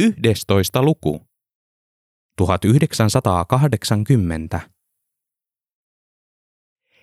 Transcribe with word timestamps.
11 0.00 0.82
luku. 0.82 1.26
1980. 2.36 4.60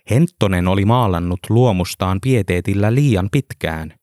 Henttonen 0.09 0.67
oli 0.67 0.85
maalannut 0.85 1.39
luomustaan 1.49 2.21
pieteetillä 2.21 2.95
liian 2.95 3.29
pitkään, 3.31 3.93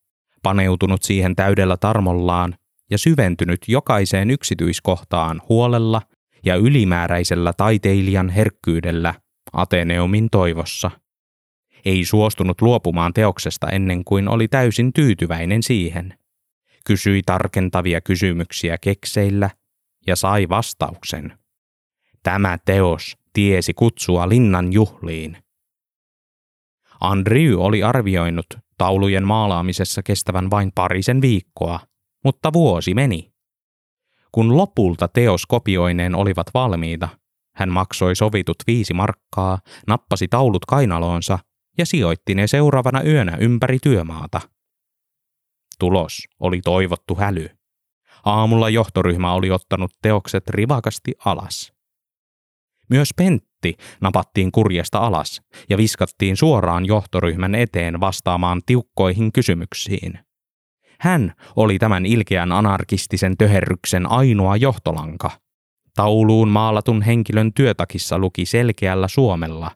paneutunut 0.43 1.03
siihen 1.03 1.37
täydellä 1.37 1.77
tarmollaan 1.77 2.55
ja 2.91 2.99
syventynyt 2.99 3.61
jokaiseen 3.68 4.30
yksityiskohtaan 4.30 5.43
huolella 5.48 6.02
ja 6.45 6.56
ylimääräisellä 6.56 7.52
taiteilijan 7.52 8.29
herkkyydellä 8.29 9.14
Ateneumin 9.52 10.29
toivossa. 10.30 10.90
Ei 11.84 12.04
suostunut 12.04 12.61
luopumaan 12.61 13.12
teoksesta 13.12 13.70
ennen 13.70 14.04
kuin 14.04 14.29
oli 14.29 14.48
täysin 14.48 14.93
tyytyväinen 14.93 15.62
siihen. 15.62 16.21
Kysyi 16.85 17.23
tarkentavia 17.27 18.01
kysymyksiä 18.01 18.79
kekseillä 18.79 19.51
ja 20.06 20.16
sai 20.16 20.48
vastauksen. 20.48 21.39
Tämä 22.23 22.59
teos 22.65 23.16
tiesi 23.33 23.75
kutsua 23.75 24.29
linnan 24.29 24.73
juhliin. 24.73 25.37
Andrew 27.01 27.55
oli 27.59 27.83
arvioinut 27.83 28.47
taulujen 28.79 29.27
maalaamisessa 29.27 30.03
kestävän 30.03 30.51
vain 30.51 30.73
parisen 30.75 31.20
viikkoa, 31.20 31.80
mutta 32.25 32.53
vuosi 32.53 32.95
meni. 32.95 33.33
Kun 34.33 34.56
lopulta 34.56 35.09
teos 35.09 35.47
kopioineen 35.47 36.14
olivat 36.14 36.47
valmiita, 36.55 37.09
hän 37.55 37.69
maksoi 37.69 38.17
sovitut 38.17 38.56
viisi 38.67 38.95
markkaa, 38.95 39.59
nappasi 39.87 40.28
taulut 40.28 40.64
kainaloonsa 40.64 41.39
ja 41.78 41.87
sijoitti 41.87 42.34
ne 42.34 42.47
seuraavana 42.47 43.03
yönä 43.03 43.37
ympäri 43.41 43.78
työmaata. 43.83 44.41
Tulos 45.82 46.28
oli 46.41 46.60
toivottu 46.60 47.14
häly. 47.14 47.48
Aamulla 48.24 48.68
johtoryhmä 48.68 49.32
oli 49.32 49.50
ottanut 49.50 49.92
teokset 50.02 50.50
rivakasti 50.50 51.12
alas. 51.24 51.72
Myös 52.91 53.08
Pentti 53.16 53.77
napattiin 54.00 54.52
kurjesta 54.52 54.98
alas 54.98 55.42
ja 55.70 55.77
viskattiin 55.77 56.36
suoraan 56.36 56.86
johtoryhmän 56.86 57.55
eteen 57.55 58.00
vastaamaan 58.00 58.62
tiukkoihin 58.66 59.33
kysymyksiin. 59.33 60.19
Hän 61.00 61.33
oli 61.56 61.78
tämän 61.78 62.06
ilkeän 62.06 62.52
anarkistisen 62.52 63.36
töherryksen 63.36 64.11
ainoa 64.11 64.56
johtolanka. 64.56 65.30
Tauluun 65.94 66.48
maalatun 66.48 67.02
henkilön 67.02 67.52
työtakissa 67.52 68.19
luki 68.19 68.46
selkeällä 68.46 69.08
suomella 69.08 69.70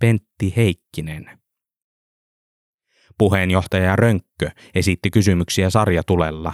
Pentti 0.00 0.52
Heikkinen. 0.56 1.41
Puheenjohtaja 3.22 3.96
Rönkkö 3.96 4.50
esitti 4.74 5.10
kysymyksiä 5.10 5.70
sarjatulella. 5.70 6.52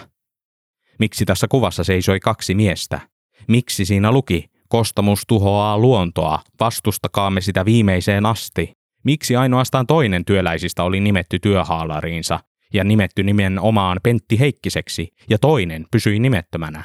Miksi 0.99 1.25
tässä 1.25 1.47
kuvassa 1.51 1.85
seisoi 1.85 2.21
kaksi 2.21 2.55
miestä? 2.55 3.01
Miksi 3.47 3.85
siinä 3.85 4.13
luki 4.13 4.45
Kostamus 4.69 5.23
tuhoaa 5.29 5.79
luontoa, 5.79 6.41
vastustakaamme 6.61 7.41
sitä 7.41 7.65
viimeiseen 7.65 8.27
asti. 8.27 8.73
Miksi 9.05 9.37
ainoastaan 9.37 9.87
toinen 9.87 10.25
työläisistä 10.25 10.83
oli 10.83 11.01
nimetty 11.01 11.39
työhaalariinsa 11.39 12.41
ja 12.75 12.85
nimetty 12.85 13.23
nimen 13.23 13.59
omaan 13.59 14.01
Pentti 14.03 14.41
Heikkiseksi 14.41 15.09
ja 15.31 15.39
toinen 15.39 15.87
pysyi 15.91 16.19
nimettömänä? 16.19 16.85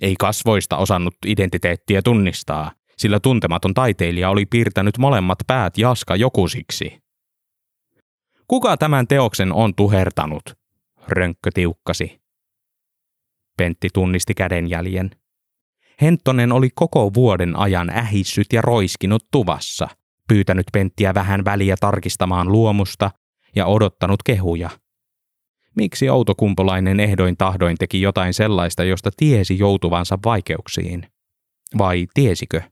Ei 0.00 0.14
kasvoista 0.18 0.76
osannut 0.76 1.14
identiteettiä 1.26 2.02
tunnistaa, 2.02 2.72
sillä 2.96 3.20
tuntematon 3.20 3.74
taiteilija 3.74 4.30
oli 4.30 4.46
piirtänyt 4.46 4.98
molemmat 4.98 5.38
päät 5.46 5.78
Jaska 5.78 6.16
Jokusiksi. 6.16 7.07
Kuka 8.48 8.76
tämän 8.76 9.06
teoksen 9.06 9.52
on 9.52 9.74
tuhertanut? 9.74 10.42
Rönkkö 11.08 11.50
tiukkasi. 11.54 12.20
Pentti 13.56 13.88
tunnisti 13.94 14.34
kädenjäljen. 14.34 15.10
Henttonen 16.02 16.52
oli 16.52 16.68
koko 16.74 17.14
vuoden 17.14 17.56
ajan 17.56 17.90
ähissyt 17.90 18.46
ja 18.52 18.62
roiskinut 18.62 19.24
tuvassa, 19.30 19.88
pyytänyt 20.28 20.66
Penttiä 20.72 21.14
vähän 21.14 21.44
väliä 21.44 21.76
tarkistamaan 21.80 22.52
luomusta 22.52 23.10
ja 23.56 23.66
odottanut 23.66 24.22
kehuja. 24.22 24.70
Miksi 25.76 26.08
autokumpolainen 26.08 27.00
ehdoin 27.00 27.36
tahdoin 27.36 27.76
teki 27.78 28.00
jotain 28.00 28.34
sellaista, 28.34 28.84
josta 28.84 29.10
tiesi 29.16 29.58
joutuvansa 29.58 30.18
vaikeuksiin? 30.24 31.06
Vai 31.78 32.06
tiesikö? 32.14 32.62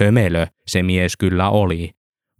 Hömelö 0.00 0.46
se 0.66 0.82
mies 0.82 1.16
kyllä 1.16 1.50
oli, 1.50 1.90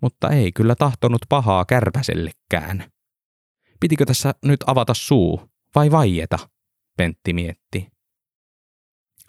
mutta 0.02 0.30
ei 0.30 0.52
kyllä 0.52 0.74
tahtonut 0.74 1.22
pahaa 1.28 1.64
kärpäsellekään. 1.64 2.92
Pitikö 3.80 4.04
tässä 4.04 4.34
nyt 4.44 4.60
avata 4.66 4.94
suu 4.94 5.50
vai 5.74 5.90
vaieta? 5.90 6.38
Pentti 6.96 7.32
mietti. 7.32 7.88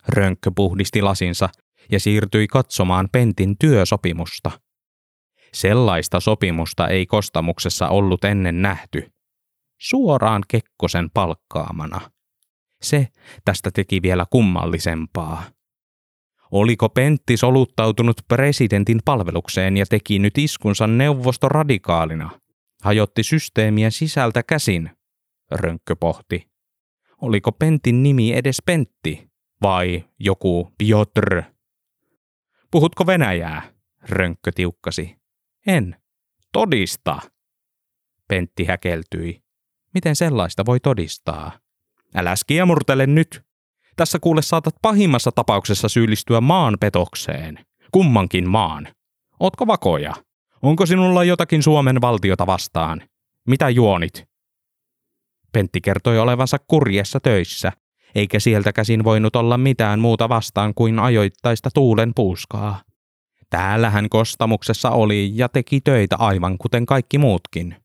Rönkkö 0.08 0.52
puhdisti 0.56 1.02
lasinsa 1.02 1.50
ja 1.92 2.00
siirtyi 2.00 2.48
katsomaan 2.48 3.10
Pentin 3.12 3.58
työsopimusta. 3.58 4.52
Sellaista 5.54 6.20
sopimusta 6.20 6.88
ei 6.88 7.06
kostamuksessa 7.06 7.90
ollut 7.90 8.24
ennen 8.24 8.62
nähty. 8.62 9.12
Suoraan 9.80 10.44
Kekkosen 10.48 11.10
palkkaamana. 11.14 12.12
Se 12.82 13.08
tästä 13.46 13.72
teki 13.72 14.02
vielä 14.02 14.26
kummallisempaa. 14.30 15.44
Oliko 16.54 16.90
Pentti 16.90 17.38
soluttautunut 17.38 18.18
presidentin 18.28 19.00
palvelukseen 19.06 19.78
ja 19.78 19.86
teki 19.90 20.20
nyt 20.20 20.38
iskunsa 20.38 20.88
neuvostoradikaalina? 20.88 22.40
Hajotti 22.84 23.24
systeemiä 23.24 23.90
sisältä 23.90 24.44
käsin, 24.44 24.90
Rönkkö 25.52 25.96
pohti. 25.96 26.48
Oliko 27.22 27.52
Pentin 27.52 28.04
nimi 28.04 28.34
edes 28.34 28.62
Pentti? 28.66 29.32
vai 29.62 30.04
joku 30.20 30.74
Piotr. 30.78 31.44
Puhutko 32.72 33.08
Venäjää? 33.08 33.62
Rönkkö 34.02 34.52
tiukkasi. 34.56 35.16
En. 35.68 35.96
Todista. 36.52 37.20
Pentti 38.28 38.66
häkeltyi. 38.66 39.44
Miten 39.94 40.16
sellaista 40.16 40.66
voi 40.66 40.80
todistaa? 40.80 41.60
Älä 42.16 42.36
skiemurtele 42.36 43.08
nyt. 43.08 43.53
Tässä 43.96 44.20
kuule 44.20 44.42
saatat 44.42 44.76
pahimmassa 44.82 45.32
tapauksessa 45.32 45.90
syyllistyä 45.90 46.42
maanpetokseen. 46.42 47.60
Kummankin 47.92 48.50
maan. 48.50 48.88
Ootko 49.40 49.68
vakoja? 49.68 50.14
Onko 50.62 50.86
sinulla 50.86 51.24
jotakin 51.24 51.64
Suomen 51.64 52.02
valtiota 52.02 52.48
vastaan? 52.48 53.02
Mitä 53.48 53.70
juonit? 53.70 54.24
Pentti 55.52 55.82
kertoi 55.82 56.20
olevansa 56.20 56.58
kurjessa 56.68 57.20
töissä 57.20 57.72
eikä 58.16 58.40
sieltä 58.40 58.74
käsin 58.74 59.04
voinut 59.04 59.36
olla 59.36 59.58
mitään 59.58 60.00
muuta 60.00 60.30
vastaan 60.30 60.74
kuin 60.74 61.00
ajoittaista 61.00 61.70
tuulen 61.74 62.12
puuskaa. 62.16 62.82
Täällähän 63.50 64.10
kostamuksessa 64.10 64.90
oli 64.90 65.32
ja 65.34 65.50
teki 65.50 65.82
töitä 65.82 66.16
aivan 66.16 66.58
kuten 66.58 66.86
kaikki 66.86 67.18
muutkin. 67.18 67.76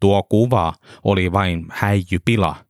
Tuo 0.00 0.22
kuva 0.22 0.74
oli 1.04 1.32
vain 1.32 1.66
häijypila. 1.70 2.65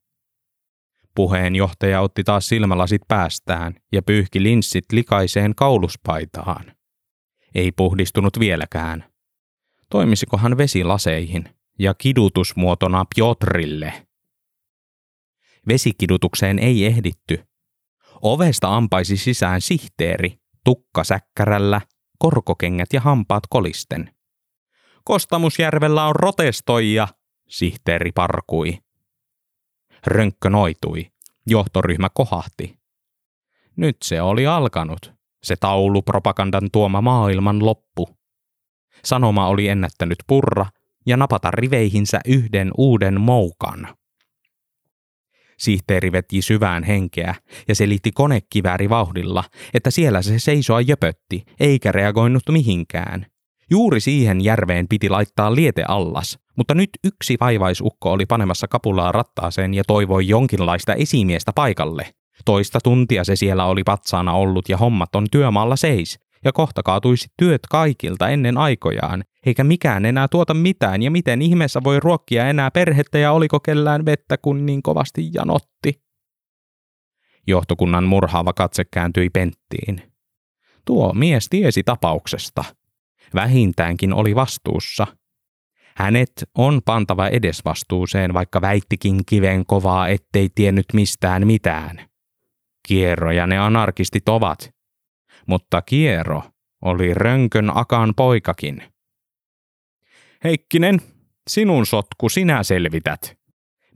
Puheenjohtaja 1.16 2.00
otti 2.00 2.24
taas 2.24 2.48
silmälasit 2.48 3.02
päästään 3.08 3.74
ja 3.92 4.02
pyyhki 4.02 4.42
linssit 4.42 4.84
likaiseen 4.92 5.54
kauluspaitaan. 5.54 6.72
Ei 7.54 7.72
puhdistunut 7.72 8.40
vieläkään. 8.40 9.04
Toimisikohan 9.90 10.58
vesi 10.58 10.84
laseihin 10.84 11.48
ja 11.78 11.94
kidutusmuotona 11.94 13.04
Piotrille? 13.14 14.06
Vesikidutukseen 15.68 16.58
ei 16.58 16.86
ehditty. 16.86 17.44
Ovesta 18.22 18.76
ampaisi 18.76 19.16
sisään 19.16 19.60
sihteeri, 19.60 20.38
tukka 20.64 21.04
säkkärällä, 21.04 21.80
korkokengät 22.18 22.92
ja 22.92 23.00
hampaat 23.00 23.42
kolisten. 23.50 24.14
Kostamusjärvellä 25.04 26.04
on 26.04 26.16
rotestoija, 26.16 27.08
sihteeri 27.48 28.12
parkui. 28.12 28.85
Rönkkö 30.06 30.50
noitui. 30.50 31.10
Johtoryhmä 31.46 32.08
kohahti. 32.14 32.78
Nyt 33.76 33.96
se 34.04 34.22
oli 34.22 34.46
alkanut, 34.46 35.12
se 35.42 35.56
taulupropagandan 35.56 36.70
tuoma 36.72 37.00
maailman 37.00 37.64
loppu. 37.64 38.08
Sanoma 39.04 39.48
oli 39.48 39.68
ennättänyt 39.68 40.18
purra 40.26 40.66
ja 41.06 41.16
napata 41.16 41.50
riveihinsä 41.50 42.20
yhden 42.26 42.70
uuden 42.78 43.20
moukan. 43.20 43.96
Sihteeri 45.58 46.12
veti 46.12 46.42
syvään 46.42 46.84
henkeä 46.84 47.34
ja 47.68 47.74
selitti 47.74 48.12
konekivääri 48.12 48.88
vauhdilla, 48.88 49.44
että 49.74 49.90
siellä 49.90 50.22
se 50.22 50.38
seisoa 50.38 50.80
jöpötti, 50.80 51.44
eikä 51.60 51.92
reagoinut 51.92 52.42
mihinkään. 52.50 53.26
Juuri 53.70 54.00
siihen 54.00 54.44
järveen 54.44 54.86
piti 54.88 55.08
laittaa 55.08 55.54
liete 55.54 55.84
allas, 55.88 56.38
mutta 56.56 56.74
nyt 56.74 56.90
yksi 57.04 57.36
vaivaisukko 57.40 58.12
oli 58.12 58.26
panemassa 58.26 58.68
kapulaa 58.68 59.12
rattaaseen 59.12 59.74
ja 59.74 59.82
toivoi 59.86 60.28
jonkinlaista 60.28 60.94
esimiestä 60.94 61.52
paikalle. 61.54 62.14
Toista 62.44 62.78
tuntia 62.84 63.24
se 63.24 63.36
siellä 63.36 63.64
oli 63.64 63.84
patsaana 63.84 64.32
ollut 64.32 64.68
ja 64.68 64.76
hommat 64.76 65.14
on 65.14 65.26
työmaalla 65.30 65.76
seis, 65.76 66.18
ja 66.44 66.52
kohta 66.52 66.82
kaatuisi 66.82 67.28
työt 67.36 67.60
kaikilta 67.70 68.28
ennen 68.28 68.58
aikojaan, 68.58 69.24
eikä 69.46 69.64
mikään 69.64 70.04
enää 70.04 70.28
tuota 70.28 70.54
mitään, 70.54 71.02
ja 71.02 71.10
miten 71.10 71.42
ihmeessä 71.42 71.80
voi 71.84 72.00
ruokkia 72.00 72.48
enää 72.48 72.70
perhettä 72.70 73.18
ja 73.18 73.32
oliko 73.32 73.60
kellään 73.60 74.04
vettä, 74.04 74.36
kun 74.38 74.66
niin 74.66 74.82
kovasti 74.82 75.30
janotti. 75.34 76.00
Johtokunnan 77.46 78.04
murhaava 78.04 78.52
katse 78.52 78.84
kääntyi 78.90 79.30
Penttiin. 79.30 80.12
Tuo 80.84 81.12
mies 81.12 81.48
tiesi 81.48 81.82
tapauksesta. 81.82 82.64
Vähintäänkin 83.34 84.12
oli 84.12 84.34
vastuussa. 84.34 85.06
Hänet 85.96 86.32
on 86.58 86.80
pantava 86.84 87.28
edesvastuuseen, 87.28 88.34
vaikka 88.34 88.60
väittikin 88.60 89.20
kiven 89.26 89.66
kovaa, 89.66 90.08
ettei 90.08 90.48
tiennyt 90.54 90.86
mistään 90.92 91.46
mitään. 91.46 92.08
Kierro 92.88 93.30
ja 93.30 93.46
ne 93.46 93.58
anarkistit 93.58 94.28
ovat. 94.28 94.70
Mutta 95.46 95.82
Kierro 95.82 96.42
oli 96.82 97.14
Rönkön 97.14 97.76
Akan 97.76 98.14
poikakin. 98.16 98.82
Heikkinen, 100.44 101.00
sinun 101.50 101.86
sotku 101.86 102.28
sinä 102.28 102.62
selvität. 102.62 103.38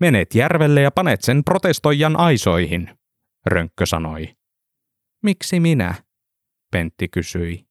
Menet 0.00 0.35
järvelle 0.35 0.81
ja 0.81 0.91
panet 0.91 1.23
sen 1.23 1.44
protestoijan 1.44 2.17
aisoihin, 2.17 2.99
Rönkkö 3.47 3.87
sanoi. 3.87 4.29
Miksi 5.23 5.61
minä? 5.61 5.94
Pentti 6.73 7.09
kysyi. 7.09 7.69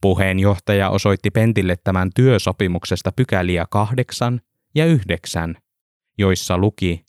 Puheenjohtaja 0.00 0.90
osoitti 0.90 1.30
Pentille 1.30 1.76
tämän 1.84 2.10
työsopimuksesta 2.14 3.12
pykäliä 3.12 3.66
kahdeksan 3.70 4.40
ja 4.74 4.86
yhdeksän, 4.86 5.56
joissa 6.18 6.58
luki 6.58 7.06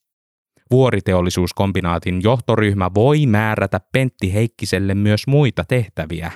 Vuoriteollisuuskombinaatin 0.71 2.21
johtoryhmä 2.23 2.91
voi 2.95 3.25
määrätä 3.25 3.79
Pentti 3.91 4.33
Heikkiselle 4.33 4.95
myös 4.95 5.27
muita 5.27 5.63
tehtäviä. 5.67 6.31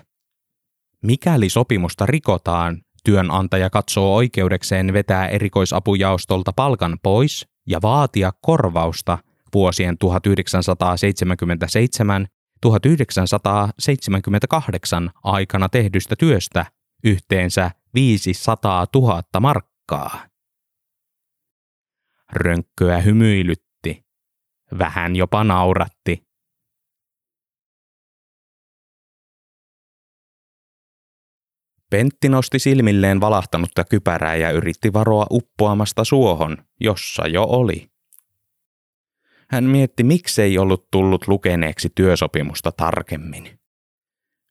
Mikäli 1.02 1.50
sopimusta 1.50 2.06
rikotaan, 2.06 2.82
työnantaja 3.04 3.70
katsoo 3.70 4.16
oikeudekseen 4.16 4.94
vetää 4.94 5.28
erikoisapujaostolta 5.28 6.54
palkan 6.54 6.98
pois 7.04 7.48
ja 7.68 7.80
vaatia 7.82 8.32
korvausta 8.42 9.18
vuosien 9.54 9.98
1977 9.98 12.28
1978 12.62 15.12
aikana 15.24 15.70
tehdystä 15.70 16.16
työstä 16.16 16.66
yhteensä 17.04 17.72
500 17.94 18.86
000 18.96 19.24
markkaa. 19.40 20.26
Rönkköä 22.34 23.00
hymyilytti. 23.00 24.06
Vähän 24.80 25.16
jopa 25.16 25.44
nauratti. 25.44 26.24
Pentti 31.90 32.30
nosti 32.30 32.60
silmilleen 32.60 33.22
valahtanutta 33.22 33.84
kypärää 33.84 34.36
ja 34.36 34.52
yritti 34.52 34.94
varoa 34.94 35.28
uppoamasta 35.32 36.04
suohon, 36.04 36.58
jossa 36.80 37.28
jo 37.28 37.44
oli. 37.44 37.92
Hän 39.52 39.64
mietti, 39.64 40.04
miksei 40.04 40.58
ollut 40.58 40.88
tullut 40.92 41.28
lukeneeksi 41.28 41.90
työsopimusta 41.96 42.72
tarkemmin. 42.72 43.60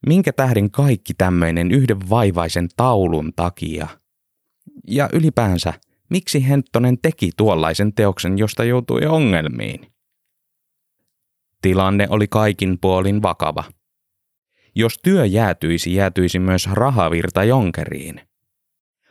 Minkä 0.07 0.33
tähden 0.33 0.71
kaikki 0.71 1.15
tämmöinen 1.15 1.71
yhden 1.71 2.11
vaivaisen 2.11 2.69
taulun 2.77 3.33
takia? 3.37 3.89
Ja 4.89 5.09
ylipäänsä, 5.13 5.73
miksi 6.11 6.49
Henttonen 6.49 6.99
teki 7.03 7.31
tuollaisen 7.37 7.95
teoksen, 7.95 8.39
josta 8.39 8.65
joutui 8.65 9.07
ongelmiin? 9.07 9.93
Tilanne 11.63 12.07
oli 12.11 12.29
kaikin 12.29 12.79
puolin 12.81 13.23
vakava. 13.23 13.65
Jos 14.75 14.99
työ 15.03 15.27
jäätyisi, 15.27 15.95
jäätyisi 15.95 16.39
myös 16.39 16.69
rahavirta 16.73 17.45
jonkeriin– 17.45 18.21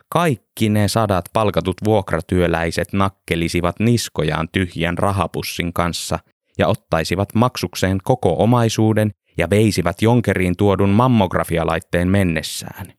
kaikki 0.10 0.70
ne 0.70 0.88
sadat 0.88 1.26
palkatut 1.34 1.78
vuokratyöläiset 1.86 2.94
nakkelisivat 2.94 3.80
niskojaan 3.80 4.48
tyhjän 4.52 4.98
rahapussin 4.98 5.74
kanssa 5.74 6.20
ja 6.58 6.68
ottaisivat 6.68 7.36
maksukseen 7.36 7.98
koko 8.04 8.44
omaisuuden 8.44 9.12
ja 9.38 9.50
veisivät 9.50 10.02
jonkeriin 10.02 10.58
tuodun 10.58 10.90
mammografialaitteen 10.90 12.08
mennessään. 12.08 12.94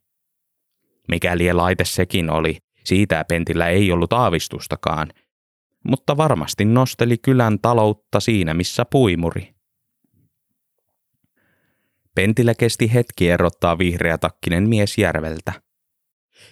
Mikäli 1.08 1.52
laite 1.52 1.84
sekin 1.84 2.30
oli, 2.30 2.58
siitä 2.84 3.24
Pentillä 3.28 3.68
ei 3.68 3.92
ollut 3.92 4.12
aavistustakaan, 4.12 5.12
mutta 5.88 6.16
varmasti 6.16 6.64
nosteli 6.64 7.18
kylän 7.18 7.58
taloutta 7.58 8.20
siinä 8.20 8.54
missä 8.54 8.84
puimuri. 8.84 9.54
Pentillä 12.14 12.54
kesti 12.54 12.94
hetki 12.94 13.30
erottaa 13.30 13.78
vihreä 13.78 14.18
takkinen 14.18 14.68
mies 14.68 14.98
järveltä– 14.98 15.52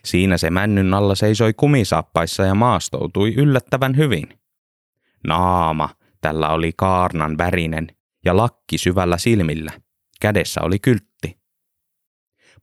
Siinä 0.04 0.38
se 0.38 0.50
männyn 0.50 0.94
alla 0.94 1.14
seisoi 1.14 1.54
kumisaappaissa 1.54 2.42
ja 2.42 2.54
maastoutui 2.54 3.34
yllättävän 3.34 3.96
hyvin. 3.96 4.40
Naama 5.26 5.88
tällä 6.20 6.48
oli 6.48 6.72
kaarnan 6.76 7.38
värinen 7.38 7.86
ja 8.24 8.36
lakki 8.36 8.78
syvällä 8.78 9.18
silmillä. 9.18 9.72
Kädessä 10.20 10.60
oli 10.62 10.78
kyltti. 10.78 11.38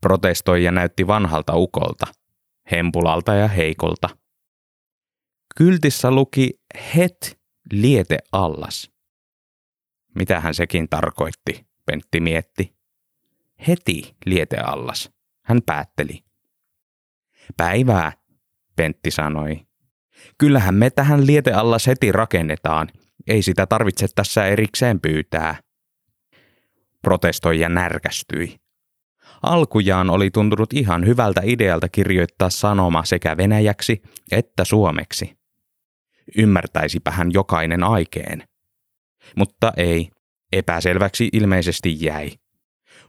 Protestoija 0.01 0.72
näytti 0.72 1.07
vanhalta 1.07 1.56
ukolta, 1.56 2.07
hempulalta 2.72 3.33
ja 3.33 3.48
heikolta. 3.48 4.10
Kyltissä 5.56 6.12
luki 6.12 6.50
het 6.95 7.39
liete 7.72 8.18
allas. 8.31 8.92
Mitähän 10.16 10.54
sekin 10.54 10.89
tarkoitti, 10.89 11.66
Pentti 11.86 12.19
mietti. 12.19 12.75
Heti 13.68 14.16
liete 14.25 14.57
allas, 14.57 15.12
hän 15.42 15.62
päätteli. 15.66 16.25
Päivää, 17.57 18.12
Pentti 18.75 19.12
sanoi. 19.12 19.65
Kyllähän 20.38 20.75
me 20.75 20.89
tähän 20.89 21.27
lietealla 21.27 21.77
heti 21.88 22.12
rakennetaan. 22.12 22.88
Ei 23.27 23.42
sitä 23.42 23.65
tarvitse 23.65 24.07
tässä 24.15 24.45
erikseen 24.45 25.00
pyytää. 25.00 25.56
Protestoija 27.01 27.69
närkästyi. 27.69 28.56
Alkujaan 29.44 30.09
oli 30.09 30.31
tuntunut 30.31 30.74
ihan 30.74 31.06
hyvältä 31.06 31.42
idealta 31.44 31.89
kirjoittaa 31.89 32.50
sanoma 32.50 33.06
sekä 33.06 33.38
venäjäksi 33.38 34.01
että 34.31 34.65
suomeksi. 34.65 35.38
Ymmärtäisipä 36.38 37.12
hän 37.12 37.33
jokainen 37.33 37.83
aikeen. 37.83 38.44
Mutta 39.36 39.74
ei, 39.77 40.09
epäselväksi 40.51 41.30
ilmeisesti 41.33 42.06
jäi. 42.06 42.31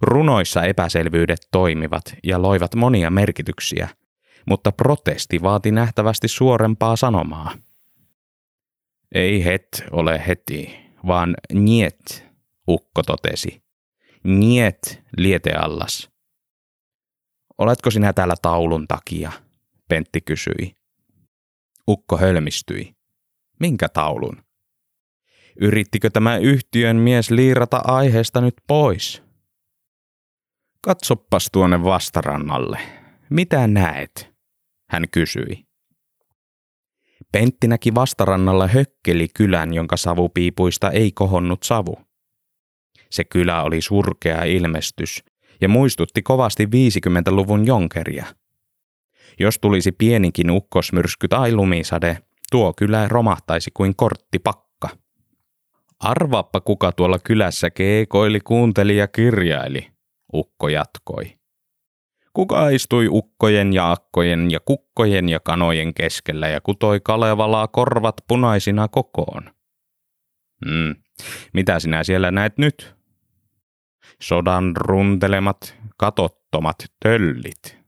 Runoissa 0.03 0.63
epäselvyydet 0.63 1.39
toimivat 1.53 2.05
ja 2.25 2.43
loivat 2.43 2.75
monia 2.75 3.11
merkityksiä– 3.11 3.89
mutta 4.47 4.73
protesti 4.73 5.43
vaati 5.43 5.71
nähtävästi 5.71 6.29
suorempaa 6.29 6.97
sanomaa. 6.97 7.55
Ei 9.15 9.45
het 9.45 9.85
ole 9.91 10.27
heti, 10.27 10.77
vaan 11.07 11.37
niet, 11.53 12.27
ukko 12.69 13.03
totesi. 13.03 13.63
Niet 14.25 15.03
lieteallas. 15.17 16.11
Oletko 17.59 17.91
sinä 17.91 18.13
täällä 18.13 18.35
taulun 18.43 18.89
takia? 18.89 19.33
Pentti 19.89 20.21
kysyi. 20.21 20.77
Ukko 21.89 22.17
hölmistyi. 22.17 22.97
Minkä 23.61 23.89
taulun? 23.89 24.43
Yrittikö 25.61 26.11
tämä 26.11 26.37
yhtiön 26.37 26.97
mies 26.97 27.31
liirata 27.31 27.81
aiheesta 27.85 28.41
nyt 28.41 28.55
pois? 28.67 29.23
Katsoppas 30.81 31.49
tuonne 31.53 31.85
vastarannalle. 31.85 32.79
Mitä 33.31 33.67
näet? 33.67 34.36
Hän 34.89 35.05
kysyi. 35.11 35.67
Pentti 37.33 37.69
näki 37.69 37.95
vastarannalla 37.95 38.67
hökkeli 38.67 39.29
kylän, 39.35 39.75
jonka 39.75 39.97
savupiipuista 39.97 40.91
ei 40.91 41.13
kohonnut 41.13 41.63
savu. 41.63 41.99
Se 43.11 43.25
kylä 43.25 43.63
oli 43.63 43.81
surkea 43.81 44.45
ilmestys 44.45 45.25
ja 45.61 45.69
muistutti 45.69 46.23
kovasti 46.23 46.67
50-luvun 46.67 47.67
jonkeria. 47.67 48.27
Jos 49.41 49.59
tulisi 49.59 49.93
pieninkin 49.93 50.51
ukkosmyrsky 50.51 51.29
tai 51.29 51.53
lumisade, 51.53 52.19
tuo 52.51 52.73
kylä 52.73 53.09
romahtaisi 53.09 53.71
kuin 53.75 53.97
korttipakka. 53.97 54.89
Arvaappa 56.01 56.61
kuka 56.61 56.93
tuolla 56.93 57.19
kylässä 57.19 57.71
keekoili, 57.71 58.41
kuunteli 58.41 58.97
ja 58.97 59.09
kirjaili, 59.09 59.91
ukko 60.35 60.69
jatkoi. 60.69 61.39
Kuka 62.37 62.69
istui 62.69 63.09
ukkojen 63.09 63.73
ja 63.73 63.93
akkojen 63.93 64.51
ja 64.51 64.61
kukkojen 64.61 65.29
ja 65.29 65.41
kanojen 65.41 65.95
keskellä 65.95 66.49
ja 66.49 66.61
kutoi 66.61 67.01
Kalevalaa 67.01 67.69
korvat 67.69 68.15
punaisina 68.29 68.89
kokoon? 68.89 69.51
Hmm, 70.67 70.95
mitä 71.55 71.81
sinä 71.81 72.05
siellä 72.05 72.31
näet 72.31 72.59
nyt? 72.59 72.97
Sodan 74.23 74.77
runtelemat, 74.77 75.77
katottomat 75.97 76.77
töllit. 77.03 77.79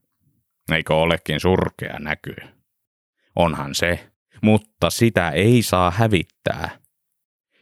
Eikö 0.71 0.95
olekin 0.95 1.39
surkea 1.39 1.99
näky? 1.99 2.35
Onhan 3.35 3.75
se, 3.75 4.09
mutta 4.41 4.89
sitä 4.89 5.29
ei 5.29 5.61
saa 5.61 5.91
hävittää. 5.91 6.69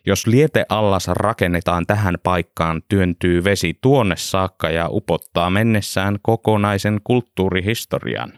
Jos 0.07 0.27
lieteallas 0.27 1.07
rakennetaan 1.07 1.85
tähän 1.85 2.15
paikkaan, 2.23 2.81
työntyy 2.89 3.43
vesi 3.43 3.77
tuonne 3.81 4.15
saakka 4.17 4.69
ja 4.69 4.87
upottaa 4.89 5.49
mennessään 5.49 6.17
kokonaisen 6.21 7.01
kulttuurihistorian. 7.03 8.33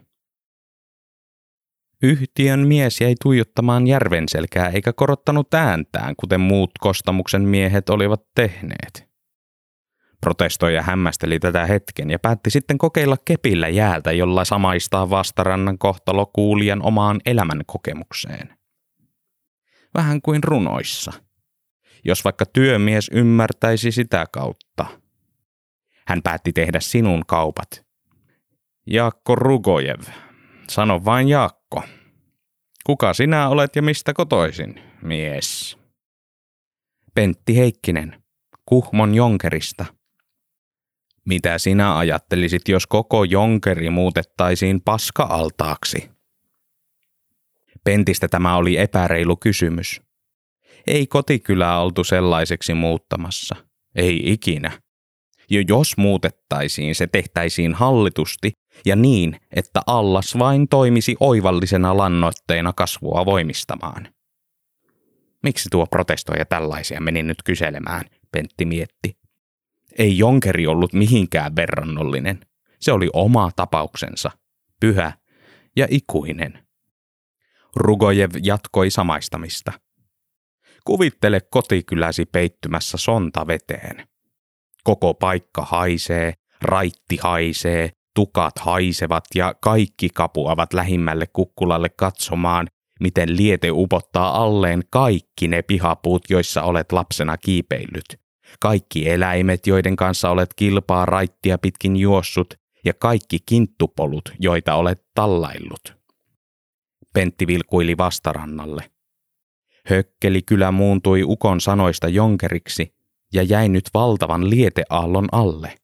Yhtiön 2.04 2.68
mies 2.68 3.02
jäi 3.02 3.16
tuijottamaan 3.24 3.88
järven 3.88 4.30
selkää 4.30 4.70
eikä 4.70 4.94
korottanut 4.94 5.54
ääntään, 5.54 6.16
kuten 6.16 6.42
muut 6.42 6.72
kostamuksen 6.80 7.42
miehet 7.42 7.90
olivat 7.90 8.22
tehneet. 8.36 9.10
Protestoija 10.22 10.82
hämmästeli 10.82 11.40
tätä 11.40 11.66
hetken 11.66 12.10
ja 12.10 12.20
päätti 12.20 12.50
sitten 12.50 12.78
kokeilla 12.78 13.18
kepillä 13.26 13.68
jäältä, 13.68 14.12
jolla 14.12 14.46
samaistaa 14.46 15.10
vastarannan 15.10 15.78
kohtalo 15.78 16.26
kuulijan 16.26 16.82
omaan 16.82 17.20
elämän 17.26 17.62
kokemukseen. 17.68 18.58
Vähän 19.94 20.22
kuin 20.22 20.44
runoissa. 20.44 21.29
Jos 22.06 22.24
vaikka 22.24 22.46
työmies 22.46 23.10
ymmärtäisi 23.14 23.92
sitä 23.92 24.26
kautta. 24.32 24.86
Hän 26.08 26.22
päätti 26.22 26.54
tehdä 26.54 26.80
sinun 26.80 27.24
kaupat. 27.28 27.86
Jaakko 28.88 29.36
Rugojev. 29.36 30.02
Sano 30.70 31.06
vain 31.06 31.28
Jaakko. 31.28 31.84
Kuka 32.86 33.14
sinä 33.14 33.50
olet 33.50 33.76
ja 33.76 33.82
mistä 33.82 34.14
kotoisin, 34.14 34.82
mies? 35.02 35.78
Pentti 37.14 37.58
Heikkinen, 37.58 38.24
Kuhmon 38.66 39.16
Jonkerista– 39.16 39.86
mitä 41.30 41.58
sinä 41.58 41.98
ajattelisit, 41.98 42.68
jos 42.68 42.88
koko 42.88 43.24
Jonkeri 43.24 43.90
muutettaisiin 43.90 44.82
paska-altaaksi? 44.82 46.10
Pentistä 47.84 48.28
tämä 48.28 48.56
oli 48.56 48.78
epäreilu 48.78 49.38
kysymys. 49.38 50.02
Ei 50.88 51.08
kotikylää 51.08 51.82
oltu 51.82 52.04
sellaiseksi 52.04 52.74
muuttamassa. 52.74 53.56
Ei 53.96 54.22
ikinä. 54.32 54.72
Jo 55.50 55.62
jos 55.68 55.98
muutettaisiin, 55.98 56.96
se 56.96 57.08
tehtäisiin 57.08 57.74
hallitusti 57.74 58.52
ja 58.86 58.96
niin, 58.96 59.40
että 59.56 59.82
allas 59.88 60.40
vain 60.40 60.68
toimisi 60.68 61.16
oivallisena 61.20 61.98
lannoitteena 61.98 62.74
kasvua 62.74 63.26
voimistamaan. 63.26 64.08
Miksi 65.44 65.70
tuo 65.70 65.86
protestoija 65.86 66.46
tällaisia 66.46 67.02
meni 67.02 67.24
nyt 67.24 67.38
kyselemään, 67.44 68.06
Pentti 68.32 68.66
mietti. 68.66 69.18
Ei 69.98 70.18
Jonkeri 70.18 70.68
ollut 70.68 70.94
mihinkään 70.94 71.56
verrannollinen. 71.56 72.40
Se 72.80 72.92
oli 72.92 73.10
oma 73.14 73.52
tapauksensa, 73.56 74.32
pyhä 74.80 75.14
ja 75.76 75.88
ikuinen. 75.90 76.68
Rugojev 77.76 78.32
jatkoi 78.44 78.90
samaistamista. 78.90 79.72
Kuvittele 80.90 81.40
kotikyläsi 81.42 82.26
peittymässä 82.26 82.98
sontaveteen. 82.98 84.08
Koko 84.84 85.14
paikka 85.14 85.62
haisee, 85.62 86.34
raitti 86.62 87.18
haisee, 87.22 87.90
tukat 88.16 88.60
haisevat 88.60 89.24
ja 89.36 89.56
kaikki 89.62 90.10
kapuavat 90.14 90.74
lähimmälle 90.74 91.28
kukkulalle 91.28 91.90
katsomaan, 91.90 92.68
miten 93.00 93.38
liete 93.38 93.72
upottaa 93.72 94.44
alleen 94.44 94.84
kaikki 94.90 95.48
ne 95.48 95.62
pihapuut, 95.62 96.30
joissa 96.30 96.64
olet 96.64 96.92
lapsena 96.92 97.38
kiipeillyt. 97.38 98.20
Kaikki 98.60 99.10
eläimet, 99.10 99.68
joiden 99.68 99.96
kanssa 99.96 100.30
olet 100.30 100.54
kilpaa 100.56 101.06
raittia 101.06 101.58
pitkin 101.58 101.98
juossut, 101.98 102.54
ja 102.86 102.94
kaikki 102.94 103.38
kinttupolut, 103.46 104.34
joita 104.40 104.76
olet 104.76 105.02
tallaillut. 105.16 105.94
Pentti 107.14 107.48
vilkuili 107.48 107.98
vastarannalle. 107.98 108.92
Hökkeli 109.86 110.42
kyllä 110.42 110.72
muuntui 110.72 111.24
ukon 111.24 111.62
sanoista 111.62 112.08
jonkeriksi 112.08 112.94
ja 113.34 113.44
jäi 113.44 113.70
nyt 113.70 113.90
valtavan 113.94 114.50
lieteaallon 114.50 115.28
alle. 115.32 115.76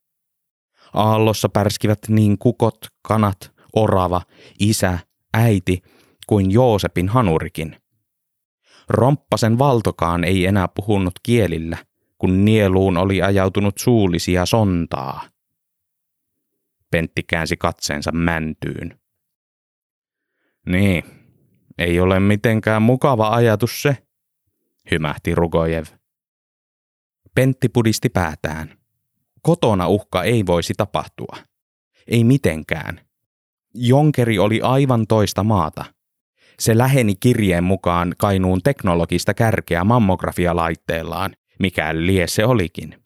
Aallossa 0.94 1.50
pärskivät 1.50 2.00
niin 2.08 2.38
kukot, 2.38 2.78
kanat, 3.02 3.52
orava, 3.76 4.22
isä, 4.60 5.00
äiti 5.34 5.82
kuin 6.28 6.52
Joosepin 6.52 7.10
hanurikin. 7.10 7.76
Romppasen 8.90 9.60
valtokaan 9.60 10.24
ei 10.24 10.46
enää 10.46 10.68
puhunut 10.68 11.14
kielillä– 11.24 11.78
kun 12.18 12.46
nieluun 12.46 12.98
oli 12.98 13.22
ajautunut 13.22 13.78
suullisia 13.78 14.46
sontaa. 14.46 15.22
Pentti 16.92 17.24
käänsi 17.24 17.58
katseensa 17.58 18.12
mäntyyn. 18.12 19.00
Niin, 20.66 21.04
ei 21.78 22.00
ole 22.00 22.20
mitenkään 22.20 22.82
mukava 22.82 23.30
ajatus 23.30 23.82
se, 23.82 23.98
hymähti 24.92 25.36
Rugojev. 25.36 25.86
Pentti 27.36 27.70
pudisti 27.70 28.10
päätään. 28.10 28.78
Kotona 29.42 29.88
uhka 29.88 30.24
ei 30.24 30.46
voisi 30.46 30.74
tapahtua. 30.78 31.38
Ei 32.08 32.24
mitenkään. 32.24 33.02
Jonkeri 33.74 34.40
oli 34.40 34.62
aivan 34.62 35.08
toista 35.08 35.44
maata. 35.44 35.86
Se 36.60 36.78
läheni 36.78 37.16
kirjeen 37.16 37.64
mukaan 37.64 38.14
Kainuun 38.18 38.62
teknologista 38.64 39.34
kärkeä 39.34 39.84
mammografialaitteellaan 39.84 41.36
mikä 41.60 41.96
lie 41.96 42.28
se 42.28 42.46
olikin. 42.46 43.04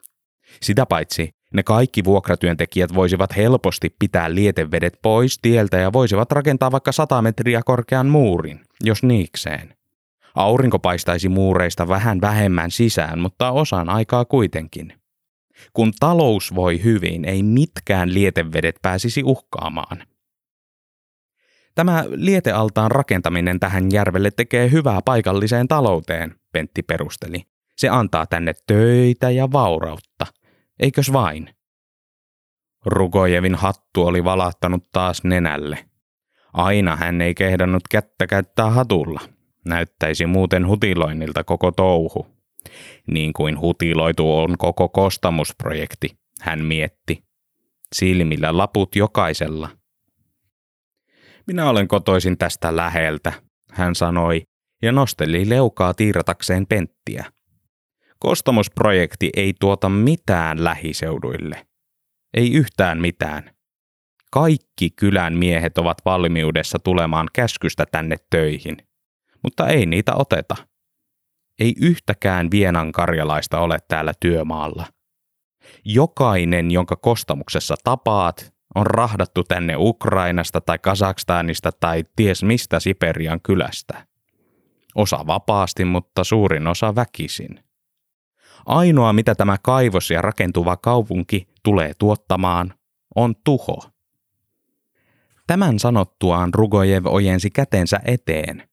Sitä 0.61 0.85
paitsi 0.85 1.29
ne 1.53 1.63
kaikki 1.63 2.03
vuokratyöntekijät 2.03 2.95
voisivat 2.95 3.35
helposti 3.35 3.95
pitää 3.99 4.35
lietevedet 4.35 4.99
pois 5.01 5.39
tieltä 5.41 5.77
ja 5.77 5.93
voisivat 5.93 6.31
rakentaa 6.31 6.71
vaikka 6.71 6.91
100 6.91 7.21
metriä 7.21 7.61
korkean 7.65 8.07
muurin, 8.07 8.61
jos 8.83 9.03
niikseen. 9.03 9.75
Aurinko 10.35 10.79
paistaisi 10.79 11.29
muureista 11.29 11.87
vähän 11.87 12.21
vähemmän 12.21 12.71
sisään, 12.71 13.19
mutta 13.19 13.51
osan 13.51 13.89
aikaa 13.89 14.25
kuitenkin. 14.25 14.93
Kun 15.73 15.93
talous 15.99 16.55
voi 16.55 16.83
hyvin, 16.83 17.25
ei 17.25 17.43
mitkään 17.43 18.13
lietevedet 18.13 18.75
pääsisi 18.81 19.23
uhkaamaan. 19.23 20.03
Tämä 21.75 22.05
lietealtaan 22.07 22.91
rakentaminen 22.91 23.59
tähän 23.59 23.91
järvelle 23.91 24.31
tekee 24.31 24.71
hyvää 24.71 24.99
paikalliseen 25.05 25.67
talouteen, 25.67 26.35
Pentti 26.51 26.83
perusteli. 26.83 27.43
Se 27.77 27.89
antaa 27.89 28.25
tänne 28.25 28.53
töitä 28.67 29.29
ja 29.29 29.51
vaurautta. 29.51 30.25
Eikös 30.79 31.13
vain? 31.13 31.49
Rugojevin 32.85 33.55
hattu 33.55 34.05
oli 34.05 34.23
valahtanut 34.23 34.83
taas 34.91 35.23
nenälle. 35.23 35.85
Aina 36.53 36.95
hän 36.95 37.21
ei 37.21 37.35
kehdannut 37.35 37.83
kättä 37.89 38.27
käyttää 38.27 38.69
hatulla. 38.69 39.21
Näyttäisi 39.65 40.25
muuten 40.25 40.67
hutiloinnilta 40.67 41.43
koko 41.43 41.71
touhu. 41.71 42.27
Niin 43.07 43.33
kuin 43.33 43.59
hutiloitu 43.59 44.37
on 44.37 44.57
koko 44.57 44.89
kostamusprojekti, 44.89 46.09
hän 46.41 46.65
mietti. 46.65 47.23
Silmillä 47.95 48.57
laput 48.57 48.95
jokaisella. 48.95 49.69
Minä 51.47 51.69
olen 51.69 51.87
kotoisin 51.87 52.37
tästä 52.37 52.75
läheltä, 52.75 53.33
hän 53.71 53.95
sanoi 53.95 54.41
ja 54.81 54.91
nosteli 54.91 55.49
leukaa 55.49 55.93
tiiratakseen 55.93 56.67
penttiä. 56.67 57.25
Kostamusprojekti 58.19 59.29
ei 59.35 59.53
tuota 59.59 59.89
mitään 59.89 60.63
lähiseuduille. 60.63 61.67
Ei 62.33 62.53
yhtään 62.53 63.01
mitään. 63.01 63.51
Kaikki 64.31 64.89
kylän 64.89 65.33
miehet 65.33 65.77
ovat 65.77 65.97
valmiudessa 66.05 66.79
tulemaan 66.79 67.27
käskystä 67.33 67.85
tänne 67.91 68.15
töihin, 68.29 68.77
mutta 69.43 69.67
ei 69.67 69.85
niitä 69.85 70.15
oteta. 70.15 70.55
Ei 71.59 71.73
yhtäkään 71.81 72.51
Vienan 72.51 72.91
karjalaista 72.91 73.59
ole 73.59 73.77
täällä 73.87 74.13
työmaalla. 74.19 74.85
Jokainen, 75.85 76.71
jonka 76.71 76.95
kostamuksessa 76.95 77.75
tapaat, 77.83 78.53
on 78.75 78.87
rahdattu 78.87 79.43
tänne 79.43 79.75
Ukrainasta 79.77 80.61
tai 80.61 80.79
Kazakstanista 80.79 81.71
tai 81.79 82.03
ties 82.15 82.43
mistä 82.43 82.79
Siperian 82.79 83.41
kylästä. 83.41 84.07
Osa 84.95 85.27
vapaasti, 85.27 85.85
mutta 85.85 86.23
suurin 86.23 86.67
osa 86.67 86.95
väkisin. 86.95 87.63
Ainoa, 88.65 89.13
mitä 89.13 89.35
tämä 89.35 89.57
kaivos 89.63 90.11
ja 90.11 90.21
rakentuva 90.21 90.77
kaupunki 90.77 91.47
tulee 91.63 91.91
tuottamaan, 91.99 92.73
on 93.15 93.35
tuho. 93.43 93.83
Tämän 95.47 95.79
sanottuaan 95.79 96.53
Rugojev 96.53 97.05
ojensi 97.05 97.49
kätensä 97.49 97.99
eteen. 98.05 98.69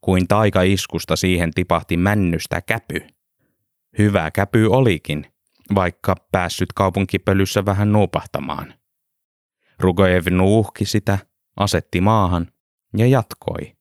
Kuin 0.00 0.28
taikaiskusta 0.28 1.16
siihen 1.16 1.50
tipahti 1.50 1.96
männystä 1.96 2.60
käpy. 2.60 3.00
Hyvä 3.98 4.30
käpy 4.30 4.66
olikin, 4.66 5.26
vaikka 5.74 6.14
päässyt 6.32 6.72
kaupunkipölyssä 6.72 7.64
vähän 7.64 7.92
nuupahtamaan. 7.92 8.74
Rugojev 9.78 10.24
nuuhki 10.30 10.84
sitä, 10.84 11.18
asetti 11.56 12.00
maahan 12.00 12.52
ja 12.96 13.06
jatkoi. 13.06 13.77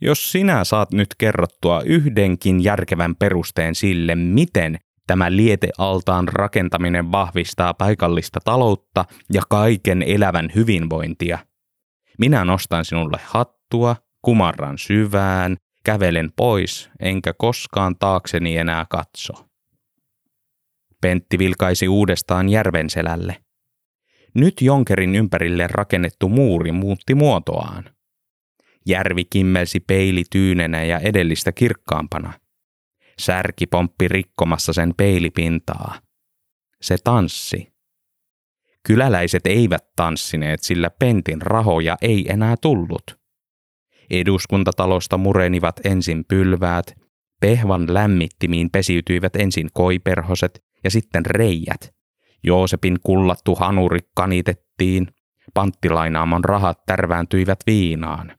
Jos 0.00 0.32
sinä 0.32 0.64
saat 0.64 0.92
nyt 0.92 1.08
kerrottua 1.18 1.82
yhdenkin 1.82 2.64
järkevän 2.64 3.16
perusteen 3.16 3.74
sille, 3.74 4.14
miten 4.14 4.78
tämä 5.06 5.32
lietealtaan 5.32 6.28
rakentaminen 6.28 7.12
vahvistaa 7.12 7.74
paikallista 7.74 8.40
taloutta 8.44 9.04
ja 9.32 9.42
kaiken 9.50 10.02
elävän 10.02 10.48
hyvinvointia, 10.54 11.38
minä 12.18 12.44
nostan 12.44 12.84
sinulle 12.84 13.18
hattua, 13.22 13.96
kumarran 14.22 14.78
syvään, 14.78 15.56
kävelen 15.84 16.32
pois, 16.36 16.90
enkä 17.00 17.32
koskaan 17.38 17.96
taakseni 17.98 18.56
enää 18.56 18.86
katso. 18.90 19.32
Pentti 21.00 21.38
vilkaisi 21.38 21.88
uudestaan 21.88 22.48
järven 22.48 22.90
selälle. 22.90 23.36
Nyt 24.34 24.62
Jonkerin 24.62 25.14
ympärille 25.14 25.66
rakennettu 25.66 26.28
muuri 26.28 26.72
muutti 26.72 27.14
muotoaan– 27.14 27.84
Järvi 28.88 29.24
kimmelsi 29.24 29.80
peili 29.80 30.22
tyynenä 30.30 30.84
ja 30.84 30.98
edellistä 30.98 31.52
kirkkaampana. 31.52 32.32
Särki 33.18 33.66
pomppi 33.66 34.08
rikkomassa 34.08 34.72
sen 34.72 34.92
peilipintaa. 34.96 35.98
Se 36.82 36.96
tanssi. 37.04 37.72
Kyläläiset 38.86 39.46
eivät 39.46 39.84
tanssineet, 39.96 40.62
sillä 40.62 40.90
pentin 40.90 41.42
rahoja 41.42 41.96
ei 42.02 42.26
enää 42.28 42.54
tullut. 42.62 43.18
Eduskuntatalosta 44.10 45.18
murenivat 45.18 45.80
ensin 45.84 46.24
pylväät, 46.28 46.94
pehvan 47.40 47.94
lämmittimiin 47.94 48.70
pesiytyivät 48.70 49.36
ensin 49.36 49.68
koiperhoset 49.72 50.64
ja 50.84 50.90
sitten 50.90 51.26
reijät. 51.26 51.94
Joosepin 52.44 52.96
kullattu 53.02 53.54
hanuri 53.54 53.98
kanitettiin, 54.14 55.06
panttilainaamon 55.54 56.44
rahat 56.44 56.86
tärvääntyivät 56.86 57.58
viinaan. 57.66 58.37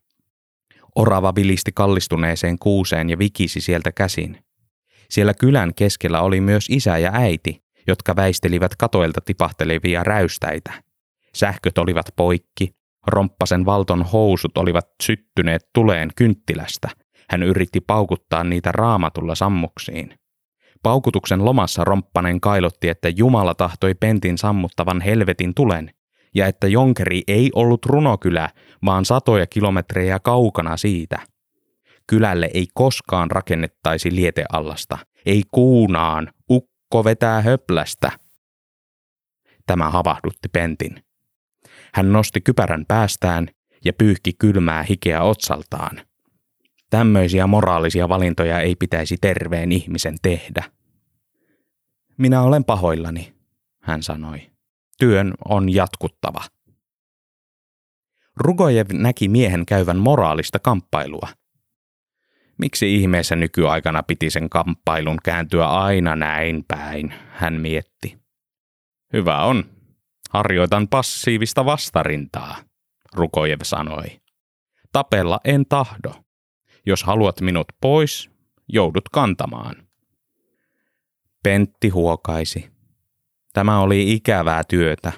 Orava 0.95 1.35
vilisti 1.35 1.71
kallistuneeseen 1.75 2.59
kuuseen 2.59 3.09
ja 3.09 3.19
vikisi 3.19 3.61
sieltä 3.61 3.91
käsin. 3.91 4.37
Siellä 5.09 5.33
kylän 5.33 5.73
keskellä 5.75 6.21
oli 6.21 6.41
myös 6.41 6.65
isä 6.69 6.97
ja 6.97 7.11
äiti, 7.13 7.63
jotka 7.87 8.15
väistelivät 8.15 8.75
katoilta 8.75 9.21
tipahtelevia 9.25 10.03
räystäitä. 10.03 10.83
Sähköt 11.35 11.77
olivat 11.77 12.05
poikki, 12.15 12.69
romppasen 13.07 13.65
valton 13.65 14.03
housut 14.03 14.57
olivat 14.57 14.85
syttyneet 15.03 15.69
tuleen 15.73 16.09
kynttilästä. 16.15 16.89
Hän 17.29 17.43
yritti 17.43 17.81
paukuttaa 17.81 18.43
niitä 18.43 18.71
raamatulla 18.71 19.35
sammuksiin. 19.35 20.19
Paukutuksen 20.83 21.45
lomassa 21.45 21.83
romppanen 21.83 22.41
kailotti, 22.41 22.89
että 22.89 23.09
Jumala 23.09 23.55
tahtoi 23.55 23.93
pentin 23.93 24.37
sammuttavan 24.37 25.01
helvetin 25.01 25.53
tulen, 25.53 25.91
ja 26.35 26.47
että 26.47 26.67
Jonkeri 26.67 27.23
ei 27.27 27.49
ollut 27.55 27.85
runokylä, 27.85 28.49
vaan 28.85 29.05
satoja 29.05 29.47
kilometrejä 29.47 30.19
kaukana 30.19 30.77
siitä. 30.77 31.19
Kylälle 32.07 32.49
ei 32.53 32.67
koskaan 32.73 33.31
rakennettaisi 33.31 34.15
lieteallasta, 34.15 34.97
ei 35.25 35.43
kuunaan, 35.51 36.33
ukko 36.49 37.03
vetää 37.03 37.41
höplästä. 37.41 38.11
Tämä 39.65 39.89
havahdutti 39.89 40.49
Pentin. 40.49 41.03
Hän 41.93 42.13
nosti 42.13 42.41
kypärän 42.41 42.85
päästään 42.87 43.47
ja 43.85 43.93
pyyhki 43.93 44.33
kylmää 44.39 44.83
hikeä 44.83 45.21
otsaltaan. 45.21 46.01
Tämmöisiä 46.89 47.47
moraalisia 47.47 48.09
valintoja 48.09 48.59
ei 48.59 48.75
pitäisi 48.75 49.17
terveen 49.21 49.71
ihmisen 49.71 50.15
tehdä. 50.21 50.63
Minä 52.17 52.41
olen 52.41 52.63
pahoillani, 52.63 53.33
hän 53.81 54.03
sanoi. 54.03 54.48
Työn 54.99 55.33
on 55.45 55.73
jatkuttava. 55.73 56.43
Rugojev 58.37 58.87
näki 58.93 59.27
miehen 59.27 59.65
käyvän 59.65 59.97
moraalista 59.97 60.59
kamppailua. 60.59 61.27
Miksi 62.57 62.95
ihmeessä 62.95 63.35
nykyaikana 63.35 64.03
piti 64.03 64.29
sen 64.29 64.49
kamppailun 64.49 65.17
kääntyä 65.23 65.67
aina 65.67 66.15
näin 66.15 66.65
päin, 66.67 67.13
hän 67.29 67.53
mietti. 67.53 68.17
Hyvä 69.13 69.43
on. 69.43 69.63
Harjoitan 70.29 70.87
passiivista 70.87 71.65
vastarintaa, 71.65 72.55
Rukojev 73.13 73.59
sanoi. 73.63 74.21
Tapella 74.91 75.39
en 75.43 75.65
tahdo. 75.65 76.13
Jos 76.85 77.03
haluat 77.03 77.41
minut 77.41 77.67
pois, 77.81 78.29
joudut 78.67 79.09
kantamaan. 79.09 79.75
Pentti 81.43 81.89
huokaisi. 81.89 82.78
Tämä 83.53 83.79
oli 83.79 84.13
ikävää 84.13 84.63
työtä. 84.63 85.11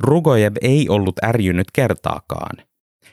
Rugojev 0.00 0.52
ei 0.60 0.88
ollut 0.88 1.24
ärjynyt 1.24 1.66
kertaakaan. 1.72 2.66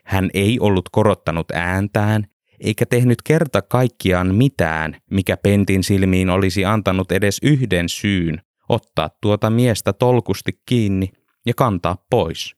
Hän 0.03 0.29
ei 0.33 0.59
ollut 0.59 0.89
korottanut 0.91 1.51
ääntään, 1.51 2.27
eikä 2.59 2.85
tehnyt 2.85 3.21
kerta 3.21 3.61
kaikkiaan 3.61 4.35
mitään, 4.35 4.97
mikä 5.11 5.37
Pentin 5.37 5.83
silmiin 5.83 6.29
olisi 6.29 6.65
antanut 6.65 7.11
edes 7.11 7.39
yhden 7.43 7.89
syyn 7.89 8.41
ottaa 8.69 9.09
tuota 9.21 9.49
miestä 9.49 9.93
tolkusti 9.93 10.51
kiinni 10.65 11.09
ja 11.45 11.53
kantaa 11.53 12.05
pois. 12.09 12.55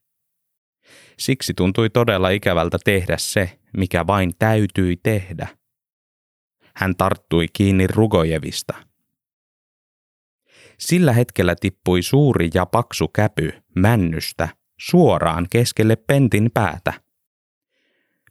Siksi 1.19 1.54
tuntui 1.54 1.89
todella 1.89 2.30
ikävältä 2.30 2.78
tehdä 2.86 3.17
se, 3.17 3.60
mikä 3.78 4.08
vain 4.08 4.32
täytyi 4.39 4.97
tehdä. 5.04 5.47
Hän 6.76 6.95
tarttui 6.95 7.45
kiinni 7.54 7.88
Rugojevista– 7.88 8.73
sillä 10.80 11.13
hetkellä 11.13 11.56
tippui 11.56 12.02
suuri 12.02 12.50
ja 12.54 12.66
paksu 12.66 13.08
käpy 13.08 13.52
männystä 13.76 14.50
suoraan 14.80 15.48
keskelle 15.50 15.96
Pentin 15.96 16.52
päätä. 16.54 16.94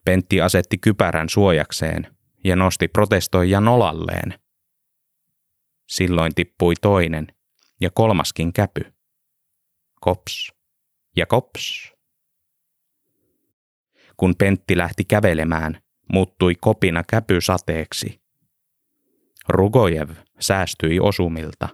Pentti 0.05 0.41
asetti 0.41 0.79
kypärän 0.79 1.29
suojakseen 1.29 2.17
ja 2.45 2.57
nosti 2.57 2.89
protestoijan 2.89 3.69
olalleen. 3.69 4.39
Silloin 5.89 6.35
tippui 6.35 6.75
toinen 6.81 7.27
ja 7.81 7.91
kolmaskin 7.91 8.53
käpy. 8.53 8.93
Kops 10.01 10.53
ja 11.17 11.27
kops. 11.27 11.93
Kun 14.17 14.35
Pentti 14.39 14.77
lähti 14.77 15.05
kävelemään, 15.05 15.81
muuttui 16.13 16.55
kopina 16.61 17.03
käpysateeksi. 17.11 18.21
Rugojev 19.49 20.11
säästyi 20.41 21.01
osumilta. 21.01 21.69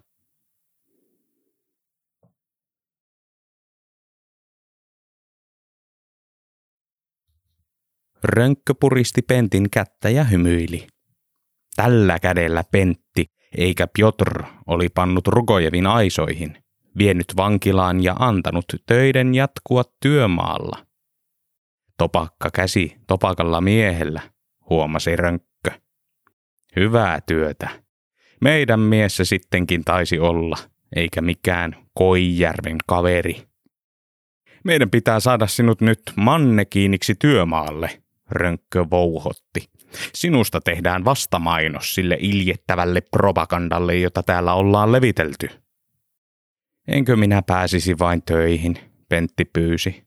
Rönkkö 8.24 8.74
puristi 8.80 9.22
Pentin 9.22 9.70
kättä 9.70 10.10
ja 10.10 10.24
hymyili. 10.24 10.86
Tällä 11.76 12.18
kädellä 12.18 12.64
Pentti, 12.72 13.26
eikä 13.58 13.86
Piotr, 13.86 14.42
oli 14.66 14.88
pannut 14.88 15.28
Rugojevin 15.28 15.86
aisoihin, 15.86 16.56
vienyt 16.98 17.26
vankilaan 17.36 18.04
ja 18.04 18.16
antanut 18.18 18.64
töiden 18.86 19.34
jatkua 19.34 19.82
työmaalla. 20.00 20.86
Topakka 21.98 22.50
käsi 22.54 22.96
topakalla 23.06 23.60
miehellä, 23.60 24.20
huomasi 24.70 25.16
Rönkkö. 25.16 25.70
Hyvää 26.76 27.20
työtä. 27.20 27.68
Meidän 28.40 28.80
mies 28.80 29.16
se 29.16 29.24
sittenkin 29.24 29.84
taisi 29.84 30.18
olla, 30.18 30.56
eikä 30.96 31.20
mikään 31.20 31.76
Koijärven 31.94 32.76
kaveri. 32.86 33.42
Meidän 34.64 34.90
pitää 34.90 35.20
saada 35.20 35.46
sinut 35.46 35.80
nyt 35.80 36.02
mannekiiniksi 36.16 37.14
työmaalle, 37.18 38.02
Rönkkö 38.32 38.86
vouhotti. 38.90 39.70
Sinusta 40.14 40.60
tehdään 40.60 41.04
vastamainos 41.04 41.94
sille 41.94 42.16
iljettävälle 42.20 43.00
propagandalle, 43.00 43.96
jota 43.96 44.22
täällä 44.22 44.54
ollaan 44.54 44.92
levitelty. 44.92 45.48
Enkö 46.88 47.16
minä 47.16 47.42
pääsisi 47.42 47.98
vain 47.98 48.22
töihin, 48.22 48.78
Pentti 49.08 49.44
pyysi. 49.44 50.02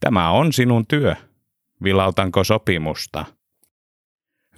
Tämä 0.00 0.30
on 0.30 0.52
sinun 0.52 0.86
työ. 0.86 1.16
Vilautanko 1.82 2.44
sopimusta? 2.44 3.24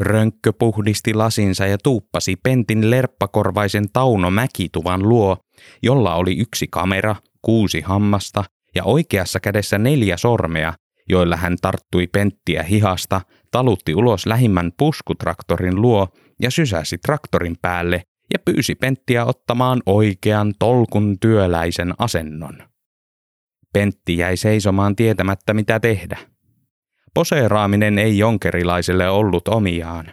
Rönkkö 0.00 0.52
puhdisti 0.52 1.14
lasinsa 1.14 1.66
ja 1.66 1.78
tuuppasi 1.78 2.36
Pentin 2.36 2.90
lerppakorvaisen 2.90 3.90
Tauno 3.92 4.30
Mäkituvan 4.30 5.08
luo, 5.08 5.36
jolla 5.82 6.14
oli 6.14 6.38
yksi 6.38 6.66
kamera, 6.70 7.16
kuusi 7.42 7.80
hammasta 7.80 8.44
ja 8.74 8.84
oikeassa 8.84 9.40
kädessä 9.40 9.78
neljä 9.78 10.16
sormea, 10.16 10.74
joilla 11.08 11.36
hän 11.36 11.56
tarttui 11.62 12.06
penttiä 12.06 12.62
hihasta, 12.62 13.20
talutti 13.50 13.94
ulos 13.94 14.26
lähimmän 14.26 14.72
puskutraktorin 14.78 15.80
luo 15.82 16.08
ja 16.42 16.50
sysäsi 16.50 16.98
traktorin 16.98 17.56
päälle 17.62 18.02
ja 18.32 18.38
pyysi 18.44 18.74
penttiä 18.74 19.24
ottamaan 19.24 19.82
oikean 19.86 20.52
tolkun 20.58 21.16
työläisen 21.20 21.94
asennon. 21.98 22.62
Pentti 23.72 24.16
jäi 24.16 24.36
seisomaan 24.36 24.96
tietämättä 24.96 25.54
mitä 25.54 25.80
tehdä. 25.80 26.18
Poseeraaminen 27.14 27.98
ei 27.98 28.18
jonkerilaiselle 28.18 29.08
ollut 29.08 29.48
omiaan. 29.48 30.06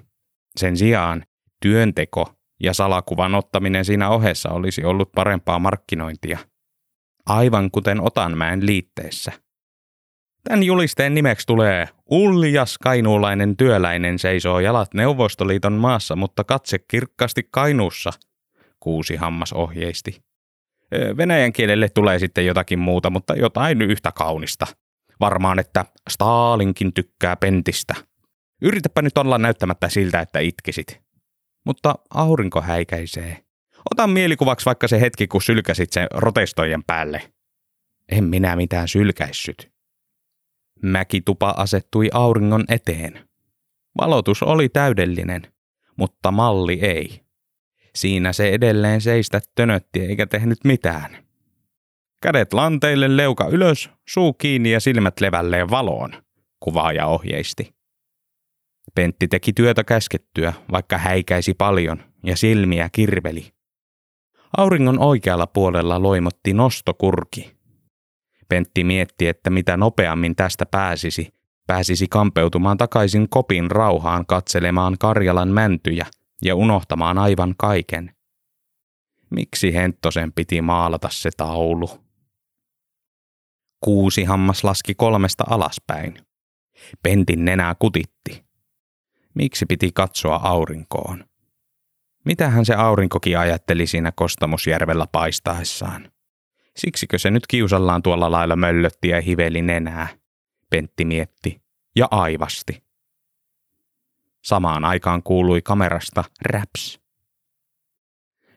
Sen 0.57 0.77
sijaan 0.77 1.23
työnteko 1.61 2.33
ja 2.63 2.73
salakuvan 2.73 3.35
ottaminen 3.35 3.85
siinä 3.85 4.09
ohessa 4.09 4.49
olisi 4.49 4.83
ollut 4.83 5.11
parempaa 5.11 5.59
markkinointia. 5.59 6.39
Aivan 7.25 7.71
kuten 7.71 8.01
Otanmäen 8.01 8.65
liitteessä– 8.65 9.31
Tämän 10.49 10.63
julisteen 10.63 11.13
nimeksi 11.13 11.47
tulee 11.47 11.89
Uljas 12.09 12.77
kainuulainen 12.77 13.57
työläinen 13.57 14.19
seisoo 14.19 14.59
jalat 14.59 14.93
Neuvostoliiton 14.93 15.73
maassa, 15.73 16.15
mutta 16.15 16.43
katse 16.43 16.79
kirkkaasti 16.79 17.47
Kainuussa, 17.51 18.11
kuusi 18.79 19.15
hammas 19.15 19.53
ohjeisti. 19.53 20.23
Venäjän 21.17 21.53
kielelle 21.53 21.89
tulee 21.89 22.19
sitten 22.19 22.45
jotakin 22.45 22.79
muuta, 22.79 23.09
mutta 23.09 23.33
jotain 23.33 23.81
yhtä 23.81 24.11
kaunista. 24.11 24.67
Varmaan, 25.19 25.59
että 25.59 25.85
Stalinkin 26.09 26.93
tykkää 26.93 27.35
pentistä. 27.35 27.95
Yritäpä 28.61 29.01
nyt 29.01 29.17
olla 29.17 29.37
näyttämättä 29.37 29.89
siltä, 29.89 30.19
että 30.19 30.39
itkisit. 30.39 31.01
Mutta 31.65 31.95
aurinko 32.09 32.61
häikäisee. 32.61 33.37
Ota 33.91 34.07
mielikuvaksi 34.07 34.65
vaikka 34.65 34.87
se 34.87 35.01
hetki, 35.01 35.27
kun 35.27 35.41
sylkäsit 35.41 35.93
sen 35.93 36.07
rotestojen 36.13 36.83
päälle. 36.83 37.21
En 38.11 38.23
minä 38.23 38.55
mitään 38.55 38.87
sylkäissyt. 38.87 39.74
Mäkitupa 40.83 41.53
asettui 41.57 42.09
auringon 42.13 42.63
eteen. 42.69 43.29
Valotus 43.97 44.43
oli 44.43 44.69
täydellinen, 44.69 45.41
mutta 45.97 46.31
malli 46.31 46.79
ei. 46.81 47.25
Siinä 47.95 48.33
se 48.33 48.49
edelleen 48.49 49.01
seistä 49.01 49.41
tönötti 49.55 50.01
eikä 50.01 50.27
tehnyt 50.27 50.57
mitään. 50.63 51.25
Kädet 52.21 52.53
lanteille, 52.53 53.17
leuka 53.17 53.47
ylös, 53.47 53.89
suu 54.09 54.33
kiinni 54.33 54.71
ja 54.71 54.79
silmät 54.79 55.21
levälleen 55.21 55.69
valoon, 55.69 56.11
kuvaaja 56.59 57.05
ohjeisti. 57.05 57.75
Pentti 58.95 59.27
teki 59.27 59.53
työtä 59.53 59.83
käskettyä, 59.83 60.53
vaikka 60.71 60.97
häikäisi 60.97 61.53
paljon 61.53 62.03
ja 62.23 62.37
silmiä 62.37 62.89
kirveli. 62.91 63.51
Auringon 64.57 64.99
oikealla 64.99 65.47
puolella 65.47 66.01
loimotti 66.01 66.53
nostokurki. 66.53 67.54
Pentti 68.49 68.83
mietti, 68.83 69.27
että 69.27 69.49
mitä 69.49 69.77
nopeammin 69.77 70.35
tästä 70.35 70.65
pääsisi, 70.65 71.33
pääsisi 71.67 72.07
kampeutumaan 72.07 72.77
takaisin 72.77 73.29
kopin 73.29 73.71
rauhaan 73.71 74.25
katselemaan 74.25 74.97
Karjalan 74.99 75.49
mäntyjä 75.49 76.05
ja 76.41 76.55
unohtamaan 76.55 77.17
aivan 77.17 77.55
kaiken. 77.57 78.15
Miksi 79.29 79.73
Henttosen 79.73 80.33
piti 80.33 80.61
maalata 80.61 81.09
se 81.11 81.29
taulu? 81.37 81.89
Kuusi 83.81 84.23
hammas 84.23 84.63
laski 84.63 84.95
kolmesta 84.95 85.43
alaspäin. 85.49 86.25
Pentin 87.03 87.45
nenää 87.45 87.75
kutitti. 87.79 88.45
Miksi 89.33 89.65
piti 89.65 89.91
katsoa 89.91 90.35
aurinkoon? 90.35 91.25
Mitähän 92.25 92.65
se 92.65 92.75
aurinkokin 92.75 93.39
ajatteli 93.39 93.87
siinä 93.87 94.11
Kostamusjärvellä 94.11 95.07
paistaessaan? 95.11 96.11
Siksikö 96.75 97.19
se 97.19 97.31
nyt 97.31 97.47
kiusallaan 97.47 98.01
tuolla 98.03 98.31
lailla 98.31 98.55
möllötti 98.55 99.07
ja 99.07 99.21
hiveli 99.21 99.61
nenää? 99.61 100.07
Pentti 100.69 101.05
mietti 101.05 101.61
ja 101.95 102.07
aivasti. 102.11 102.83
Samaan 104.43 104.85
aikaan 104.85 105.23
kuului 105.23 105.61
kamerasta 105.61 106.23
raps. 106.41 106.99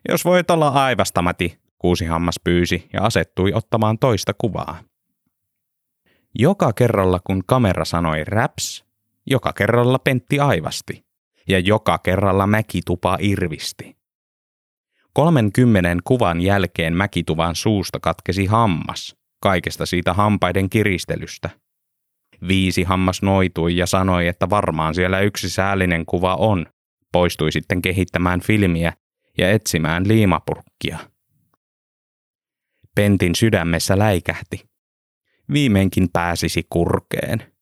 Jos 0.08 0.24
voit 0.24 0.50
olla 0.50 0.68
aivastamati, 0.68 1.58
kuusi 1.78 2.04
hammas 2.04 2.40
pyysi 2.44 2.88
ja 2.92 3.02
asettui 3.02 3.52
ottamaan 3.52 3.98
toista 3.98 4.32
kuvaa. 4.34 4.80
Joka 6.34 6.72
kerralla 6.72 7.20
kun 7.26 7.42
kamera 7.46 7.84
sanoi 7.84 8.24
raps, 8.24 8.84
joka 9.26 9.52
kerralla 9.52 9.98
Pentti 9.98 10.40
aivasti 10.40 11.06
ja 11.48 11.58
joka 11.58 11.98
kerralla 11.98 12.46
Mäkitupa 12.46 13.18
irvisti. 13.20 13.97
Kolmenkymmenen 15.18 15.98
kuvan 16.04 16.40
jälkeen 16.40 16.96
Mäkituvan 16.96 17.56
suusta 17.56 18.00
katkesi 18.00 18.46
hammas, 18.46 19.16
kaikesta 19.42 19.86
siitä 19.86 20.12
hampaiden 20.12 20.70
kiristelystä. 20.70 21.50
Viisi 22.48 22.82
hammas 22.82 23.22
noitui 23.22 23.76
ja 23.76 23.86
sanoi, 23.86 24.26
että 24.26 24.50
varmaan 24.50 24.94
siellä 24.94 25.20
yksi 25.20 25.50
säällinen 25.50 26.06
kuva 26.06 26.34
on. 26.34 26.66
Poistui 27.12 27.52
sitten 27.52 27.82
kehittämään 27.82 28.40
filmiä 28.40 28.92
ja 29.38 29.50
etsimään 29.50 30.08
liimapurkkia. 30.08 30.98
Pentin 32.94 33.34
sydämessä 33.34 33.98
läikähti. 33.98 34.68
Viimeinkin 35.52 36.08
pääsisi 36.12 36.66
kurkeen. 36.70 37.52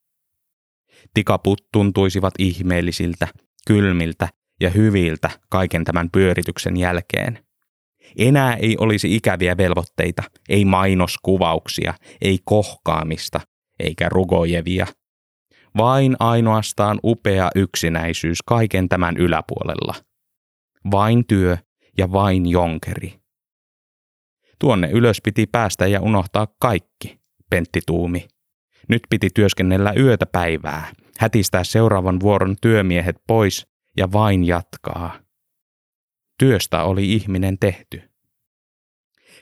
Tikaput 1.14 1.68
tuntuisivat 1.72 2.34
ihmeellisiltä, 2.38 3.28
kylmiltä 3.66 4.28
ja 4.60 4.70
hyviltä 4.70 5.30
kaiken 5.50 5.84
tämän 5.84 6.10
pyörityksen 6.10 6.76
jälkeen. 6.76 7.45
Enää 8.18 8.54
ei 8.54 8.76
olisi 8.80 9.16
ikäviä 9.16 9.56
velvoitteita, 9.56 10.22
ei 10.48 10.64
mainoskuvauksia, 10.64 11.94
ei 12.20 12.38
kohkaamista, 12.44 13.40
eikä 13.78 14.08
rugojevia. 14.08 14.86
Vain 15.76 16.16
ainoastaan 16.20 17.00
upea 17.04 17.50
yksinäisyys 17.54 18.38
kaiken 18.42 18.88
tämän 18.88 19.16
yläpuolella. 19.16 19.94
Vain 20.90 21.26
työ 21.26 21.56
ja 21.98 22.12
vain 22.12 22.46
jonkeri. 22.46 23.14
Tuonne 24.58 24.90
ylös 24.90 25.20
piti 25.24 25.46
päästä 25.46 25.86
ja 25.86 26.00
unohtaa 26.00 26.46
kaikki, 26.60 27.20
Pentti 27.50 27.80
tuumi. 27.86 28.28
Nyt 28.88 29.02
piti 29.10 29.28
työskennellä 29.34 29.92
yötä 29.96 30.26
päivää, 30.26 30.92
hätistää 31.18 31.64
seuraavan 31.64 32.20
vuoron 32.20 32.56
työmiehet 32.62 33.16
pois 33.26 33.66
ja 33.96 34.12
vain 34.12 34.44
jatkaa. 34.44 35.25
Työstä 36.38 36.82
oli 36.82 37.12
ihminen 37.12 37.58
tehty. 37.58 38.02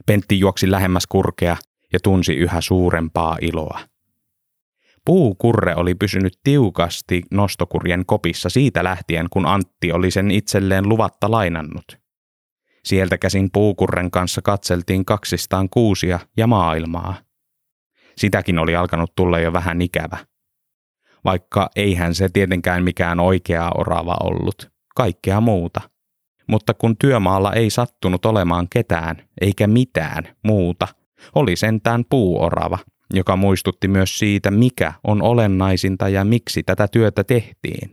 Pentti 0.07 0.39
juoksi 0.39 0.71
lähemmäs 0.71 1.07
kurkea 1.07 1.57
ja 1.93 1.99
tunsi 2.03 2.35
yhä 2.35 2.61
suurempaa 2.61 3.39
iloa. 3.41 3.81
Puukurre 5.05 5.75
oli 5.77 5.95
pysynyt 5.95 6.39
tiukasti 6.45 7.23
nostokurjen 7.31 8.07
kopissa 8.07 8.49
siitä 8.49 8.85
lähtien, 8.85 9.27
kun 9.31 9.47
Antti 9.47 9.93
oli 9.93 10.11
sen 10.11 10.31
itselleen 10.31 10.89
luvatta 10.89 11.31
lainannut. 11.31 11.99
Sieltä 12.85 13.19
käsin 13.19 13.51
puukurren 13.53 14.11
kanssa 14.11 14.43
katseltiin 14.43 15.05
kaksistaan 15.05 15.69
kuusia 15.69 16.19
ja 16.37 16.47
maailmaa. 16.47 17.15
Sitäkin 18.17 18.59
oli 18.59 18.77
alkanut 18.77 19.15
tulla 19.17 19.39
jo 19.39 19.53
vähän 19.53 19.83
ikävä. 19.83 20.19
Vaikka 21.25 21.71
eihän 21.77 22.15
se 22.15 22.29
tietenkään 22.29 22.85
mikään 22.85 23.21
oikea 23.21 23.71
orava 23.75 24.17
ollut, 24.21 24.71
kaikkea 24.97 25.41
muuta. 25.41 25.94
Mutta 26.47 26.75
kun 26.75 26.97
työmaalla 26.97 27.53
ei 27.53 27.71
sattunut 27.71 28.27
olemaan 28.27 28.69
ketään 28.71 29.17
eikä 29.41 29.67
mitään 29.67 30.25
muuta, 30.45 30.89
oli 31.35 31.57
sentään 31.57 32.05
puuorava– 32.11 32.79
joka 33.15 33.37
muistutti 33.37 33.89
myös 33.89 34.19
siitä, 34.19 34.51
mikä 34.51 34.93
on 35.05 35.23
olennaisinta 35.23 36.09
ja 36.09 36.25
miksi 36.25 36.63
tätä 36.63 36.89
työtä 36.89 37.25
tehtiin. 37.25 37.91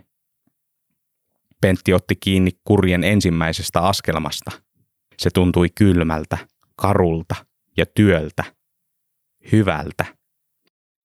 Pentti 1.62 1.94
otti 1.94 2.16
kiinni 2.16 2.52
kurjen 2.64 3.04
ensimmäisestä 3.04 3.82
askelmasta. 3.82 4.52
Se 5.18 5.30
tuntui 5.34 5.68
kylmältä, 5.76 6.38
karulta 6.76 7.36
ja 7.78 7.86
työltä. 7.86 8.44
Hyvältä. 9.52 10.06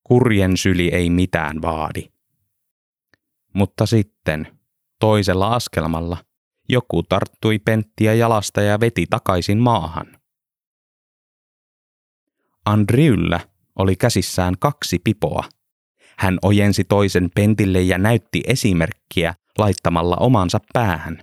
Kurjen 0.05 0.57
syli 0.57 0.89
ei 0.89 1.11
mitään 1.11 1.63
vaadi. 1.63 2.03
Mutta 3.53 3.87
sitten, 3.87 4.59
toisella 5.01 5.55
askelmalla, 5.55 6.17
joku 6.68 7.02
tarttui 7.02 7.59
Penttiä 7.59 8.14
jalasta 8.14 8.62
ja 8.62 8.81
veti 8.81 9.07
takaisin 9.11 9.59
maahan. 9.59 10.07
Andriulla 12.64 13.40
oli 13.79 13.96
käsissään 13.96 14.55
kaksi 14.59 14.98
pipoa. 14.98 15.44
Hän 16.18 16.38
ojensi 16.42 16.85
toisen 16.85 17.31
pentille 17.35 17.83
ja 17.83 17.98
näytti 17.98 18.42
esimerkkiä 18.46 19.35
laittamalla 19.59 20.16
omansa 20.16 20.61
päähän. 20.72 21.18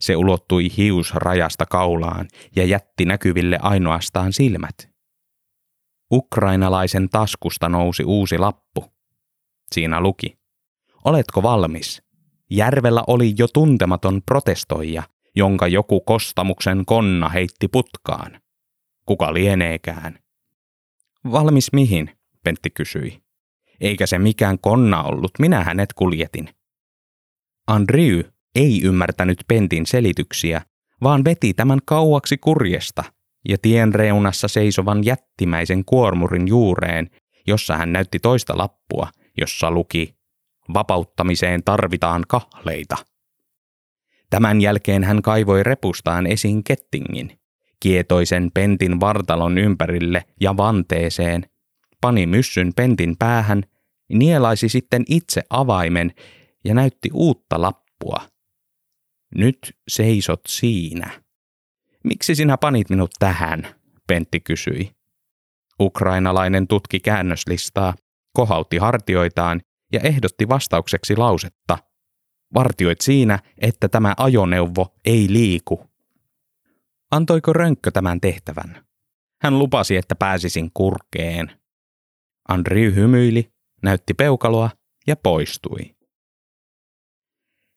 Se 0.00 0.16
ulottui 0.16 0.68
hiusrajasta 0.76 1.66
kaulaan 1.66 2.28
ja 2.56 2.64
jätti 2.64 3.04
näkyville 3.04 3.58
ainoastaan 3.62 4.32
silmät. 4.32 4.88
Ukrainalaisen 6.12 7.08
taskusta 7.08 7.68
nousi 7.68 8.04
uusi 8.04 8.38
lappu. 8.38 8.84
Siinä 9.72 10.00
luki. 10.00 10.38
Oletko 11.04 11.42
valmis? 11.42 12.02
Järvellä 12.50 13.04
oli 13.06 13.34
jo 13.38 13.48
tuntematon 13.48 14.22
protestoija, 14.26 15.02
jonka 15.36 15.66
joku 15.66 16.00
kostamuksen 16.00 16.84
konna 16.86 17.28
heitti 17.28 17.68
putkaan. 17.68 18.40
Kuka 19.06 19.34
lieneekään? 19.34 20.18
Valmis 21.32 21.72
mihin? 21.72 22.10
Pentti 22.44 22.70
kysyi. 22.70 23.22
Eikä 23.80 24.06
se 24.06 24.18
mikään 24.18 24.58
konna 24.58 25.02
ollut, 25.02 25.30
minä 25.38 25.64
hänet 25.64 25.92
kuljetin. 25.92 26.48
Andrew 27.66 28.20
ei 28.54 28.82
ymmärtänyt 28.82 29.38
Pentin 29.48 29.86
selityksiä, 29.86 30.62
vaan 31.02 31.24
veti 31.24 31.54
tämän 31.54 31.78
kauaksi 31.84 32.38
kurjesta 32.38 33.04
ja 33.48 33.58
tien 33.62 33.94
reunassa 33.94 34.48
seisovan 34.48 35.04
jättimäisen 35.04 35.84
kuormurin 35.84 36.48
juureen, 36.48 37.10
jossa 37.46 37.76
hän 37.76 37.92
näytti 37.92 38.18
toista 38.18 38.58
lappua, 38.58 39.08
jossa 39.40 39.70
luki 39.70 40.17
Vapauttamiseen 40.74 41.64
tarvitaan 41.64 42.24
kahleita. 42.28 42.96
Tämän 44.30 44.60
jälkeen 44.60 45.04
hän 45.04 45.22
kaivoi 45.22 45.62
repustaan 45.62 46.26
esiin 46.26 46.64
kettingin, 46.64 47.38
kietoisen 47.80 48.50
pentin 48.54 49.00
vartalon 49.00 49.58
ympärille 49.58 50.24
ja 50.40 50.56
vanteeseen, 50.56 51.46
pani 52.00 52.26
myssyn 52.26 52.72
pentin 52.76 53.16
päähän, 53.18 53.62
nielaisi 54.08 54.68
sitten 54.68 55.04
itse 55.08 55.42
avaimen 55.50 56.12
ja 56.64 56.74
näytti 56.74 57.10
uutta 57.12 57.60
lappua. 57.60 58.20
Nyt 59.34 59.58
seisot 59.88 60.40
siinä. 60.48 61.10
Miksi 62.04 62.34
sinä 62.34 62.56
panit 62.56 62.90
minut 62.90 63.10
tähän? 63.18 63.68
Pentti 64.06 64.40
kysyi. 64.40 64.90
Ukrainalainen 65.80 66.66
tutki 66.66 67.00
käännöslistaa, 67.00 67.94
kohautti 68.32 68.76
hartioitaan 68.76 69.60
ja 69.92 70.00
ehdotti 70.00 70.48
vastaukseksi 70.48 71.16
lausetta. 71.16 71.78
Vartioit 72.54 73.00
siinä, 73.00 73.38
että 73.58 73.88
tämä 73.88 74.14
ajoneuvo 74.16 74.94
ei 75.04 75.26
liiku. 75.30 75.90
Antoiko 77.10 77.52
Rönkkö 77.52 77.90
tämän 77.90 78.20
tehtävän? 78.20 78.84
Hän 79.42 79.58
lupasi, 79.58 79.96
että 79.96 80.14
pääsisin 80.14 80.70
kurkeen. 80.74 81.50
Andri 82.48 82.94
hymyili 82.94 83.52
näytti 83.82 84.14
peukaloa 84.14 84.70
ja 85.06 85.16
poistui. 85.16 85.96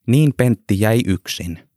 Niin 0.08 0.34
Pentti 0.38 0.80
jäi 0.80 1.02
yksin. 1.08 1.69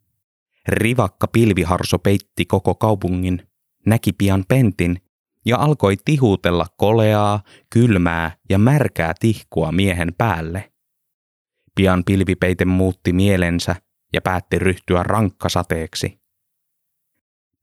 Rivakka 0.68 1.28
pilviharso 1.28 1.98
peitti 1.98 2.44
koko 2.44 2.74
kaupungin, 2.74 3.48
näki 3.86 4.12
pian 4.12 4.44
Pentin 4.48 5.03
ja 5.44 5.58
alkoi 5.58 5.96
tihuutella 6.04 6.66
koleaa, 6.76 7.42
kylmää 7.70 8.36
ja 8.50 8.58
märkää 8.58 9.12
tihkua 9.20 9.72
miehen 9.72 10.14
päälle. 10.18 10.72
Pian 11.74 12.04
pilvipeite 12.04 12.64
muutti 12.64 13.12
mielensä 13.12 13.76
ja 14.12 14.20
päätti 14.20 14.58
ryhtyä 14.58 15.02
rankkasateeksi. 15.02 16.20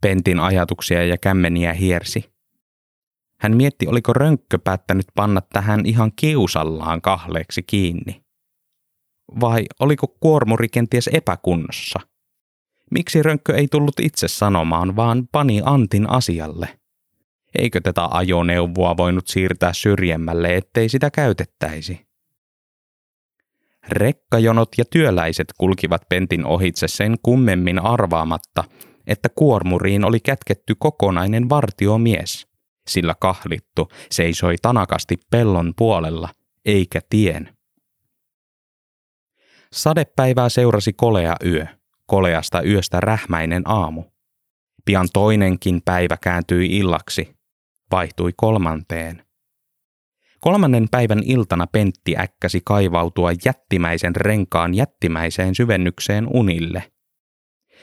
Pentin 0.02 0.39
ajatuksia 0.39 1.06
ja 1.06 1.17
kämmeniä 1.17 1.74
hiersi. 1.74 2.32
Hän 3.39 3.58
mietti, 3.58 3.88
oliko 3.88 4.13
rönkkö 4.13 4.60
päättänyt 4.63 5.06
panna 5.15 5.41
tähän 5.41 5.86
ihan 5.86 6.12
kiusallaan 6.15 7.02
kahleeksi 7.02 7.63
kiinni. 7.63 8.24
Vai 9.39 9.65
oliko 9.80 10.08
kuormuri 10.08 10.70
kenties 10.70 11.08
epäkunnossa? 11.13 12.00
Miksi 12.91 13.24
rönkkö 13.24 13.56
ei 13.56 13.67
tullut 13.67 14.00
itse 14.02 14.28
sanomaan, 14.28 14.96
vaan 14.96 15.28
pani 15.32 15.62
Antin 15.65 16.10
asialle? 16.10 16.81
Eikö 17.58 17.82
tätä 17.82 18.08
ajoneuvoa 18.12 18.98
voinut 18.98 19.28
siirtää 19.28 19.74
syrjemmälle, 19.74 20.56
ettei 20.56 20.90
sitä 20.90 21.12
käytettäisi? 21.12 22.08
Rekkajonot 23.90 24.70
ja 24.78 24.86
työläiset 24.86 25.48
kulkivat 25.58 26.02
Pentin 26.10 26.46
ohitse 26.46 26.88
sen 26.88 27.16
kummemmin 27.24 27.80
arvaamatta, 27.80 28.64
että 29.08 29.30
kuormuriin 29.30 30.06
oli 30.06 30.20
kätketty 30.20 30.76
kokonainen 30.80 31.50
vartiomies, 31.50 32.48
sillä 32.88 33.16
kahlittu 33.20 33.90
seisoi 34.12 34.56
tanakasti 34.62 35.18
pellon 35.32 35.74
puolella, 35.78 36.30
eikä 36.66 37.00
tien. 37.10 37.58
Sadepäivää 39.74 40.50
seurasi 40.50 40.94
kolea 40.94 41.36
yö, 41.46 41.66
koleasta 42.06 42.62
yöstä 42.62 43.00
rähmäinen 43.00 43.64
aamu. 43.66 44.04
Pian 44.86 45.08
toinenkin 45.14 45.82
päivä 45.86 46.18
kääntyi 46.24 46.78
illaksi, 46.78 47.41
vaihtui 47.92 48.34
kolmanteen. 48.38 49.26
Kolmannen 50.40 50.88
päivän 50.92 51.22
iltana 51.24 51.68
Pentti 51.68 52.18
äkkäsi 52.18 52.62
kaivautua 52.66 53.32
jättimäisen 53.46 54.16
renkaan 54.16 54.74
jättimäiseen 54.74 55.56
syvennykseen 55.56 56.28
unille. 56.28 56.92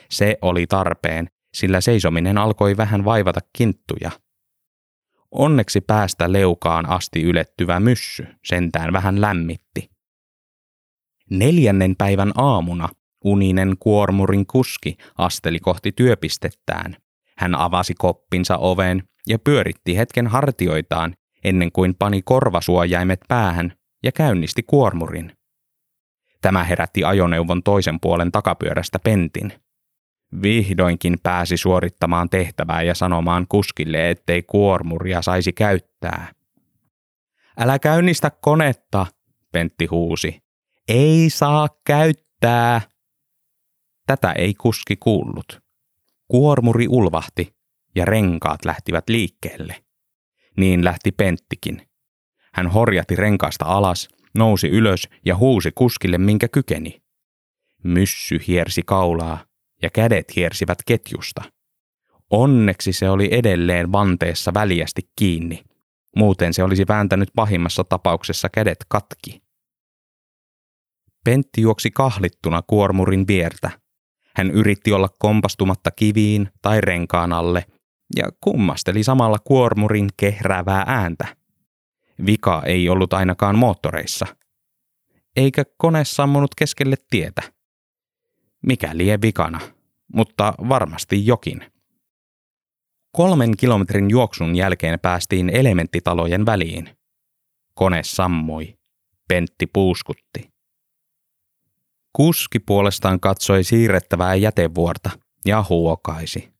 Se 0.09 0.37
oli 0.41 0.67
tarpeen, 0.67 1.29
sillä 1.53 1.81
seisominen 1.81 2.37
alkoi 2.37 2.77
vähän 2.77 3.05
vaivata 3.05 3.39
kinttuja. 3.57 4.11
Onneksi 5.31 5.81
päästä 5.81 6.31
leukaan 6.31 6.89
asti 6.89 7.23
ylettyvä 7.23 7.79
myssy 7.79 8.27
sentään 8.45 8.93
vähän 8.93 9.21
lämmitti. 9.21 9.89
Neljännen 11.29 11.95
päivän 11.95 12.31
aamuna 12.35 12.89
uninen 13.23 13.75
kuormurin 13.79 14.45
kuski 14.45 14.97
asteli 15.17 15.59
kohti 15.59 15.91
työpistettään. 15.91 16.97
Hän 17.37 17.55
avasi 17.55 17.93
koppinsa 17.93 18.57
oven 18.57 19.03
ja 19.29 19.39
pyöritti 19.39 19.97
hetken 19.97 20.27
hartioitaan 20.27 21.13
ennen 21.43 21.71
kuin 21.71 21.95
pani 21.95 22.21
korvasuojaimet 22.21 23.19
päähän 23.27 23.73
ja 24.03 24.11
käynnisti 24.11 24.63
kuormurin. 24.63 25.37
Tämä 26.41 26.63
herätti 26.63 27.03
ajoneuvon 27.03 27.63
toisen 27.63 27.99
puolen 27.99 28.31
takapyörästä 28.31 28.99
pentin. 28.99 29.53
Vihdoinkin 30.41 31.17
pääsi 31.23 31.57
suorittamaan 31.57 32.29
tehtävää 32.29 32.81
ja 32.81 32.95
sanomaan 32.95 33.45
kuskille, 33.49 34.09
ettei 34.09 34.43
kuormuria 34.43 35.21
saisi 35.21 35.53
käyttää. 35.53 36.33
Älä 37.57 37.79
käynnistä 37.79 38.31
konetta, 38.41 39.05
Pentti 39.51 39.85
huusi. 39.85 40.41
Ei 40.87 41.29
saa 41.29 41.67
käyttää. 41.85 42.81
Tätä 44.07 44.31
ei 44.31 44.53
kuski 44.53 44.95
kuullut. 44.95 45.61
Kuormuri 46.27 46.87
ulvahti 46.87 47.58
ja 47.95 48.05
renkaat 48.05 48.65
lähtivät 48.65 49.09
liikkeelle. 49.09 49.75
Niin 50.57 50.85
lähti 50.85 51.11
Penttikin. 51.11 51.89
Hän 52.53 52.67
horjati 52.67 53.15
renkaasta 53.15 53.65
alas, 53.65 54.09
nousi 54.37 54.67
ylös 54.67 55.09
ja 55.25 55.35
huusi 55.35 55.71
kuskille, 55.75 56.17
minkä 56.17 56.47
kykeni. 56.47 57.01
Myssy 57.83 58.39
hiersi 58.47 58.81
kaulaa 58.85 59.45
ja 59.81 59.89
kädet 59.89 60.35
hiersivät 60.35 60.77
ketjusta. 60.85 61.41
Onneksi 62.29 62.93
se 62.93 63.09
oli 63.09 63.29
edelleen 63.31 63.91
vanteessa 63.91 64.53
väljästi 64.53 65.01
kiinni. 65.15 65.63
Muuten 66.15 66.53
se 66.53 66.63
olisi 66.63 66.87
vääntänyt 66.87 67.29
pahimmassa 67.35 67.83
tapauksessa 67.83 68.49
kädet 68.49 68.85
katki. 68.87 69.41
Pentti 71.25 71.61
juoksi 71.61 71.91
kahlittuna 71.91 72.61
kuormurin 72.61 73.27
viertä. 73.27 73.71
Hän 74.35 74.51
yritti 74.51 74.91
olla 74.91 75.09
kompastumatta 75.19 75.91
kiviin 75.91 76.49
tai 76.61 76.81
renkaan 76.81 77.33
alle 77.33 77.65
ja 78.15 78.29
kummasteli 78.41 79.03
samalla 79.03 79.37
kuormurin 79.39 80.09
kehräävää 80.17 80.83
ääntä. 80.87 81.35
Vika 82.25 82.63
ei 82.65 82.89
ollut 82.89 83.13
ainakaan 83.13 83.57
moottoreissa. 83.57 84.25
Eikä 85.35 85.63
kone 85.77 86.05
sammunut 86.05 86.55
keskelle 86.55 86.95
tietä. 87.09 87.41
Mikä 88.65 88.89
lie 88.93 89.21
vikana, 89.21 89.59
mutta 90.13 90.53
varmasti 90.69 91.25
jokin. 91.25 91.65
Kolmen 93.11 93.57
kilometrin 93.57 94.09
juoksun 94.09 94.55
jälkeen 94.55 94.99
päästiin 94.99 95.49
elementtitalojen 95.49 96.45
väliin. 96.45 96.89
Kone 97.73 98.03
sammui. 98.03 98.79
Pentti 99.27 99.67
puuskutti. 99.73 100.49
Kuski 102.13 102.59
puolestaan 102.59 103.19
katsoi 103.19 103.63
siirrettävää 103.63 104.35
jätevuorta 104.35 105.09
ja 105.45 105.65
huokaisi. 105.69 106.58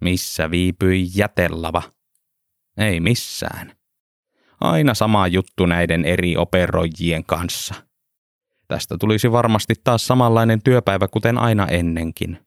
Missä 0.00 0.50
viipyi 0.50 1.06
jätelava? 1.14 1.82
Ei 2.76 3.00
missään. 3.00 3.72
Aina 4.60 4.94
sama 4.94 5.26
juttu 5.26 5.66
näiden 5.66 6.04
eri 6.04 6.36
operoijien 6.36 7.24
kanssa. 7.24 7.74
Tästä 8.68 8.96
tulisi 9.00 9.32
varmasti 9.32 9.74
taas 9.84 10.06
samanlainen 10.06 10.62
työpäivä 10.62 11.08
kuten 11.08 11.38
aina 11.38 11.66
ennenkin. 11.66 12.38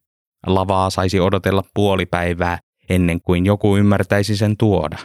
Lavaa 0.48 0.90
saisi 0.90 1.20
odotella 1.20 1.64
puoli 1.74 2.06
päivää 2.06 2.60
ennen 2.90 3.22
kuin 3.22 3.46
joku 3.46 3.78
ymmärtäisi 3.78 4.38
sen 4.38 4.58
tuoda. 4.58 4.98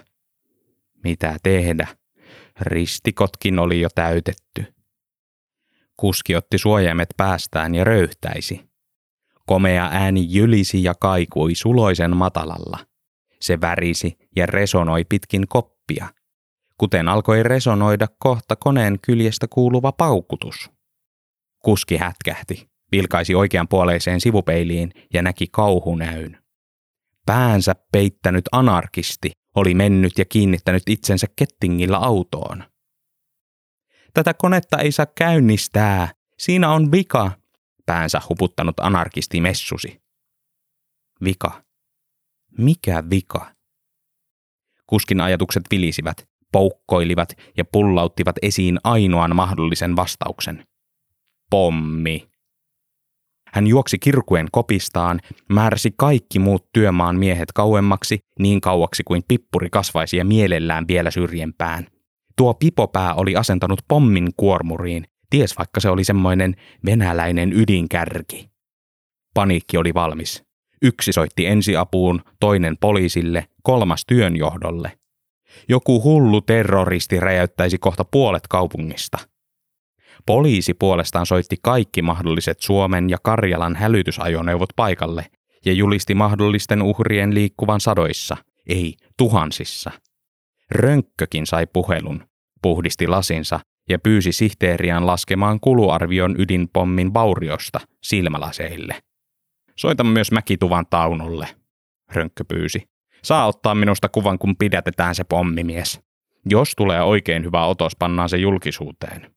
Mitä 1.05 1.37
tehdä? 1.43 1.89
Ristikotkin 2.61 3.59
oli 3.59 3.81
jo 3.81 3.89
täytetty. 3.95 4.75
Kuski 5.97 6.37
otti 6.37 6.59
suojaimet 6.59 7.09
päästään 7.17 7.75
ja 7.75 7.85
röyhtäisi. 7.85 8.74
Komea 9.47 9.89
ääni 9.93 10.27
jylisi 10.29 10.83
ja 10.83 10.95
kaikui 11.01 11.55
suloisen 11.55 12.17
matalalla. 12.17 12.79
Se 13.41 13.61
värisi 13.61 14.17
ja 14.37 14.47
resonoi 14.47 15.05
pitkin 15.05 15.49
koppia, 15.49 16.09
kuten 16.79 17.09
alkoi 17.09 17.43
resonoida 17.43 18.07
kohta 18.19 18.57
koneen 18.57 18.99
kyljestä 19.03 19.47
kuuluva 19.49 19.93
paukutus. 19.93 20.71
Kuski 21.65 21.97
hätkähti, 21.97 22.71
vilkaisi 22.93 23.35
oikeanpuoleiseen 23.35 24.21
sivupeiliin 24.21 24.93
ja 25.15 25.23
näki 25.23 25.47
kauhunäyn. 25.53 26.39
Päänsä 27.27 27.75
peittänyt 27.93 28.45
anarkisti 28.53 29.33
oli 29.55 29.75
mennyt 29.75 30.13
ja 30.19 30.25
kiinnittänyt 30.25 30.83
itsensä 30.89 31.27
kettingillä 31.37 31.97
autoon. 31.97 32.65
Tätä 34.15 34.35
konetta 34.35 34.79
ei 34.79 34.93
saa 34.93 35.07
käynnistää. 35.07 36.09
Siinä 36.39 36.71
on 36.71 36.93
vika, 36.93 37.31
päänsä 37.87 38.21
huputtanut 38.29 38.81
anarkisti 38.81 39.41
messusi. 39.41 40.01
Vika. 41.25 41.63
Mikä 42.59 43.05
vika? 43.11 43.55
Kuskin 44.87 45.21
ajatukset 45.21 45.63
vilisivät, 45.71 46.29
poukkoilivat 46.53 47.29
ja 47.57 47.65
pullauttivat 47.65 48.37
esiin 48.43 48.79
ainoan 48.85 49.37
mahdollisen 49.37 49.97
vastauksen. 49.97 50.67
Pommi. 51.51 52.29
Hän 53.53 53.67
juoksi 53.67 53.99
kirkuen 53.99 54.49
kopistaan, 54.53 55.21
määräsi 55.49 55.95
kaikki 55.97 56.39
muut 56.39 56.67
työmaan 56.73 57.17
miehet 57.17 57.53
kauemmaksi 57.53 58.19
niin 58.39 58.61
kauaksi 58.61 59.03
kuin 59.05 59.23
pippuri 59.29 59.71
kasvaisi 59.71 60.17
ja 60.17 60.25
mielellään 60.25 60.89
vielä 60.89 61.11
syrjempään. 61.11 61.87
Tuo 62.37 62.55
pipopää 62.55 63.15
oli 63.15 63.37
asentanut 63.37 63.81
pommin 63.89 64.31
kuormuriin 64.37 65.07
ties 65.31 65.59
vaikka 65.59 65.81
se 65.81 65.89
oli 65.89 66.05
semmoinen 66.05 66.55
venäläinen 66.87 67.53
ydinkärki. 67.53 68.51
Paniikki 69.35 69.77
oli 69.77 69.95
valmis. 69.95 70.45
Yksi 70.83 71.13
soitti 71.13 71.47
ensiapuun, 71.47 72.23
toinen 72.41 72.77
poliisille, 72.81 73.47
kolmas 73.63 74.05
työnjohdolle. 74.07 74.93
Joku 75.69 76.03
hullu 76.03 76.41
terroristi 76.41 77.21
räjäyttäisi 77.21 77.79
kohta 77.79 78.05
puolet 78.05 78.47
kaupungista. 78.49 79.19
Poliisi 80.27 80.75
puolestaan 80.75 81.27
soitti 81.27 81.57
kaikki 81.63 82.03
mahdolliset 82.03 82.61
Suomen 82.61 83.11
ja 83.11 83.17
Karjalan 83.23 83.77
hälytysajoneuvot 83.77 84.69
paikalle 84.77 85.27
ja 85.65 85.73
julisti 85.73 86.15
mahdollisten 86.15 86.83
uhrien 86.83 87.35
liikkuvan 87.35 87.81
sadoissa, 87.81 88.37
ei 88.67 88.95
tuhansissa. 89.17 89.91
Rönkkökin 90.71 91.47
sai 91.47 91.67
puhelun, 91.67 92.25
puhdisti 92.63 93.07
lasinsa 93.07 93.61
ja 93.89 93.99
pyysi 93.99 94.33
sihteeriään 94.33 95.07
laskemaan 95.07 95.61
kuluarvion 95.61 96.35
ydinpommin 96.39 97.15
vauriosta 97.15 97.81
silmälaseille. 98.03 98.97
Soita 99.77 100.05
myös 100.05 100.33
Mäkituvan 100.33 100.87
Taunolle, 100.91 101.49
Rönkkö 102.13 102.45
pyysi. 102.49 102.83
Saa 103.23 103.47
ottaa 103.47 103.75
minusta 103.75 104.09
kuvan, 104.09 104.39
kun 104.39 104.57
pidätetään 104.57 105.15
se 105.15 105.25
pommimies. 105.25 106.01
Jos 106.51 106.73
tulee 106.77 107.03
oikein 107.03 107.45
hyvä 107.45 107.67
otos, 107.67 107.97
pannaan 107.99 108.29
se 108.29 108.37
julkisuuteen. 108.37 109.35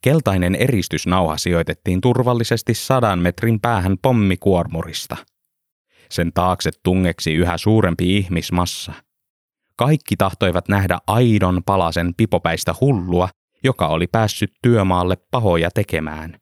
Keltainen 0.00 0.54
eristysnauha 0.54 1.36
sijoitettiin 1.36 2.00
turvallisesti 2.00 2.74
sadan 2.74 3.18
metrin 3.18 3.60
päähän 3.60 3.96
pommikuormurista. 4.02 5.16
Sen 6.10 6.32
taakse 6.32 6.70
tungeksi 6.82 7.34
yhä 7.34 7.58
suurempi 7.58 8.16
ihmismassa. 8.16 8.92
Kaikki 9.76 10.16
tahtoivat 10.16 10.68
nähdä 10.68 10.98
aidon 11.06 11.62
palasen 11.66 12.14
pipopäistä 12.16 12.74
hullua, 12.80 13.28
joka 13.64 13.86
oli 13.86 14.06
päässyt 14.06 14.52
työmaalle 14.62 15.16
pahoja 15.30 15.70
tekemään. 15.70 16.40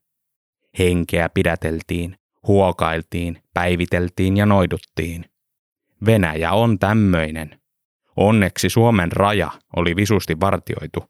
Henkeä 0.79 1.29
pidäteltiin, 1.29 2.17
huokailtiin, 2.47 3.43
päiviteltiin 3.55 4.37
ja 4.37 4.47
noiduttiin. 4.47 5.25
Venäjä 6.07 6.53
on 6.53 6.79
tämmöinen. 6.79 7.61
Onneksi 8.17 8.69
Suomen 8.69 9.13
raja 9.13 9.51
oli 9.77 9.97
visusti 9.97 10.41
vartioitu. 10.41 11.05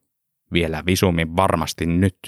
Vielä 0.52 0.82
visummin 0.86 1.36
varmasti 1.36 1.86
nyt. 1.86 2.18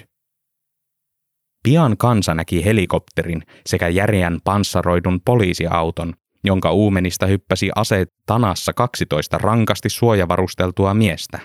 Pian 1.62 1.96
kansa 1.96 2.34
näki 2.34 2.64
helikopterin 2.64 3.42
sekä 3.66 3.88
järjän 3.88 4.38
panssaroidun 4.44 5.20
poliisiauton, 5.24 6.14
jonka 6.44 6.72
uumenista 6.72 7.26
hyppäsi 7.26 7.70
aseet 7.74 8.08
tanassa 8.26 8.72
12 8.72 9.38
rankasti 9.38 9.88
suojavarusteltua 9.88 10.94
miestä. 10.94 11.38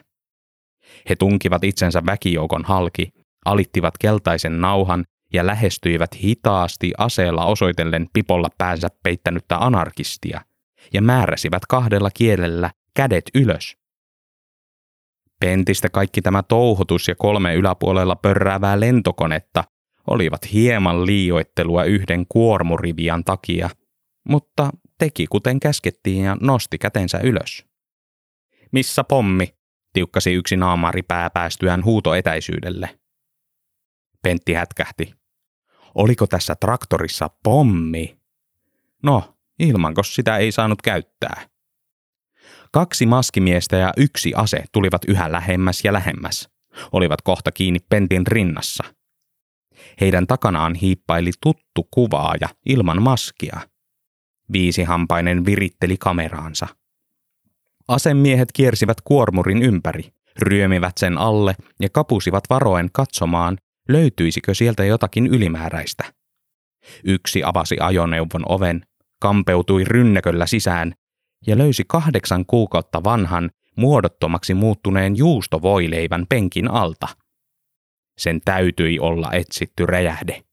He 1.10 1.16
tunkivat 1.16 1.64
itsensä 1.64 2.02
väkijoukon 2.06 2.64
halki, 2.66 3.10
alittivat 3.46 3.98
keltaisen 3.98 4.62
nauhan 4.62 5.06
ja 5.34 5.46
lähestyivät 5.46 6.16
hitaasti 6.24 6.92
aseella 6.98 7.46
osoitellen 7.46 8.08
pipolla 8.14 8.48
päänsä 8.58 8.88
peittänyttä 9.04 9.58
anarkistia 9.58 10.42
ja 10.94 11.02
määräsivät 11.02 11.66
kahdella 11.66 12.10
kielellä 12.14 12.72
kädet 12.96 13.24
ylös. 13.36 13.76
Pentistä 15.40 15.90
kaikki 15.90 16.22
tämä 16.22 16.44
touhotus 16.44 17.08
ja 17.08 17.16
kolme 17.16 17.56
yläpuolella 17.56 18.16
pörräävää 18.16 18.80
lentokonetta 18.80 19.64
olivat 20.08 20.54
hieman 20.54 21.06
liioittelua 21.06 21.84
yhden 21.84 22.26
kuormurivian 22.30 23.24
takia, 23.24 23.70
mutta 24.30 24.70
teki 25.00 25.28
kuten 25.28 25.60
käskettiin 25.60 26.24
ja 26.24 26.38
nosti 26.42 26.78
kätensä 26.78 27.20
ylös. 27.24 27.66
Missä 28.72 29.04
pommi? 29.04 29.56
tiukkasi 29.94 30.34
yksi 30.34 30.58
naamari 30.58 31.04
pääpäästyään 31.04 31.86
huutoetäisyydelle. 31.86 33.00
Pentti 34.22 34.54
hätkähti. 34.54 35.14
Oliko 35.96 36.28
tässä 36.28 36.56
traktorissa 36.56 37.30
pommi? 37.44 38.20
No, 39.04 39.36
ilmanko 39.60 40.04
sitä 40.04 40.38
ei 40.38 40.52
saanut 40.52 40.82
käyttää. 40.82 41.50
Kaksi 42.72 43.06
maskimiestä 43.06 43.76
ja 43.76 43.94
yksi 43.98 44.34
ase 44.36 44.64
tulivat 44.72 45.02
yhä 45.08 45.32
lähemmäs 45.32 45.82
ja 45.84 45.94
lähemmäs. 45.94 46.50
Olivat 46.92 47.22
kohta 47.22 47.52
kiinni 47.52 47.80
Pentin 47.90 48.28
rinnassa– 48.28 48.84
heidän 50.02 50.28
takanaan 50.28 50.76
hiippaili 50.76 51.32
tuttu 51.42 51.88
kuvaaja 51.92 52.50
ilman 52.66 53.02
maskia. 53.02 53.60
Viisihampainen 54.52 55.46
viritteli 55.46 55.98
kameraansa. 55.98 56.68
Asemiehet 57.88 58.50
kiersivät 58.54 58.98
kuormurin 59.04 59.64
ympäri, 59.64 60.14
ryömivät 60.40 60.98
sen 60.98 61.18
alle 61.18 61.56
ja 61.80 61.90
kapusivat 61.90 62.44
varoen 62.50 62.90
katsomaan, 62.92 63.58
löytyisikö 63.90 64.54
sieltä 64.54 64.86
jotakin 64.86 65.28
ylimääräistä. 65.28 66.04
Yksi 67.04 67.44
avasi 67.44 67.78
ajoneuvon 67.80 68.44
oven, 68.46 68.86
kampeutui 69.20 69.84
rynnäköllä 69.84 70.46
sisään 70.46 70.94
ja 71.48 71.58
löysi 71.58 71.84
kahdeksan 71.88 72.46
kuukautta 72.46 73.04
vanhan, 73.04 73.50
muodottomaksi 73.78 74.54
muuttuneen 74.54 75.18
juustovoileivän 75.18 76.26
penkin 76.30 76.72
alta– 76.72 77.08
sen 78.20 78.42
täytyi 78.46 79.00
olla 79.00 79.32
etsitty 79.32 79.86
räjähde. 79.86 80.44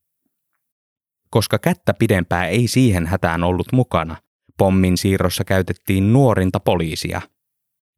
Koska 1.31 1.59
kättä 1.59 1.95
pidempää 1.95 2.47
ei 2.47 2.69
siihen 2.69 3.07
hätään 3.07 3.45
ollut 3.45 3.73
mukana, 3.73 4.17
pommin 4.59 4.97
siirrossa 4.97 5.45
käytettiin 5.45 6.13
nuorinta 6.13 6.61
poliisia. 6.61 7.21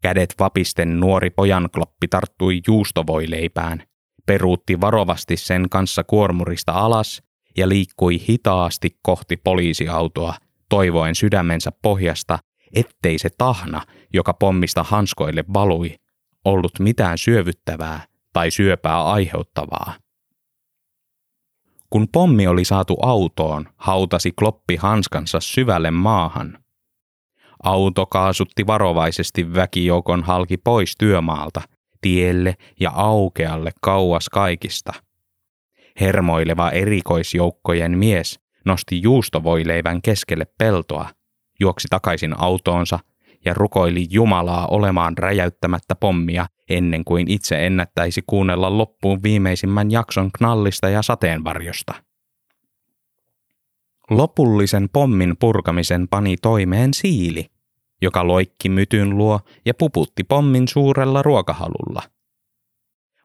Kädet 0.02 0.34
vapisten 0.38 1.00
nuori 1.00 1.30
pojankloppi 1.30 2.08
tarttui 2.08 2.60
juustovoileipään, 2.66 3.82
peruutti 4.26 4.80
varovasti 4.80 5.36
sen 5.36 5.68
kanssa 5.70 6.04
kuormurista 6.04 6.72
alas 6.72 7.22
ja 7.56 7.68
liikkui 7.68 8.20
hitaasti 8.28 8.98
kohti 9.02 9.36
poliisiautoa, 9.36 10.34
toivoen 10.68 11.14
sydämensä 11.14 11.72
pohjasta, 11.82 12.38
ettei 12.74 13.18
se 13.18 13.28
tahna, 13.38 13.82
joka 14.14 14.34
pommista 14.34 14.82
hanskoille 14.82 15.44
valui, 15.54 15.94
ollut 16.44 16.78
mitään 16.78 17.18
syövyttävää 17.18 18.00
tai 18.32 18.50
syöpää 18.50 19.04
aiheuttavaa. 19.04 19.94
Kun 21.90 22.08
pommi 22.12 22.46
oli 22.46 22.64
saatu 22.64 22.96
autoon, 23.02 23.68
hautasi 23.76 24.32
kloppi 24.32 24.76
hanskansa 24.76 25.40
syvälle 25.40 25.90
maahan. 25.90 26.58
Auto 27.62 28.06
kaasutti 28.06 28.66
varovaisesti 28.66 29.54
väkijoukon 29.54 30.22
halki 30.22 30.56
pois 30.56 30.94
työmaalta, 30.98 31.60
tielle 32.00 32.56
ja 32.80 32.90
aukealle 32.94 33.70
kauas 33.80 34.28
kaikista. 34.28 34.92
Hermoileva 36.00 36.70
erikoisjoukkojen 36.70 37.98
mies 37.98 38.40
nosti 38.64 39.02
juustovoileivän 39.02 40.02
keskelle 40.02 40.46
peltoa, 40.58 41.08
juoksi 41.60 41.88
takaisin 41.90 42.40
autoonsa 42.40 42.98
ja 43.44 43.54
rukoili 43.54 44.06
Jumalaa 44.10 44.66
olemaan 44.66 45.18
räjäyttämättä 45.18 45.94
pommia 45.94 46.46
ennen 46.68 47.04
kuin 47.04 47.30
itse 47.30 47.66
ennättäisi 47.66 48.22
kuunnella 48.26 48.78
loppuun 48.78 49.22
viimeisimmän 49.22 49.90
jakson 49.90 50.30
knallista 50.32 50.88
ja 50.88 51.02
sateenvarjosta. 51.02 51.94
Lopullisen 54.10 54.88
pommin 54.92 55.36
purkamisen 55.40 56.08
pani 56.08 56.36
toimeen 56.36 56.94
siili, 56.94 57.46
joka 58.02 58.26
loikki 58.26 58.68
mytyn 58.68 59.18
luo 59.18 59.40
ja 59.66 59.74
puputti 59.74 60.24
pommin 60.24 60.68
suurella 60.68 61.22
ruokahalulla. 61.22 62.02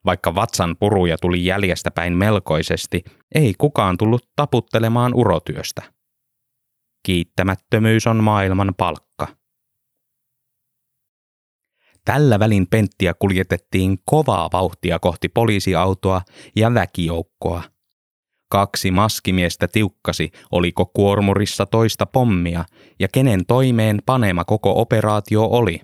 Vaikka 0.06 0.36
vatsan 0.36 0.76
puruja 0.80 1.18
tuli 1.18 1.46
jäljestä 1.46 1.92
päin 1.92 2.18
melkoisesti, 2.18 3.04
ei 3.36 3.54
kukaan 3.58 3.98
tullut 3.98 4.30
taputtelemaan 4.36 5.14
urotyöstä. 5.14 5.82
Kiittämättömyys 7.04 8.08
on 8.08 8.24
maailman 8.24 8.74
palkka. 8.78 9.03
Tällä 12.06 12.40
välin 12.40 12.68
Penttiä 12.68 13.14
kuljetettiin 13.14 13.98
kovaa 14.06 14.50
vauhtia 14.54 15.00
kohti 15.00 15.30
poliisiautoa 15.30 16.22
ja 16.56 16.74
väkijoukkoa. 16.74 17.64
Kaksi 18.50 18.92
maskimiestä 18.92 19.68
tiukkasi, 19.68 20.32
oliko 20.52 20.86
kuormurissa 20.86 21.66
toista 21.66 22.06
pommia 22.06 22.66
ja 23.00 23.08
kenen 23.08 23.46
toimeen 23.46 24.02
panema 24.06 24.44
koko 24.44 24.82
operaatio 24.82 25.44
oli. 25.44 25.82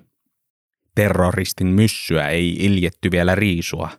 Terroristin 0.95 1.67
myssyä 1.67 2.27
ei 2.27 2.49
iljetty 2.49 3.11
vielä 3.11 3.35
riisua. 3.35 3.89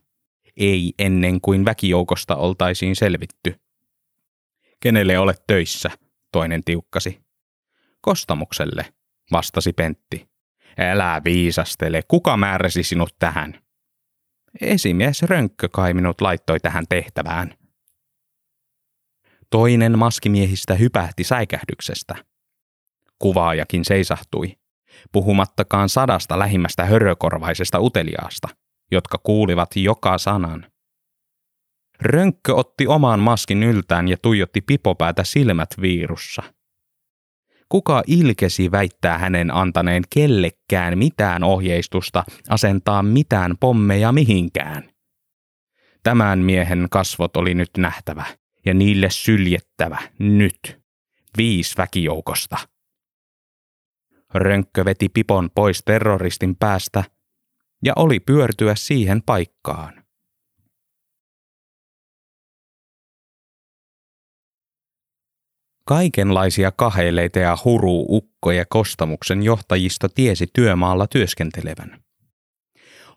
Ei 0.57 0.93
ennen 0.99 1.41
kuin 1.41 1.65
väkijoukosta 1.65 2.37
oltaisiin 2.37 2.97
selvitty. 2.97 3.55
Kenelle 4.81 5.19
olet 5.19 5.43
töissä, 5.47 5.91
toinen 6.33 6.65
tiukkasi. 6.65 7.21
Kostamukselle, 8.01 8.87
vastasi 9.33 9.73
Pentti. 9.73 10.30
Älä 10.79 11.21
viisastele, 11.25 12.03
kuka 12.09 12.37
määräsi 12.37 12.83
sinut 12.83 13.15
tähän? 13.19 13.61
Esimies 14.61 15.23
Rönkkö 15.23 15.69
kai 15.73 15.95
minut 15.95 16.21
laittoi 16.21 16.61
tähän 16.61 16.85
tehtävään. 16.89 17.55
Toinen 19.51 19.99
maskimiehistä 19.99 20.75
hypähti 20.75 21.25
säikähdyksestä. 21.25 22.15
Kuvaajakin 23.19 23.85
seisahtui, 23.85 24.57
puhumattakaan 25.13 25.89
sadasta 25.89 26.39
lähimmästä 26.39 26.85
hörökorvaisesta 26.85 27.81
uteliaasta, 27.81 28.49
jotka 28.93 29.19
kuulivat 29.23 29.77
joka 29.77 30.19
sanan. 30.19 30.67
Rönkkö 32.01 32.55
otti 32.55 32.87
oman 32.87 33.21
maskin 33.21 33.63
yltään 33.63 34.09
ja 34.09 34.17
tuijotti 34.23 34.61
pipopäätä 34.61 35.25
silmät 35.25 35.69
viirussa– 35.81 36.43
Kuka 37.71 38.03
ilkesi 38.07 38.71
väittää 38.71 39.19
hänen 39.19 39.55
antaneen 39.55 40.03
kellekään 40.15 40.99
mitään 40.99 41.45
ohjeistusta 41.45 42.25
asentaa 42.49 43.03
mitään 43.03 43.59
pommeja 43.61 44.13
mihinkään? 44.13 44.91
Tämän 46.03 46.39
miehen 46.39 46.87
kasvot 46.91 47.37
oli 47.37 47.55
nyt 47.55 47.71
nähtävä 47.79 48.25
ja 48.67 48.75
niille 48.75 49.11
syljettävä 49.11 49.99
nyt 50.19 50.81
viisi 51.37 51.77
väkijoukosta. 51.77 52.57
Rönkkö 54.35 54.85
veti 54.85 55.09
pipon 55.09 55.51
pois 55.55 55.83
terroristin 55.85 56.57
päästä 56.57 57.05
ja 57.85 57.93
oli 57.97 58.21
pyörtyä 58.21 58.75
siihen 58.75 59.23
paikkaan. 59.23 60.00
Kaikenlaisia 65.85 66.71
kaheileita 66.71 67.39
ja 67.39 67.59
huru-ukkoja 67.65 68.65
kostamuksen 68.69 69.43
johtajista 69.43 70.09
tiesi 70.09 70.47
työmaalla 70.53 71.07
työskentelevän. 71.07 72.01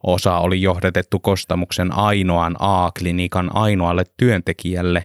Osa 0.04 0.38
oli 0.38 0.62
johdatettu 0.62 1.20
kostamuksen 1.20 1.94
ainoan 1.94 2.56
A-klinikan 2.60 3.56
ainoalle 3.56 4.04
työntekijälle, 4.18 5.04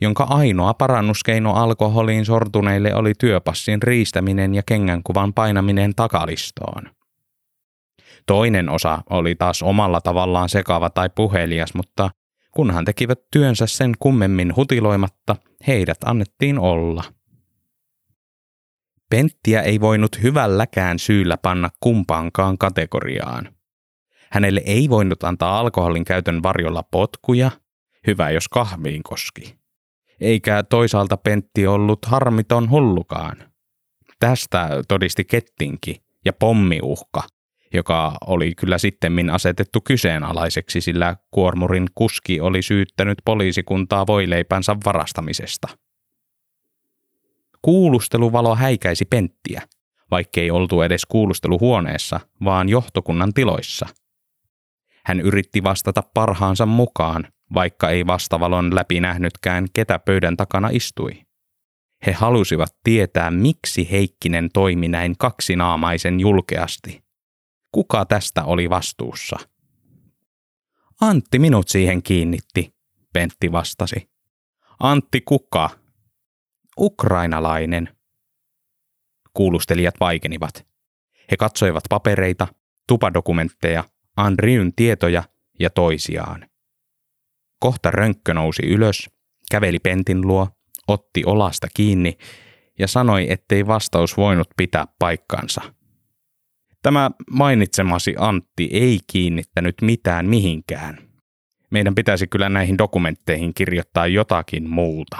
jonka 0.00 0.24
ainoa 0.24 0.74
parannuskeino 0.74 1.52
alkoholiin 1.52 2.24
sortuneille 2.24 2.94
oli 2.94 3.12
työpassin 3.18 3.82
riistäminen 3.82 4.54
ja 4.54 4.62
kengänkuvan 4.66 5.34
painaminen 5.34 5.94
takalistoon. 5.94 6.90
Toinen 8.26 8.68
osa 8.68 9.02
oli 9.10 9.34
taas 9.34 9.62
omalla 9.62 10.00
tavallaan 10.00 10.48
sekava 10.48 10.90
tai 10.90 11.10
puhelias, 11.14 11.74
mutta 11.74 12.10
kunhan 12.54 12.84
tekivät 12.84 13.18
työnsä 13.30 13.66
sen 13.66 13.92
kummemmin 13.98 14.56
hutiloimatta, 14.56 15.36
heidät 15.66 15.98
annettiin 16.04 16.58
olla. 16.58 17.04
Penttiä 19.10 19.62
ei 19.62 19.80
voinut 19.80 20.22
hyvälläkään 20.22 20.98
syyllä 20.98 21.36
panna 21.36 21.70
kumpaankaan 21.80 22.58
kategoriaan. 22.58 23.54
Hänelle 24.30 24.62
ei 24.64 24.90
voinut 24.90 25.24
antaa 25.24 25.58
alkoholin 25.60 26.04
käytön 26.04 26.42
varjolla 26.42 26.82
potkuja, 26.82 27.50
hyvä 28.06 28.30
jos 28.30 28.48
kahviin 28.48 29.02
koski. 29.02 29.58
Eikä 30.20 30.62
toisaalta 30.62 31.16
Pentti 31.16 31.66
ollut 31.66 32.04
harmiton 32.04 32.70
hullukaan. 32.70 33.36
Tästä 34.18 34.68
todisti 34.88 35.24
kettinki 35.24 36.02
ja 36.24 36.32
pommiuhka, 36.32 37.22
joka 37.74 38.16
oli 38.26 38.54
kyllä 38.54 38.78
sittemmin 38.78 39.30
asetettu 39.30 39.80
kyseenalaiseksi, 39.80 40.80
sillä 40.80 41.16
kuormurin 41.30 41.86
kuski 41.94 42.40
oli 42.40 42.62
syyttänyt 42.62 43.18
poliisikuntaa 43.24 44.06
voileipänsä 44.06 44.76
varastamisesta. 44.84 45.68
Kuulusteluvalo 47.62 48.56
häikäisi 48.56 49.04
Penttiä, 49.04 49.62
vaikkei 50.10 50.50
oltu 50.50 50.82
edes 50.82 51.06
kuulusteluhuoneessa, 51.06 52.20
vaan 52.44 52.68
johtokunnan 52.68 53.34
tiloissa– 53.34 53.86
hän 55.06 55.20
yritti 55.20 55.62
vastata 55.62 56.02
parhaansa 56.14 56.66
mukaan, 56.66 57.28
vaikka 57.54 57.90
ei 57.90 58.06
vastavalon 58.06 58.74
läpi 58.74 59.00
nähnytkään, 59.00 59.66
ketä 59.72 59.98
pöydän 59.98 60.36
takana 60.36 60.68
istui. 60.72 61.12
He 62.06 62.12
halusivat 62.12 62.76
tietää, 62.84 63.30
miksi 63.30 63.90
Heikkinen 63.90 64.48
toimi 64.52 64.88
näin 64.88 65.14
kaksinaamaisen 65.18 66.20
julkeasti. 66.20 67.03
Kuka 67.74 68.04
tästä 68.04 68.44
oli 68.44 68.70
vastuussa? 68.70 69.36
Antti 71.00 71.38
minut 71.38 71.68
siihen 71.68 72.02
kiinnitti, 72.02 72.74
Pentti 73.12 73.52
vastasi. 73.52 74.10
Antti 74.78 75.20
kuka? 75.20 75.70
Ukrainalainen. 76.78 77.96
Kuulustelijat 79.34 79.94
vaikenivat. 80.00 80.66
He 81.30 81.36
katsoivat 81.38 81.84
papereita, 81.88 82.48
tupadokumentteja 82.88 83.84
Andriyn 84.16 84.72
tietoja 84.76 85.22
ja 85.60 85.70
toisiaan. 85.70 86.50
Kohta 87.58 87.90
rönkkö 87.90 88.34
nousi 88.34 88.62
ylös, 88.62 89.10
käveli 89.50 89.78
Pentin 89.78 90.26
luo, 90.26 90.48
otti 90.88 91.22
olasta 91.26 91.66
kiinni 91.74 92.18
ja 92.78 92.88
sanoi, 92.88 93.32
ettei 93.32 93.66
vastaus 93.66 94.16
voinut 94.16 94.48
pitää 94.56 94.86
paikkansa. 94.98 95.73
Tämä 96.84 97.10
mainitsemasi 97.30 98.14
Antti 98.18 98.68
ei 98.72 98.98
kiinnittänyt 99.12 99.74
mitään 99.82 100.26
mihinkään. 100.26 100.98
Meidän 101.70 101.94
pitäisi 101.94 102.26
kyllä 102.26 102.48
näihin 102.48 102.78
dokumentteihin 102.78 103.54
kirjoittaa 103.54 104.06
jotakin 104.06 104.70
muuta. 104.70 105.16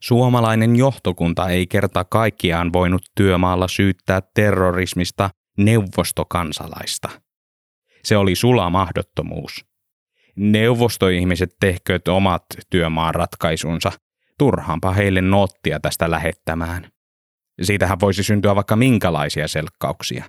Suomalainen 0.00 0.76
johtokunta 0.76 1.48
ei 1.48 1.66
kerta 1.66 2.04
kaikkiaan 2.04 2.72
voinut 2.72 3.02
työmaalla 3.14 3.68
syyttää 3.68 4.22
terrorismista 4.34 5.30
neuvostokansalaista. 5.58 7.08
Se 8.02 8.16
oli 8.16 8.34
sula 8.34 8.70
mahdottomuus. 8.70 9.66
Neuvostoihmiset 10.36 11.56
tehkööt 11.60 12.08
omat 12.08 12.44
työmaan 12.70 13.14
ratkaisunsa. 13.14 13.92
Turhaanpa 14.38 14.92
heille 14.92 15.20
noottia 15.20 15.80
tästä 15.80 16.10
lähettämään. 16.10 16.93
Siitähän 17.62 18.00
voisi 18.00 18.22
syntyä 18.22 18.54
vaikka 18.54 18.76
minkälaisia 18.76 19.48
selkkauksia. 19.48 20.24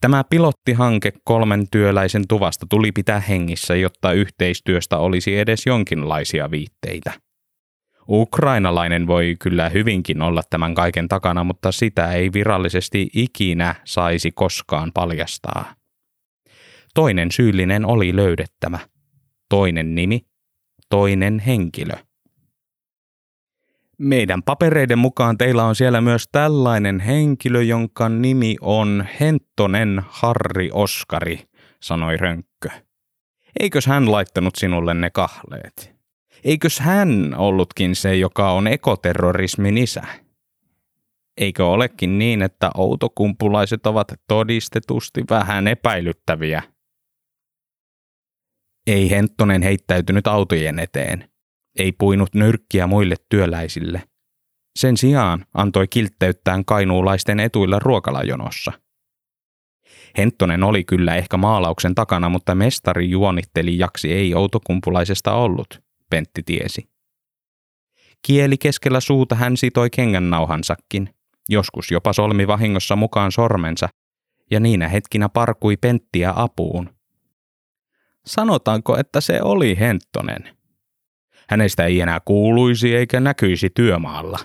Tämä 0.00 0.24
pilottihanke 0.30 1.12
kolmen 1.24 1.66
työläisen 1.70 2.28
tuvasta 2.28 2.66
tuli 2.70 2.92
pitää 2.92 3.20
hengissä, 3.20 3.76
jotta 3.76 4.12
yhteistyöstä 4.12 4.98
olisi 4.98 5.38
edes 5.38 5.66
jonkinlaisia 5.66 6.50
viitteitä. 6.50 7.12
Ukrainalainen 8.08 9.06
voi 9.06 9.36
kyllä 9.40 9.68
hyvinkin 9.68 10.22
olla 10.22 10.42
tämän 10.50 10.74
kaiken 10.74 11.08
takana, 11.08 11.44
mutta 11.44 11.72
sitä 11.72 12.12
ei 12.12 12.32
virallisesti 12.32 13.10
ikinä 13.14 13.74
saisi 13.84 14.30
koskaan 14.30 14.90
paljastaa. 14.94 15.74
Toinen 16.94 17.32
syyllinen 17.32 17.86
oli 17.86 18.16
löydettävä. 18.16 18.78
Toinen 19.48 19.94
nimi, 19.94 20.20
toinen 20.88 21.38
henkilö. 21.38 21.94
Meidän 24.02 24.42
papereiden 24.42 24.98
mukaan 24.98 25.38
teillä 25.38 25.64
on 25.64 25.74
siellä 25.74 26.00
myös 26.00 26.28
tällainen 26.32 27.00
henkilö, 27.00 27.62
jonka 27.62 28.08
nimi 28.08 28.56
on 28.60 29.06
Henttonen 29.20 30.02
Harri 30.08 30.70
Oskari, 30.72 31.40
sanoi 31.82 32.16
Rönkkö. 32.16 32.70
Eikös 33.60 33.86
hän 33.86 34.12
laittanut 34.12 34.56
sinulle 34.56 34.94
ne 34.94 35.10
kahleet? 35.10 35.94
Eikös 36.44 36.80
hän 36.80 37.34
ollutkin 37.36 37.94
se, 37.94 38.16
joka 38.16 38.50
on 38.50 38.66
ekoterrorismin 38.66 39.78
isä? 39.78 40.02
Eikö 41.36 41.66
olekin 41.66 42.18
niin, 42.18 42.42
että 42.42 42.70
outokumpulaiset 42.74 43.86
ovat 43.86 44.12
todistetusti 44.28 45.24
vähän 45.30 45.68
epäilyttäviä? 45.68 46.62
Ei 48.86 49.10
Henttonen 49.10 49.62
heittäytynyt 49.62 50.26
autojen 50.26 50.78
eteen. 50.78 51.30
Ei 51.78 51.92
puinut 51.92 52.34
nyrkkiä 52.34 52.86
muille 52.86 53.14
työläisille. 53.28 54.02
Sen 54.78 54.96
sijaan 54.96 55.46
antoi 55.54 55.88
kiltteyttään 55.88 56.64
kainuulaisten 56.64 57.40
etuilla 57.40 57.78
ruokalajonossa. 57.78 58.72
Henttonen 60.18 60.62
oli 60.62 60.84
kyllä 60.84 61.16
ehkä 61.16 61.36
maalauksen 61.36 61.94
takana, 61.94 62.28
mutta 62.28 62.54
mestari 62.54 63.10
juonitteli 63.10 63.78
jaksi 63.78 64.12
ei 64.12 64.34
outokumpulaisesta 64.34 65.32
ollut. 65.32 65.80
Pentti 66.10 66.42
tiesi. 66.42 66.90
Kieli 68.26 68.58
keskellä 68.58 69.00
suuta 69.00 69.34
hän 69.34 69.56
sitoi 69.56 69.90
kengännauhansakin, 69.90 71.14
joskus 71.48 71.90
jopa 71.90 72.12
solmi 72.12 72.46
vahingossa 72.46 72.96
mukaan 72.96 73.32
sormensa, 73.32 73.88
ja 74.50 74.60
niinä 74.60 74.88
hetkinä 74.88 75.28
parkui 75.28 75.76
Penttiä 75.76 76.32
apuun. 76.36 76.90
Sanotaanko, 78.26 78.98
että 78.98 79.20
se 79.20 79.42
oli 79.42 79.78
Henttonen? 79.78 80.59
Hänestä 81.50 81.84
ei 81.84 82.00
enää 82.00 82.20
kuuluisi 82.24 82.96
eikä 82.96 83.20
näkyisi 83.20 83.70
työmaalla, 83.74 84.38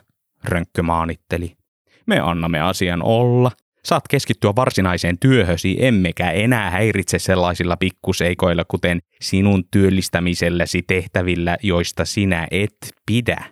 Rönkkö 0.44 0.84
maanitteli. 0.84 1.58
Me 2.06 2.20
annamme 2.20 2.62
asian 2.62 3.04
olla, 3.04 3.52
Saat 3.86 4.08
keskittyä 4.08 4.54
varsinaiseen 4.56 5.20
työhösi, 5.20 5.78
emmekä 5.80 6.32
enää 6.32 6.70
häiritse 6.70 7.20
sellaisilla 7.20 7.78
pikkuseikoilla, 7.78 8.66
kuten 8.66 9.00
sinun 9.22 9.64
työllistämisellesi 9.72 10.82
tehtävillä, 10.82 11.58
joista 11.64 12.06
sinä 12.06 12.48
et 12.52 12.78
pidä. 13.06 13.46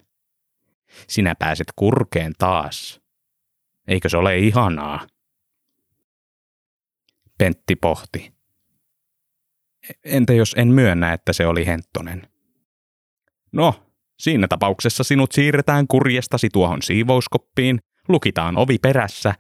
Sinä 1.08 1.36
pääset 1.40 1.68
kurkeen 1.76 2.34
taas. 2.38 3.02
Eikö 3.88 4.10
se 4.10 4.18
ole 4.18 4.38
ihanaa? 4.38 5.08
Pentti 7.38 7.76
pohti. 7.76 8.34
Entä 10.04 10.34
jos 10.34 10.56
en 10.58 10.68
myönnä, 10.68 11.14
että 11.14 11.34
se 11.34 11.48
oli 11.48 11.66
Henttonen? 11.66 12.33
No, 13.54 13.74
siinä 14.20 14.48
tapauksessa 14.48 15.04
sinut 15.04 15.32
siirretään 15.32 15.88
kurjestasi 15.88 16.50
tuohon 16.54 16.82
siivouskoppiin, 16.82 17.80
lukitaan 18.08 18.58
ovi 18.58 18.78
perässä 18.78 19.34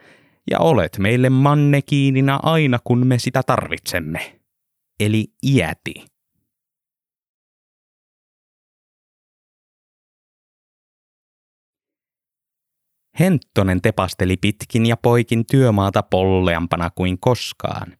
ja 0.52 0.60
olet 0.60 0.98
meille 0.98 1.30
mannekiinina 1.30 2.40
aina 2.44 2.80
kun 2.84 3.08
me 3.08 3.20
sitä 3.20 3.44
tarvitsemme. 3.44 4.40
Eli 5.00 5.26
iäti. 5.46 5.94
Henttonen 13.20 13.82
tepasteli 13.82 14.38
pitkin 14.38 14.86
ja 14.86 14.98
poikin 14.98 15.46
työmaata 15.46 16.04
polleampana 16.04 16.90
kuin 16.90 17.20
koskaan. 17.20 17.98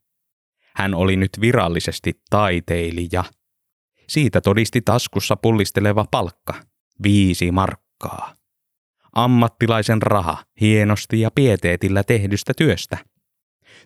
Hän 0.76 0.94
oli 0.94 1.16
nyt 1.16 1.32
virallisesti 1.42 2.22
taiteilija. 2.30 3.24
Siitä 4.14 4.42
todisti 4.42 4.82
taskussa 4.82 5.36
pullisteleva 5.36 6.06
palkka, 6.12 6.54
viisi 7.04 7.52
markkaa 7.52 8.36
ammattilaisen 9.14 10.02
raha 10.02 10.38
hienosti 10.62 11.22
ja 11.22 11.32
pieteetillä 11.32 12.04
tehdystä 12.04 12.54
työstä. 12.58 12.98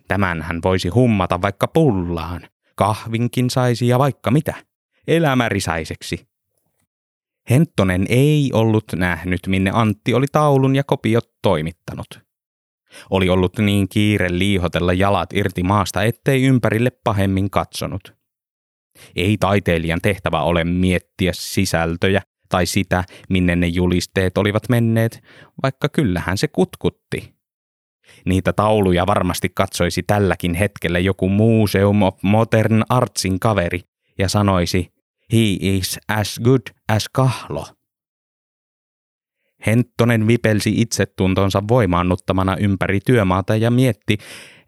Tämän 0.08 0.42
hän 0.42 0.60
voisi 0.64 0.88
hummata 0.88 1.42
vaikka 1.42 1.68
pullaan. 1.68 2.48
Kahvinkin 2.74 3.50
saisi 3.50 3.88
ja 3.88 3.98
vaikka 3.98 4.30
mitä. 4.30 4.54
Elämärisäiseksi. 5.06 6.28
Henttonen 7.50 8.06
ei 8.08 8.50
ollut 8.52 8.84
nähnyt, 8.96 9.40
minne 9.46 9.70
Antti 9.74 10.14
oli 10.14 10.26
taulun 10.32 10.76
ja 10.76 10.84
kopiot 10.84 11.30
toimittanut. 11.42 12.20
Oli 13.10 13.28
ollut 13.28 13.58
niin 13.58 13.88
kiire 13.88 14.28
liihotella 14.30 14.92
jalat 14.92 15.32
irti 15.32 15.62
maasta, 15.62 16.02
ettei 16.02 16.42
ympärille 16.42 16.90
pahemmin 16.90 17.50
katsonut. 17.50 18.17
Ei 19.16 19.36
taiteilijan 19.40 20.00
tehtävä 20.02 20.42
ole 20.42 20.64
miettiä 20.64 21.32
sisältöjä 21.34 22.22
tai 22.48 22.66
sitä, 22.66 23.04
minne 23.28 23.56
ne 23.56 23.66
julisteet 23.66 24.38
olivat 24.38 24.68
menneet, 24.68 25.20
vaikka 25.62 25.88
kyllähän 25.88 26.38
se 26.38 26.48
kutkutti. 26.48 27.34
Niitä 28.24 28.52
tauluja 28.52 29.06
varmasti 29.06 29.48
katsoisi 29.54 30.02
tälläkin 30.02 30.54
hetkellä 30.54 30.98
joku 30.98 31.28
Museum 31.28 32.02
of 32.02 32.22
Modern 32.22 32.82
Artsin 32.88 33.40
kaveri 33.40 33.80
ja 34.18 34.28
sanoisi, 34.28 34.88
he 35.32 35.56
is 35.60 35.98
as 36.08 36.40
good 36.44 36.62
as 36.88 37.04
kahlo. 37.12 37.66
Henttonen 39.66 40.26
vipelsi 40.26 40.72
itsetuntonsa 40.76 41.62
voimaannuttamana 41.68 42.56
ympäri 42.56 43.00
työmaata 43.06 43.56
ja 43.56 43.70
mietti, 43.70 44.18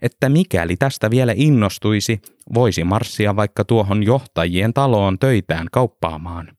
että 0.02 0.28
mikäli 0.28 0.76
tästä 0.76 1.10
vielä 1.10 1.32
innostuisi, 1.36 2.20
voisi 2.54 2.84
marssia 2.84 3.36
vaikka 3.36 3.64
tuohon 3.64 4.02
johtajien 4.02 4.74
taloon 4.74 5.18
töitään 5.18 5.66
kauppaamaan. 5.72 6.56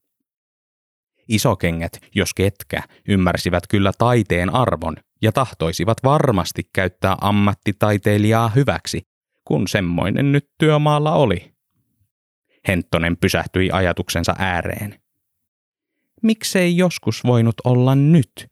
Isokengät, 1.28 2.00
jos 2.16 2.34
ketkä, 2.34 2.84
ymmärsivät 3.08 3.64
kyllä 3.70 3.92
taiteen 3.98 4.50
arvon 4.56 4.96
ja 5.22 5.32
tahtoisivat 5.32 5.98
varmasti 6.04 6.62
käyttää 6.74 7.18
ammattitaiteilijaa 7.22 8.50
hyväksi, 8.50 9.02
kun 9.48 9.68
semmoinen 9.68 10.32
nyt 10.32 10.50
työmaalla 10.58 11.14
oli. 11.14 11.52
Henttonen 12.68 13.18
pysähtyi 13.18 13.72
ajatuksensa 13.72 14.36
ääreen. 14.38 15.01
Miksei 16.24 16.78
joskus 16.78 17.24
voinut 17.24 17.56
olla 17.64 17.96
nyt? 17.96 18.48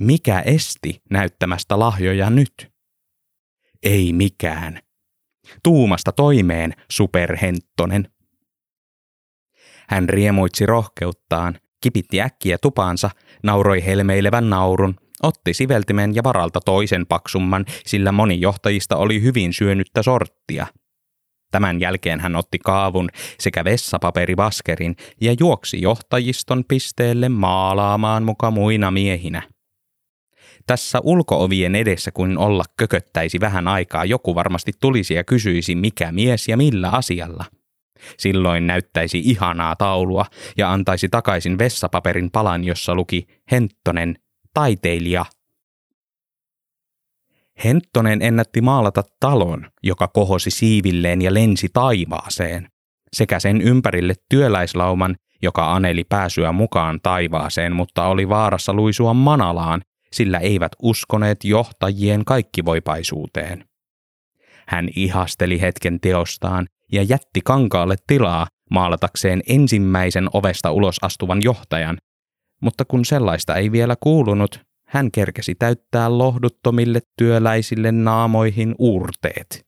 Mikä 0.00 0.40
esti 0.40 1.02
näyttämästä 1.10 1.78
lahjoja 1.78 2.30
nyt? 2.30 2.72
Ei 3.82 4.12
mikään. 4.12 4.80
Tuumasta 5.62 6.12
toimeen, 6.12 6.72
superhenttonen. 6.90 8.08
Hän 9.88 10.08
riemuitsi 10.08 10.66
rohkeuttaan, 10.66 11.58
kipitti 11.80 12.20
äkkiä 12.20 12.58
tupaansa, 12.58 13.10
nauroi 13.42 13.84
helmeilevän 13.84 14.50
naurun, 14.50 14.94
otti 15.22 15.54
siveltimen 15.54 16.14
ja 16.14 16.22
varalta 16.24 16.60
toisen 16.60 17.06
paksumman, 17.06 17.64
sillä 17.86 18.12
moni 18.12 18.40
johtajista 18.40 18.96
oli 18.96 19.22
hyvin 19.22 19.52
syönyttä 19.52 20.02
sorttia. 20.02 20.66
Tämän 21.50 21.80
jälkeen 21.80 22.20
hän 22.20 22.36
otti 22.36 22.58
kaavun 22.58 23.08
sekä 23.40 23.64
vessapaperivaskerin 23.64 24.96
ja 25.20 25.34
juoksi 25.40 25.82
johtajiston 25.82 26.64
pisteelle 26.68 27.28
maalaamaan 27.28 28.22
muka 28.22 28.50
muina 28.50 28.90
miehinä. 28.90 29.42
Tässä 30.66 30.98
ulkoovien 31.02 31.74
edessä 31.74 32.10
kun 32.10 32.38
olla 32.38 32.64
kököttäisi 32.76 33.40
vähän 33.40 33.68
aikaa, 33.68 34.04
joku 34.04 34.34
varmasti 34.34 34.72
tulisi 34.80 35.14
ja 35.14 35.24
kysyisi 35.24 35.74
mikä 35.74 36.12
mies 36.12 36.48
ja 36.48 36.56
millä 36.56 36.90
asialla– 36.90 37.44
Silloin 38.18 38.66
näyttäisi 38.66 39.18
ihanaa 39.24 39.76
taulua 39.76 40.26
ja 40.56 40.72
antaisi 40.72 41.08
takaisin 41.08 41.58
vessapaperin 41.58 42.30
palan, 42.30 42.64
jossa 42.64 42.94
luki 42.94 43.26
Henttonen, 43.50 44.16
taiteilija. 44.54 45.24
Henttonen 47.64 48.22
ennätti 48.22 48.60
maalata 48.60 49.02
talon, 49.20 49.70
joka 49.82 50.08
kohosi 50.08 50.50
siivilleen 50.50 51.22
ja 51.22 51.34
lensi 51.34 51.68
taivaaseen, 51.72 52.68
sekä 53.12 53.40
sen 53.40 53.60
ympärille 53.60 54.14
työläislauman, 54.30 55.16
joka 55.42 55.74
aneli 55.74 56.04
pääsyä 56.04 56.52
mukaan 56.52 57.00
taivaaseen, 57.02 57.72
mutta 57.72 58.06
oli 58.06 58.28
vaarassa 58.28 58.74
luisua 58.74 59.14
manalaan, 59.14 59.82
sillä 60.12 60.38
eivät 60.38 60.72
uskoneet 60.82 61.44
johtajien 61.44 62.24
kaikkivoipaisuuteen. 62.24 63.64
Hän 64.68 64.88
ihasteli 64.96 65.60
hetken 65.60 66.00
teostaan 66.00 66.66
ja 66.92 67.02
jätti 67.02 67.40
kankaalle 67.44 67.96
tilaa 68.06 68.46
maalatakseen 68.70 69.42
ensimmäisen 69.48 70.28
ovesta 70.32 70.70
ulos 70.70 70.96
astuvan 71.02 71.40
johtajan, 71.42 71.98
mutta 72.62 72.84
kun 72.84 73.04
sellaista 73.04 73.54
ei 73.54 73.72
vielä 73.72 73.94
kuulunut, 74.00 74.65
hän 74.96 75.10
kerkesi 75.10 75.54
täyttää 75.54 76.18
lohduttomille 76.18 77.00
työläisille 77.16 77.92
naamoihin 77.92 78.74
uurteet. 78.78 79.66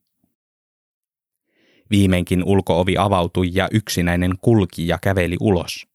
Viimeinkin 1.91 2.45
ulkoovi 2.45 2.95
avautui 2.99 3.51
ja 3.53 3.69
yksinäinen 3.73 4.35
kulki 4.41 4.89
ja 4.89 4.99
käveli 5.03 5.37
ulos. 5.41 5.87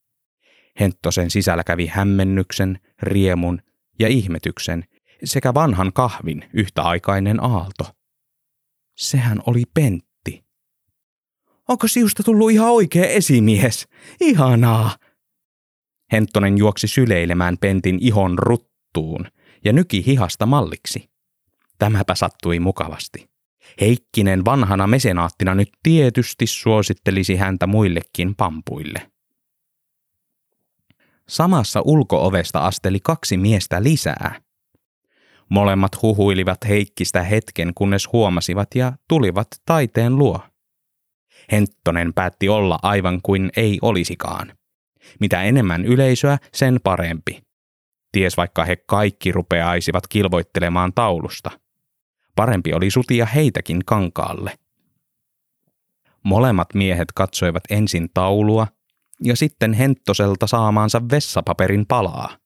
Henttosen 0.79 1.31
sisällä 1.31 1.63
kävi 1.63 1.88
hämmennyksen, 1.88 2.79
riemun 3.01 3.61
ja 3.99 4.07
ihmetyksen 4.07 4.84
sekä 5.23 5.53
vanhan 5.53 5.93
kahvin 5.93 6.49
yhtäaikainen 6.53 7.43
aalto. 7.43 7.84
Sehän 8.97 9.39
oli 9.45 9.63
Pentti. 9.73 10.43
Onko 11.69 11.88
siusta 11.88 12.23
tullut 12.23 12.51
ihan 12.51 12.71
oikea 12.71 13.05
esimies? 13.05 13.88
Ihanaa! 14.21 14.97
Henttonen 16.11 16.57
juoksi 16.57 16.88
syleilemään 16.88 17.57
Pentin 17.57 17.97
ihon 18.01 18.39
ruttuun 18.93 19.27
ja 19.65 19.73
nyki 19.73 20.05
hihasta 20.05 20.45
malliksi. 20.45 21.09
Tämäpä 21.79 22.15
sattui 22.15 22.59
mukavasti. 22.59 23.29
Heikkinen 23.81 24.45
vanhana 24.45 24.87
mesenaattina 24.87 25.55
nyt 25.55 25.69
tietysti 25.83 26.47
suosittelisi 26.47 27.35
häntä 27.35 27.67
muillekin 27.67 28.35
pampuille. 28.35 29.11
Samassa 31.29 31.81
ulkoovesta 31.85 32.59
asteli 32.59 32.99
kaksi 33.03 33.37
miestä 33.37 33.83
lisää. 33.83 34.41
Molemmat 35.49 36.01
huhuilivat 36.01 36.57
Heikkistä 36.67 37.23
hetken, 37.23 37.71
kunnes 37.75 38.09
huomasivat 38.13 38.67
ja 38.75 38.93
tulivat 39.09 39.47
taiteen 39.65 40.17
luo. 40.17 40.39
Henttonen 41.51 42.13
päätti 42.13 42.49
olla 42.49 42.79
aivan 42.81 43.19
kuin 43.23 43.49
ei 43.57 43.79
olisikaan. 43.81 44.53
Mitä 45.19 45.43
enemmän 45.43 45.85
yleisöä, 45.85 46.37
sen 46.53 46.79
parempi. 46.83 47.43
Ties 48.14 48.38
vaikka 48.38 48.64
he 48.64 48.76
kaikki 48.76 49.32
rupeaisivat 49.32 50.07
kilvoittelemaan 50.07 50.93
taulusta. 50.93 51.51
Parempi 52.36 52.74
oli 52.74 52.89
sutia 52.89 53.26
heitäkin 53.26 53.82
kankaalle. 53.86 54.51
Molemmat 56.24 56.74
miehet 56.74 57.11
katsoivat 57.11 57.64
ensin 57.70 58.09
taulua 58.14 58.68
ja 59.24 59.36
sitten 59.36 59.74
Henttoselta 59.74 60.47
saamaansa 60.47 61.01
vessapaperin 61.11 61.86
palaa. 61.88 62.38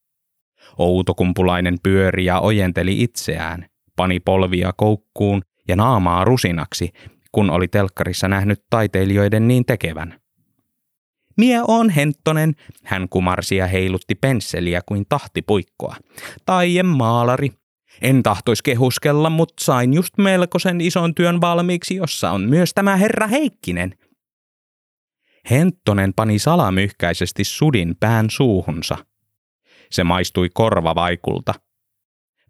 Outokumpulainen 0.78 1.78
pyöri 1.84 2.26
ja 2.26 2.40
ojenteli 2.40 3.04
itseään, 3.04 3.66
pani 3.96 4.20
polvia 4.20 4.74
koukkuun 4.78 5.42
ja 5.68 5.76
naamaa 5.76 6.24
rusinaksi, 6.24 6.92
kun 7.32 7.50
oli 7.50 7.68
telkkarissa 7.68 8.28
nähnyt 8.28 8.64
taiteilijoiden 8.70 9.48
niin 9.48 9.66
tekevän. 9.66 10.20
Mie 11.38 11.62
on 11.68 11.90
Henttonen, 11.90 12.56
hän 12.84 13.10
kumarsi 13.10 13.56
ja 13.56 13.68
heilutti 13.68 14.16
pensseliä 14.16 14.82
kuin 14.86 15.06
tahtipuikkoa. 15.10 15.96
Taien 16.46 16.86
maalari. 16.86 17.50
En 18.02 18.24
tahtois 18.24 18.62
kehuskella, 18.62 19.30
mutta 19.30 19.64
sain 19.64 19.94
just 19.94 20.18
melkoisen 20.18 20.82
ison 20.82 21.16
työn 21.16 21.42
valmiiksi, 21.42 21.96
jossa 21.96 22.32
on 22.32 22.42
myös 22.42 22.74
tämä 22.74 22.96
herra 22.96 23.28
Heikkinen. 23.28 23.98
Henttonen 25.50 26.14
pani 26.14 26.40
salamyhkäisesti 26.40 27.44
sudin 27.44 27.96
pään 28.00 28.30
suuhunsa. 28.30 28.98
Se 29.92 30.04
maistui 30.04 30.50
korvavaikulta. 30.54 31.54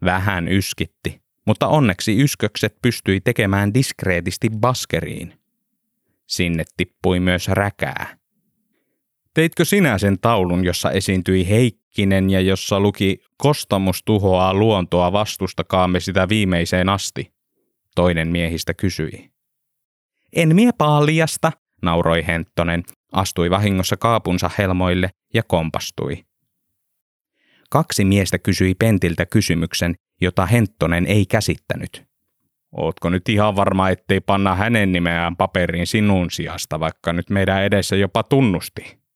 Vähän 0.02 0.48
yskitti 0.48 1.28
mutta 1.48 1.68
onneksi 1.68 2.24
yskökset 2.24 2.76
pystyi 2.82 3.22
tekemään 3.22 3.74
diskreetisti 3.74 4.50
baskeriin. 4.60 5.40
Sinne 6.28 6.64
tippui 6.78 7.20
myös 7.20 7.48
räkää. 7.48 8.17
Teitkö 9.38 9.66
sinä 9.66 9.98
sen 9.98 10.20
taulun, 10.20 10.66
jossa 10.66 10.92
esiintyi 10.92 11.50
Heikkinen 11.50 12.30
ja 12.30 12.42
jossa 12.42 12.80
luki 12.80 13.18
Kostamus 13.38 14.04
tuhoaa 14.06 14.54
luontoa 14.54 15.12
vastustakaamme 15.12 16.00
sitä 16.00 16.30
viimeiseen 16.30 16.90
asti? 16.90 17.34
Toinen 17.96 18.28
miehistä 18.28 18.74
kysyi. 18.74 19.30
En 20.36 20.56
mie 20.56 20.72
paljasta, 20.78 21.52
nauroi 21.82 22.28
Henttonen, 22.28 22.84
astui 23.12 23.50
vahingossa 23.50 23.98
kaapunsa 23.98 24.50
helmoille 24.58 25.10
ja 25.34 25.44
kompastui. 25.44 26.24
Kaksi 27.70 28.06
miestä 28.06 28.40
kysyi 28.40 28.76
Pentiltä 28.76 29.26
kysymyksen, 29.26 29.96
jota 30.22 30.46
Henttonen 30.46 31.06
ei 31.06 31.26
käsittänyt. 31.26 32.06
Ootko 32.78 33.10
nyt 33.10 33.30
ihan 33.30 33.56
varma, 33.56 33.90
ettei 33.90 34.20
panna 34.20 34.56
hänen 34.56 34.92
nimeään 34.92 35.36
paperiin 35.36 35.88
sinun 35.88 36.32
sijasta, 36.32 36.80
vaikka 36.80 37.14
nyt 37.14 37.30
meidän 37.30 37.64
edessä 37.64 37.96
jopa 37.96 38.24
tunnusti? 38.24 39.07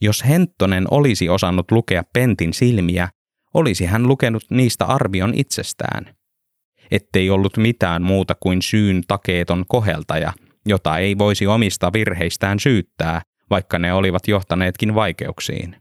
Jos 0.00 0.24
Henttonen 0.24 0.84
olisi 0.90 1.28
osannut 1.28 1.70
lukea 1.70 2.02
Pentin 2.12 2.54
silmiä, 2.54 3.08
olisi 3.54 3.86
hän 3.86 4.08
lukenut 4.08 4.42
niistä 4.50 4.84
arvion 4.84 5.32
itsestään. 5.34 6.14
ettei 6.90 7.30
ollut 7.30 7.56
mitään 7.56 8.02
muuta 8.02 8.34
kuin 8.40 8.62
syyn 8.62 9.02
takeeton 9.08 9.64
koheltaja, 9.68 10.32
jota 10.66 10.98
ei 10.98 11.18
voisi 11.18 11.46
omista 11.46 11.92
virheistään 11.92 12.58
syyttää, 12.58 13.22
vaikka 13.50 13.78
ne 13.78 13.92
olivat 13.92 14.28
johtaneetkin 14.28 14.94
vaikeuksiin. 14.94 15.76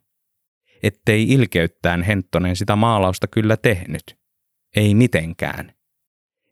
Ettei 0.84 1.24
ilkeyttään 1.24 2.03
Henttonen 2.03 2.55
sitä 2.55 2.76
maalausta 2.76 3.28
kyllä 3.28 3.57
tehnyt. 3.57 4.03
Ei 4.76 4.95
mitenkään. 4.95 5.74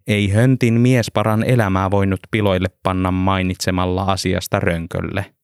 Ei 0.07 0.30
höntin 0.30 0.74
miesparan 0.82 1.43
elämää 1.43 1.91
voinut 1.91 2.20
piloille 2.32 2.68
panna 2.84 3.11
mainitsemalla 3.11 4.03
asiasta 4.03 4.59
rönkölle. 4.59 5.35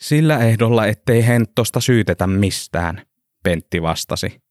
Sillä 0.00 0.38
ehdolla, 0.38 0.86
ettei 0.86 1.26
Henttosta 1.26 1.80
syytetä 1.80 2.26
mistään, 2.26 3.02
Pentti 3.42 3.82
vastasi. 3.82 4.42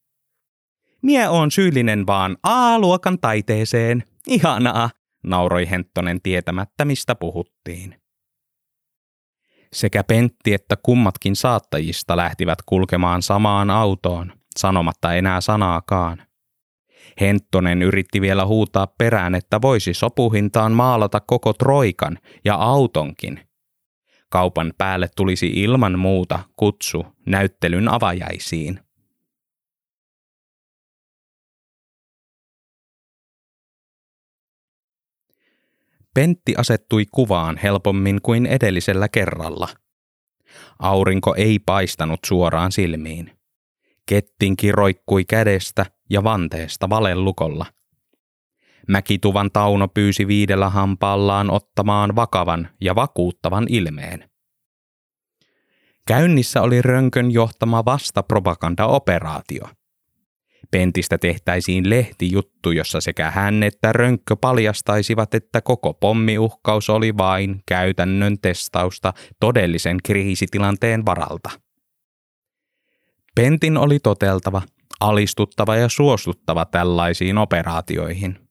Mie 1.02 1.30
on 1.30 1.52
syyllinen 1.52 2.08
vaan 2.08 2.38
A-luokan 2.44 3.20
taiteeseen. 3.20 4.04
Ihanaa, 4.28 4.90
nauroi 5.24 5.70
Henttonen 5.70 6.22
tietämättä, 6.22 6.86
mistä 6.86 7.16
puhuttiin. 7.16 8.02
Sekä 9.74 10.04
Pentti 10.04 10.54
että 10.54 10.76
kummatkin 10.84 11.36
saattajista 11.36 12.18
lähtivät 12.18 12.60
kulkemaan 12.66 13.22
samaan 13.22 13.70
autoon, 13.70 14.34
sanomatta 14.58 15.14
enää 15.14 15.42
sanaakaan. 15.42 16.24
Henttonen 17.22 17.82
yritti 17.82 18.22
vielä 18.22 18.46
huutaa 18.46 18.88
perään, 18.98 19.36
että 19.36 19.62
voisi 19.62 19.94
sopuhintaan 19.94 20.72
maalata 20.72 21.20
koko 21.20 21.54
Troikan 21.54 22.18
ja 22.46 22.56
autonkin. 22.56 23.49
Kaupan 24.30 24.74
päälle 24.78 25.10
tulisi 25.16 25.48
ilman 25.48 26.00
muuta 26.00 26.40
kutsu 26.56 27.06
näyttelyn 27.26 27.88
avajaisiin. 27.88 28.80
Pentti 36.14 36.54
asettui 36.58 37.06
kuvaan 37.12 37.58
helpommin 37.58 38.20
kuin 38.22 38.46
edellisellä 38.46 39.08
kerralla. 39.08 39.68
Aurinko 40.80 41.36
ei 41.36 41.60
paistanut 41.60 42.20
suoraan 42.26 42.72
silmiin. 42.72 43.40
Kettinki 44.06 44.72
roikkui 44.72 45.26
kädestä 45.26 45.86
ja 46.10 46.24
vanteesta 46.24 46.90
valellukolla. 46.90 47.66
Mäkituvan 48.90 49.52
Tauno 49.52 49.88
pyysi 49.88 50.28
viidellä 50.28 50.70
hampaallaan 50.70 51.52
ottamaan 51.52 52.16
vakavan 52.16 52.70
ja 52.82 52.96
vakuuttavan 52.96 53.66
ilmeen. 53.70 54.30
Käynnissä 56.08 56.62
oli 56.62 56.82
Rönkön 56.82 57.32
johtama 57.32 57.86
vastapropagandaoperaatio– 57.86 59.64
Pentistä 60.72 61.18
tehtäisiin 61.18 61.90
lehtijuttu, 61.90 62.72
jossa 62.72 63.02
sekä 63.02 63.32
hän 63.32 63.64
että 63.64 63.94
Rönkkö 63.94 64.36
paljastaisivat, 64.36 65.34
että 65.34 65.62
koko 65.62 65.94
pommiuhkaus 65.94 66.90
oli 66.90 67.18
vain 67.18 67.62
käytännön 67.66 68.40
testausta 68.42 69.14
todellisen 69.40 69.98
kriisitilanteen 70.04 71.06
varalta. 71.06 71.50
Pentin 73.36 73.78
oli 73.78 74.00
toteltava, 74.00 74.62
alistuttava 75.00 75.76
ja 75.76 75.90
suostuttava 75.90 76.66
tällaisiin 76.66 77.38
operaatioihin. 77.38 78.49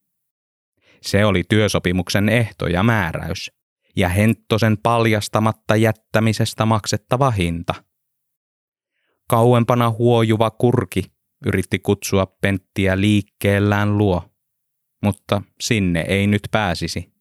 Se 1.03 1.25
oli 1.25 1.45
työsopimuksen 1.49 2.29
ehto 2.29 2.67
ja 2.67 2.83
määräys, 2.83 3.53
ja 3.97 4.09
Henttosen 4.09 4.79
paljastamatta 4.83 5.77
jättämisestä 5.77 6.67
maksettava 6.67 7.31
hinta. 7.31 7.75
Kauempana 9.29 9.91
huojuva 9.91 10.51
kurki 10.51 11.03
yritti 11.47 11.79
kutsua 11.79 12.27
Penttiä 12.27 13.01
liikkeellään 13.01 13.99
luo, 13.99 14.31
mutta 15.03 15.43
sinne 15.61 16.05
ei 16.09 16.27
nyt 16.27 16.43
pääsisi. 16.51 17.13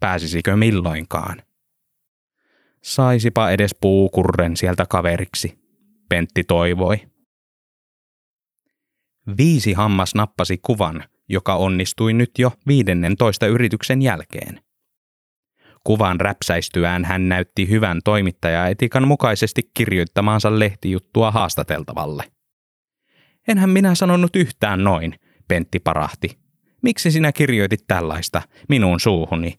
Pääsisikö 0.00 0.56
milloinkaan? 0.56 1.42
Saisipa 2.82 3.50
edes 3.50 3.76
puukurren 3.80 4.56
sieltä 4.56 4.86
kaveriksi, 4.86 5.58
Pentti 6.08 6.44
toivoi. 6.44 6.96
Viisi 9.36 9.72
hammas 9.72 10.14
nappasi 10.14 10.58
kuvan, 10.58 11.04
joka 11.32 11.54
onnistui 11.54 12.12
nyt 12.12 12.30
jo 12.38 12.52
viidennentoista 12.66 13.46
yrityksen 13.46 14.02
jälkeen. 14.02 14.60
Kuvan 15.84 16.20
räpsäistyään 16.20 17.04
hän 17.04 17.28
näytti 17.28 17.68
hyvän 17.68 18.00
toimittajaetikan 18.04 19.08
mukaisesti 19.08 19.70
kirjoittamaansa 19.74 20.58
lehtijuttua 20.58 21.30
haastateltavalle. 21.30 22.24
Enhän 23.48 23.70
minä 23.70 23.94
sanonut 23.94 24.36
yhtään 24.36 24.84
noin, 24.84 25.14
Pentti 25.48 25.78
parahti. 25.78 26.38
Miksi 26.82 27.10
sinä 27.10 27.32
kirjoitit 27.32 27.80
tällaista 27.86 28.42
minun 28.68 29.00
suuhuni? 29.00 29.54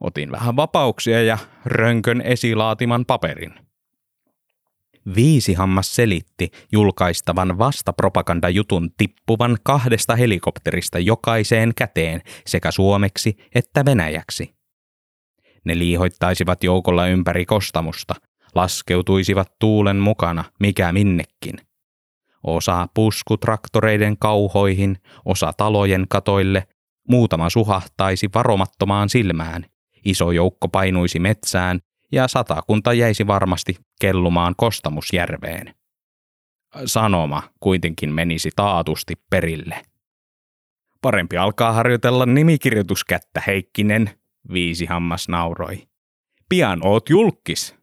Otin 0.00 0.30
vähän 0.30 0.56
vapauksia 0.56 1.22
ja 1.22 1.38
rönkön 1.64 2.20
esilaatiman 2.20 3.04
paperin. 3.04 3.54
Viisi 5.16 5.54
hammas 5.54 5.96
selitti 5.96 6.50
julkaistavan 6.72 7.58
vastapropagandajutun 7.58 8.90
tippuvan 8.96 9.58
kahdesta 9.62 10.16
helikopterista 10.16 10.98
jokaiseen 10.98 11.72
käteen 11.76 12.22
sekä 12.46 12.70
suomeksi 12.70 13.36
että 13.54 13.84
venäjäksi. 13.84 14.54
Ne 15.64 15.78
liihoittaisivat 15.78 16.64
joukolla 16.64 17.06
ympäri 17.06 17.46
kostamusta, 17.46 18.14
laskeutuisivat 18.54 19.52
tuulen 19.58 19.96
mukana 19.96 20.44
mikä 20.60 20.92
minnekin– 20.92 21.58
osa 22.44 22.88
puskutraktoreiden 22.94 24.18
kauhoihin, 24.18 24.96
osa 25.24 25.52
talojen 25.56 26.06
katoille, 26.08 26.68
muutama 27.08 27.50
suhahtaisi 27.50 28.28
varomattomaan 28.34 29.08
silmään, 29.08 29.66
iso 30.04 30.30
joukko 30.30 30.68
painuisi 30.68 31.18
metsään 31.18 31.80
ja 32.12 32.28
satakunta 32.28 32.92
jäisi 32.92 33.26
varmasti 33.26 33.76
kellumaan 34.00 34.54
Kostamusjärveen. 34.56 35.74
Sanoma 36.86 37.42
kuitenkin 37.60 38.12
menisi 38.12 38.50
taatusti 38.56 39.14
perille. 39.30 39.82
Parempi 41.02 41.36
alkaa 41.36 41.72
harjoitella 41.72 42.26
nimikirjoituskättä, 42.26 43.42
Heikkinen, 43.46 44.10
viisi 44.52 44.86
hammas 44.86 45.28
nauroi. 45.28 45.88
Pian 46.48 46.86
oot 46.86 47.08
julkis. 47.08 47.74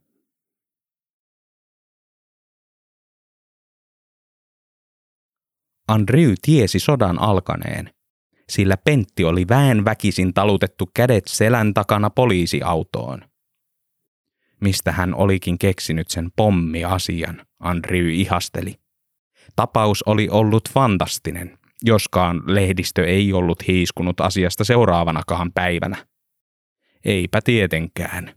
Andrew 5.87 6.33
tiesi 6.41 6.79
sodan 6.79 7.19
alkaneen, 7.19 7.93
sillä 8.49 8.77
Pentti 8.77 9.23
oli 9.23 9.47
väen 9.49 9.85
väkisin 9.85 10.33
talutettu 10.33 10.89
kädet 10.93 11.23
selän 11.27 11.73
takana 11.73 12.09
poliisiautoon. 12.09 13.28
Mistä 14.61 14.91
hän 14.91 15.15
olikin 15.15 15.57
keksinyt 15.57 16.09
sen 16.09 16.29
pommiasian, 16.35 17.45
Andrew 17.59 18.09
ihasteli. 18.09 18.75
Tapaus 19.55 20.03
oli 20.03 20.27
ollut 20.31 20.69
fantastinen, 20.69 21.57
joskaan 21.85 22.41
lehdistö 22.45 23.07
ei 23.07 23.33
ollut 23.33 23.67
hiiskunut 23.67 24.19
asiasta 24.19 24.63
seuraavanakaan 24.63 25.51
päivänä. 25.53 26.05
Eipä 27.05 27.41
tietenkään. 27.41 28.33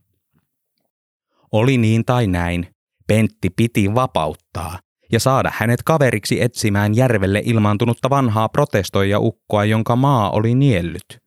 Oli 1.52 1.78
niin 1.78 2.04
tai 2.04 2.26
näin, 2.26 2.66
Pentti 3.06 3.50
piti 3.50 3.94
vapauttaa, 3.94 4.78
ja 5.12 5.20
saada 5.20 5.52
hänet 5.54 5.82
kaveriksi 5.82 6.42
etsimään 6.42 6.96
järvelle 6.96 7.42
ilmaantunutta 7.44 8.10
vanhaa 8.10 8.48
protestoija-ukkoa, 8.48 9.64
jonka 9.64 9.96
maa 9.96 10.30
oli 10.30 10.54
niellyt. 10.54 11.18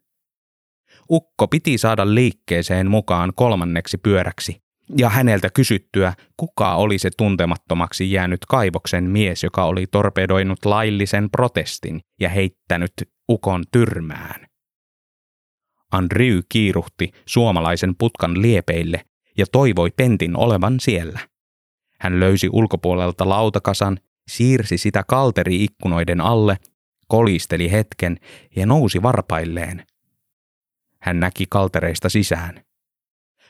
Ukko 1.12 1.48
piti 1.48 1.78
saada 1.78 2.14
liikkeeseen 2.16 2.92
mukaan 2.92 3.32
kolmanneksi 3.36 3.98
pyöräksi, 3.98 4.62
ja 4.98 5.10
häneltä 5.10 5.50
kysyttyä, 5.50 6.14
kuka 6.38 6.76
oli 6.76 6.98
se 6.98 7.10
tuntemattomaksi 7.18 8.12
jäänyt 8.12 8.46
kaivoksen 8.46 9.04
mies, 9.04 9.44
joka 9.44 9.64
oli 9.64 9.88
torpedoinut 9.88 10.66
laillisen 10.66 11.30
protestin 11.30 12.02
ja 12.20 12.30
heittänyt 12.30 12.94
ukon 13.30 13.64
tyrmään. 13.72 14.48
Andrew 15.92 16.40
kiiruhti 16.50 17.12
suomalaisen 17.26 17.96
putkan 17.98 18.42
liepeille 18.42 19.06
ja 19.38 19.46
toivoi 19.52 19.92
Pentin 19.98 20.38
olevan 20.38 20.80
siellä. 20.80 21.20
Hän 22.00 22.20
löysi 22.20 22.50
ulkopuolelta 22.52 23.30
lautakasan, 23.30 23.98
siirsi 24.28 24.78
sitä 24.78 25.04
kalteri-ikkunoiden 25.08 26.22
alle, 26.22 26.58
kolisteli 27.08 27.72
hetken 27.72 28.18
ja 28.56 28.66
nousi 28.66 29.02
varpailleen. 29.02 29.86
Hän 31.02 31.20
näki 31.20 31.46
kaltereista 31.50 32.10
sisään. 32.10 32.65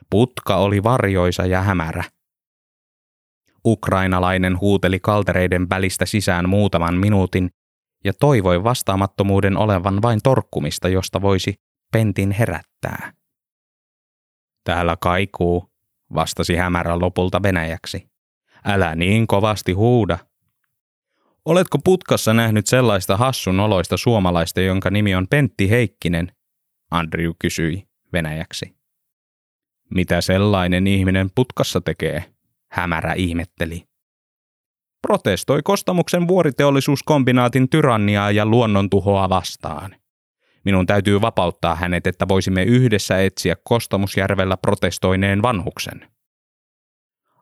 Putka 0.10 0.56
oli 0.56 0.84
varjoisa 0.84 1.45
ja 1.45 1.62
hämärä. 1.62 2.03
Ukrainalainen 3.66 4.60
huuteli 4.60 4.99
kaltereiden 4.99 5.70
välistä 5.70 6.06
sisään 6.06 6.49
muutaman 6.49 6.95
minuutin 6.95 7.49
ja 8.03 8.14
toivoi 8.14 8.64
vastaamattomuuden 8.64 9.58
olevan 9.58 10.01
vain 10.01 10.20
torkkumista, 10.24 10.89
josta 10.89 11.22
voisi 11.22 11.56
pentin 11.91 12.32
herättää. 12.32 13.14
Täällä 14.64 14.97
kaikuu, 15.01 15.70
vastasi 16.16 16.56
hämärä 16.56 16.99
lopulta 16.99 17.43
venäjäksi. 17.43 18.10
Älä 18.66 18.95
niin 18.95 19.28
kovasti 19.28 19.74
huuda. 19.74 20.18
Oletko 21.45 21.78
putkassa 21.84 22.34
nähnyt 22.34 22.68
sellaista 22.68 23.18
hassun 23.18 23.60
oloista 23.60 23.97
suomalaista, 23.97 24.62
jonka 24.62 24.89
nimi 24.89 25.16
on 25.16 25.28
Pentti 25.28 25.70
Heikkinen? 25.70 26.32
Andrew 26.91 27.32
kysyi 27.39 27.88
venäjäksi. 28.14 28.76
Mitä 29.89 30.21
sellainen 30.21 30.88
ihminen 30.88 31.29
putkassa 31.36 31.81
tekee? 31.81 32.25
Hämärä 32.71 33.13
ihmetteli. 33.13 33.83
Protestoi 35.07 35.61
Kostamuksen 35.63 36.27
vuoriteollisuuskombinaatin 36.27 37.69
tyranniaa 37.69 38.31
ja 38.31 38.45
luonnontuhoa 38.45 39.29
vastaan. 39.29 39.95
Minun 40.65 40.86
täytyy 40.86 41.21
vapauttaa 41.21 41.75
hänet, 41.75 42.07
että 42.07 42.27
voisimme 42.27 42.63
yhdessä 42.63 43.21
etsiä 43.21 43.55
Kostamusjärvellä 43.63 44.57
protestoineen 44.57 45.41
vanhuksen. 45.41 46.07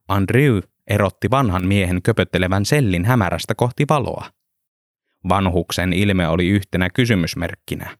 Andrew 0.07 0.59
erotti 0.87 1.31
vanhan 1.31 1.67
miehen 1.67 2.01
köpöttelevän 2.01 2.65
sellin 2.65 3.05
hämärästä 3.05 3.55
kohti 3.55 3.85
valoa. 3.89 4.25
Vanhuksen 5.29 5.93
ilme 5.93 6.27
oli 6.27 6.47
yhtenä 6.47 6.89
kysymysmerkkinä. 6.89 7.97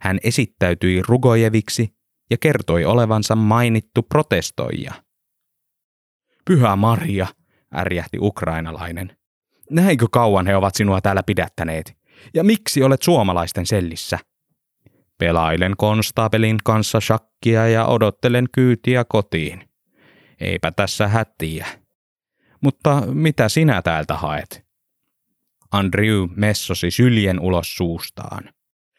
Hän 0.00 0.18
esittäytyi 0.22 1.02
Rugojeviksi 1.08 1.97
ja 2.30 2.36
kertoi 2.40 2.84
olevansa 2.84 3.36
mainittu 3.36 4.02
protestoija. 4.02 4.92
Pyhä 6.44 6.76
Maria, 6.76 7.26
ärjähti 7.76 8.18
ukrainalainen. 8.20 9.16
Näinkö 9.70 10.06
kauan 10.12 10.46
he 10.46 10.56
ovat 10.56 10.74
sinua 10.74 11.00
täällä 11.00 11.22
pidättäneet? 11.22 11.96
Ja 12.34 12.44
miksi 12.44 12.82
olet 12.82 13.02
suomalaisten 13.02 13.66
sellissä? 13.66 14.18
Pelailen 15.18 15.74
konstaapelin 15.76 16.56
kanssa 16.64 17.00
shakkia 17.00 17.68
ja 17.68 17.86
odottelen 17.86 18.46
kyytiä 18.52 19.04
kotiin. 19.04 19.68
Eipä 20.40 20.72
tässä 20.72 21.08
hätiä. 21.08 21.66
Mutta 22.60 23.02
mitä 23.06 23.48
sinä 23.48 23.82
täältä 23.82 24.14
haet? 24.14 24.66
Andrew 25.72 26.28
messosi 26.36 26.90
syljen 26.90 27.40
ulos 27.40 27.76
suustaan. 27.76 28.50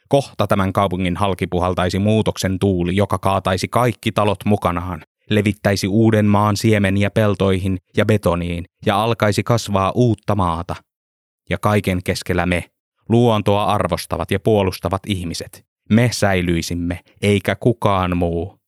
Kohta 0.10 0.47
tämän 0.47 0.74
kaupungin 0.74 1.18
halki 1.18 1.47
puhaltaisi 1.47 1.99
muutoksen 1.99 2.60
tuuli, 2.60 2.95
joka 2.95 3.18
kaataisi 3.18 3.68
kaikki 3.68 4.12
talot 4.12 4.45
mukanaan, 4.45 5.03
levittäisi 5.30 5.88
uuden 5.88 6.26
maan 6.26 6.57
siemeniä 6.57 7.10
peltoihin 7.12 7.78
ja 7.97 8.05
betoniin 8.05 8.66
ja 8.86 9.03
alkaisi 9.03 9.43
kasvaa 9.43 9.91
uutta 9.95 10.36
maata. 10.36 10.76
Ja 11.49 11.57
kaiken 11.57 12.03
keskellä 12.03 12.45
me, 12.45 12.64
luontoa 13.10 13.66
arvostavat 13.66 14.32
ja 14.32 14.39
puolustavat 14.39 15.01
ihmiset, 15.07 15.66
me 15.89 16.10
säilyisimme, 16.14 16.99
eikä 17.22 17.55
kukaan 17.55 18.18
muu. 18.18 18.60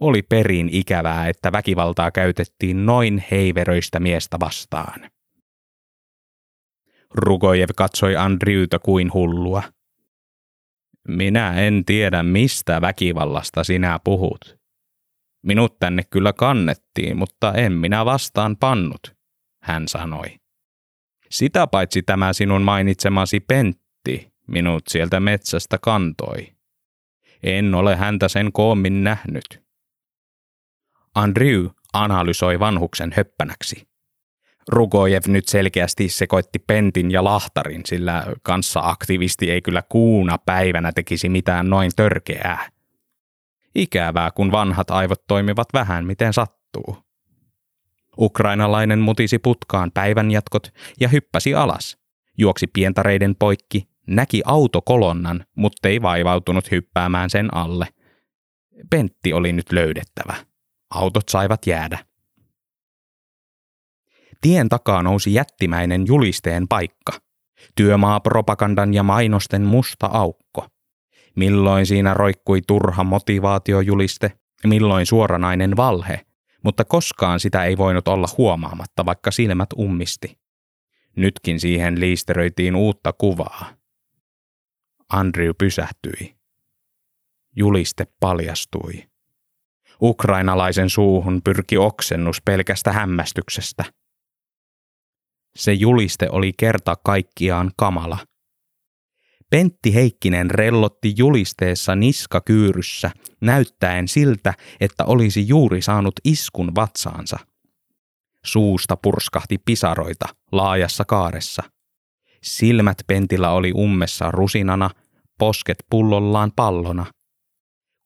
Oli 0.00 0.22
perin 0.22 0.68
ikävää, 0.72 1.28
että 1.28 1.52
väkivaltaa 1.52 2.10
käytettiin 2.10 2.86
noin 2.86 3.24
heiveröistä 3.30 4.00
miestä 4.00 4.36
vastaan. 4.40 5.10
Rugojev 7.14 7.68
katsoi 7.76 8.16
Andriuta 8.16 8.78
kuin 8.78 9.12
hullua. 9.14 9.62
Minä 11.08 11.60
en 11.60 11.84
tiedä, 11.84 12.22
mistä 12.22 12.80
väkivallasta 12.80 13.64
sinä 13.64 13.98
puhut. 14.04 14.58
Minut 15.42 15.78
tänne 15.78 16.02
kyllä 16.04 16.32
kannettiin, 16.32 17.16
mutta 17.16 17.52
en 17.54 17.72
minä 17.72 18.04
vastaan 18.04 18.56
pannut, 18.56 19.16
hän 19.62 19.88
sanoi. 19.88 20.36
Sitä 21.30 21.66
paitsi 21.66 22.02
tämä 22.02 22.32
sinun 22.32 22.62
mainitsemasi 22.62 23.40
Pentti 23.40 24.32
minut 24.46 24.82
sieltä 24.88 25.20
metsästä 25.20 25.78
kantoi. 25.78 26.52
En 27.42 27.74
ole 27.74 27.96
häntä 27.96 28.28
sen 28.28 28.52
koommin 28.52 29.04
nähnyt. 29.04 29.62
Andrew 31.14 31.66
analysoi 31.92 32.58
vanhuksen 32.58 33.12
höppänäksi. 33.16 33.87
Rugojev 34.68 35.22
nyt 35.26 35.48
selkeästi 35.48 36.08
sekoitti 36.08 36.58
pentin 36.58 37.10
ja 37.10 37.24
lahtarin, 37.24 37.82
sillä 37.86 38.24
kanssa-aktivisti 38.42 39.50
ei 39.50 39.62
kyllä 39.62 39.82
kuuna 39.88 40.38
päivänä 40.38 40.92
tekisi 40.92 41.28
mitään 41.28 41.70
noin 41.70 41.90
törkeää. 41.96 42.68
Ikävää, 43.74 44.30
kun 44.30 44.52
vanhat 44.52 44.90
aivot 44.90 45.26
toimivat 45.26 45.68
vähän 45.74 46.06
miten 46.06 46.32
sattuu. 46.32 46.96
Ukrainalainen 48.18 48.98
mutisi 48.98 49.38
putkaan 49.38 49.90
päivänjatkot 49.94 50.68
ja 51.00 51.08
hyppäsi 51.08 51.54
alas. 51.54 51.98
Juoksi 52.38 52.66
pientareiden 52.66 53.36
poikki, 53.38 53.88
näki 54.06 54.42
autokolonnan, 54.44 55.44
mutta 55.56 55.88
ei 55.88 56.02
vaivautunut 56.02 56.70
hyppäämään 56.70 57.30
sen 57.30 57.54
alle. 57.54 57.88
Pentti 58.90 59.32
oli 59.32 59.52
nyt 59.52 59.72
löydettävä. 59.72 60.34
Autot 60.90 61.28
saivat 61.28 61.66
jäädä. 61.66 62.07
Tien 64.40 64.68
takaa 64.68 65.02
nousi 65.02 65.34
jättimäinen 65.34 66.06
julisteen 66.06 66.68
paikka. 66.68 67.12
Työmaapropagandan 67.74 68.94
ja 68.94 69.02
mainosten 69.02 69.62
musta 69.62 70.06
aukko. 70.06 70.66
Milloin 71.36 71.86
siinä 71.86 72.14
roikkui 72.14 72.60
turha 72.66 73.04
motivaatiojuliste, 73.04 74.32
milloin 74.66 75.06
suoranainen 75.06 75.76
valhe, 75.76 76.20
mutta 76.64 76.84
koskaan 76.84 77.40
sitä 77.40 77.64
ei 77.64 77.76
voinut 77.76 78.08
olla 78.08 78.28
huomaamatta, 78.38 79.06
vaikka 79.06 79.30
silmät 79.30 79.68
ummisti. 79.78 80.38
Nytkin 81.16 81.60
siihen 81.60 82.00
liisteröitiin 82.00 82.76
uutta 82.76 83.12
kuvaa. 83.12 83.66
Andrew 85.08 85.50
pysähtyi. 85.58 86.36
Juliste 87.56 88.06
paljastui. 88.20 89.04
Ukrainalaisen 90.02 90.90
suuhun 90.90 91.40
pyrki 91.44 91.78
oksennus 91.78 92.42
pelkästä 92.42 92.92
hämmästyksestä– 92.92 93.84
se 95.56 95.72
juliste 95.72 96.28
oli 96.30 96.52
kerta 96.52 96.96
kaikkiaan 97.04 97.70
kamala. 97.76 98.18
Pentti 99.50 99.94
Heikkinen 99.94 100.50
rellotti 100.50 101.14
julisteessa 101.16 101.96
niskakyyryssä, 101.96 103.10
näyttäen 103.40 104.08
siltä, 104.08 104.54
että 104.80 105.04
olisi 105.04 105.48
juuri 105.48 105.82
saanut 105.82 106.14
iskun 106.24 106.74
vatsaansa. 106.74 107.38
Suusta 108.44 108.96
purskahti 108.96 109.58
pisaroita 109.64 110.28
laajassa 110.52 111.04
kaaressa. 111.04 111.62
Silmät 112.42 112.98
Pentillä 113.06 113.50
oli 113.50 113.72
ummessa 113.72 114.30
rusinana, 114.30 114.90
posket 115.38 115.78
pullollaan 115.90 116.52
pallona. 116.56 117.06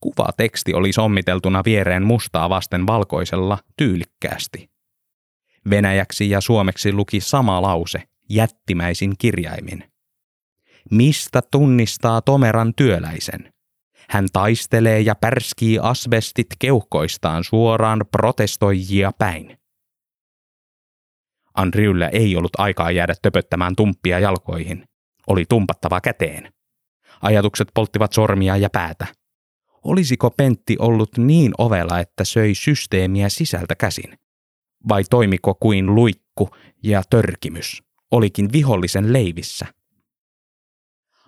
Kuvateksti 0.00 0.74
oli 0.74 0.92
sommiteltuna 0.92 1.62
viereen 1.64 2.02
mustaa 2.02 2.50
vasten 2.50 2.86
valkoisella 2.86 3.58
tyylikkäästi. 3.76 4.71
Venäjäksi 5.70 6.30
ja 6.30 6.40
suomeksi 6.40 6.92
luki 6.92 7.20
sama 7.20 7.62
lause, 7.62 8.02
jättimäisin 8.30 9.12
kirjaimin. 9.18 9.84
Mistä 10.90 11.42
tunnistaa 11.50 12.22
Tomeran 12.22 12.72
työläisen? 12.76 13.52
Hän 14.08 14.26
taistelee 14.32 15.00
ja 15.00 15.14
pärskii 15.14 15.78
asbestit 15.82 16.46
keuhkoistaan 16.58 17.44
suoraan 17.44 18.04
protestoijia 18.10 19.12
päin. 19.18 19.58
Andriulle 21.54 22.10
ei 22.12 22.36
ollut 22.36 22.52
aikaa 22.58 22.90
jäädä 22.90 23.14
töpöttämään 23.22 23.76
tumppia 23.76 24.18
jalkoihin. 24.18 24.84
Oli 25.26 25.44
tumpattava 25.48 26.00
käteen. 26.00 26.52
Ajatukset 27.22 27.68
polttivat 27.74 28.12
sormia 28.12 28.56
ja 28.56 28.70
päätä. 28.70 29.06
Olisiko 29.84 30.30
Pentti 30.30 30.76
ollut 30.78 31.18
niin 31.18 31.52
ovela, 31.58 32.00
että 32.00 32.24
söi 32.24 32.54
systeemiä 32.54 33.28
sisältä 33.28 33.74
käsin? 33.74 34.18
Vai 34.88 35.04
toimiko 35.10 35.54
kuin 35.54 35.94
luikku 35.94 36.48
ja 36.82 37.02
törkimys, 37.10 37.82
olikin 38.10 38.52
vihollisen 38.52 39.12
leivissä. 39.12 39.66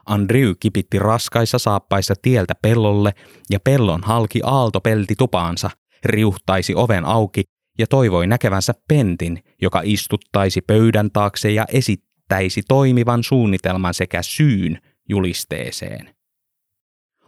Andrew 0.07 0.53
kipitti 0.61 0.99
raskaissa 0.99 1.59
saappaissa 1.59 2.15
tieltä 2.23 2.55
pellolle 2.63 3.13
ja 3.51 3.61
pellon 3.61 4.03
halki 4.05 4.41
aaltopelti 4.45 5.15
tupaansa, 5.19 5.71
riuhtaisi 6.05 6.75
oven 6.75 7.05
auki 7.05 7.43
ja 7.79 7.87
toivoi 7.87 8.27
näkevänsä 8.27 8.75
pentin, 8.89 9.45
joka 9.63 9.81
istuttaisi 9.85 10.61
pöydän 10.61 11.11
taakse 11.11 11.51
ja 11.51 11.65
esittäisi 11.73 12.63
toimivan 12.69 13.23
suunnitelman 13.23 13.95
sekä 13.95 14.23
syyn 14.23 14.79
julisteeseen. 15.09 16.15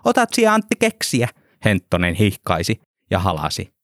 Otat 0.05 0.29
siellä 0.35 0.55
Antti 0.55 0.77
keksiä, 0.79 1.29
Henttonen 1.65 2.15
hihkaisi 2.15 2.81
ja 3.11 3.19
halasi. 3.19 3.75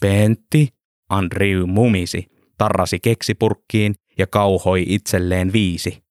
Pentti, 0.00 0.68
Andrew 1.12 1.66
mumisi, 1.66 2.26
tarrasi 2.58 3.00
keksipurkkiin 3.00 3.94
ja 4.18 4.26
kauhoi 4.26 4.84
itselleen 4.86 5.52
viisi. 5.52 6.02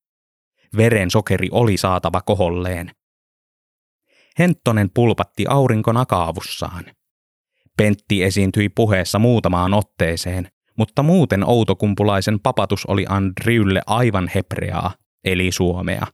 Veren 0.76 1.10
sokeri 1.10 1.48
oli 1.50 1.76
saatava 1.76 2.20
koholleen. 2.20 2.90
Henttonen 4.38 4.90
pulpatti 4.94 5.44
aurinkona 5.48 6.06
kaavussaan. 6.06 6.84
Pentti 7.76 8.22
esiintyi 8.22 8.68
puheessa 8.68 9.18
muutamaan 9.18 9.74
otteeseen, 9.74 10.48
mutta 10.78 11.02
muuten 11.02 11.44
outokumpulaisen 11.48 12.40
papatus 12.40 12.86
oli 12.86 13.06
Andrewlle 13.08 13.82
aivan 13.86 14.30
hebreaa, 14.34 14.94
eli 15.24 15.52
suomea. 15.52 16.06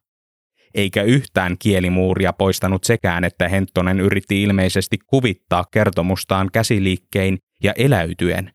Eikä 0.74 1.02
yhtään 1.02 1.56
kielimuuria 1.58 2.32
poistanut 2.32 2.84
sekään, 2.84 3.24
että 3.24 3.48
Henttonen 3.48 4.00
yritti 4.00 4.42
ilmeisesti 4.42 4.98
kuvittaa 5.06 5.64
kertomustaan 5.70 6.48
käsiliikkein 6.52 7.38
ja 7.62 7.72
eläytyen, 7.76 8.52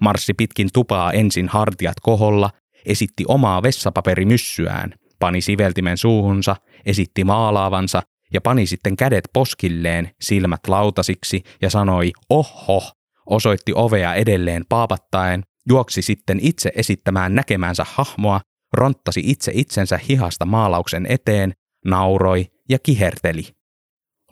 marssi 0.00 0.34
pitkin 0.34 0.68
tupaa 0.72 1.12
ensin 1.12 1.48
hartiat 1.48 1.96
koholla 2.02 2.50
esitti 2.86 3.24
omaa 3.28 3.62
vessapaperimyssyään, 3.62 4.94
pani 5.18 5.40
siveltimen 5.40 5.96
suuhunsa, 5.96 6.56
esitti 6.86 7.24
maalaavansa 7.24 8.02
ja 8.32 8.40
pani 8.40 8.66
sitten 8.66 8.96
kädet 8.96 9.24
poskilleen, 9.32 10.10
silmät 10.20 10.60
lautasiksi 10.68 11.42
ja 11.62 11.70
sanoi 11.70 12.12
oho, 12.30 12.90
osoitti 13.26 13.72
ovea 13.74 14.14
edelleen 14.14 14.64
paapattaen, 14.68 15.42
juoksi 15.68 16.02
sitten 16.02 16.38
itse 16.42 16.72
esittämään 16.76 17.34
näkemänsä 17.34 17.86
hahmoa, 17.88 18.40
ronttasi 18.72 19.22
itse 19.24 19.52
itsensä 19.54 20.00
hihasta 20.08 20.44
maalauksen 20.44 21.06
eteen, 21.08 21.52
nauroi 21.84 22.46
ja 22.68 22.78
kiherteli. 22.78 23.42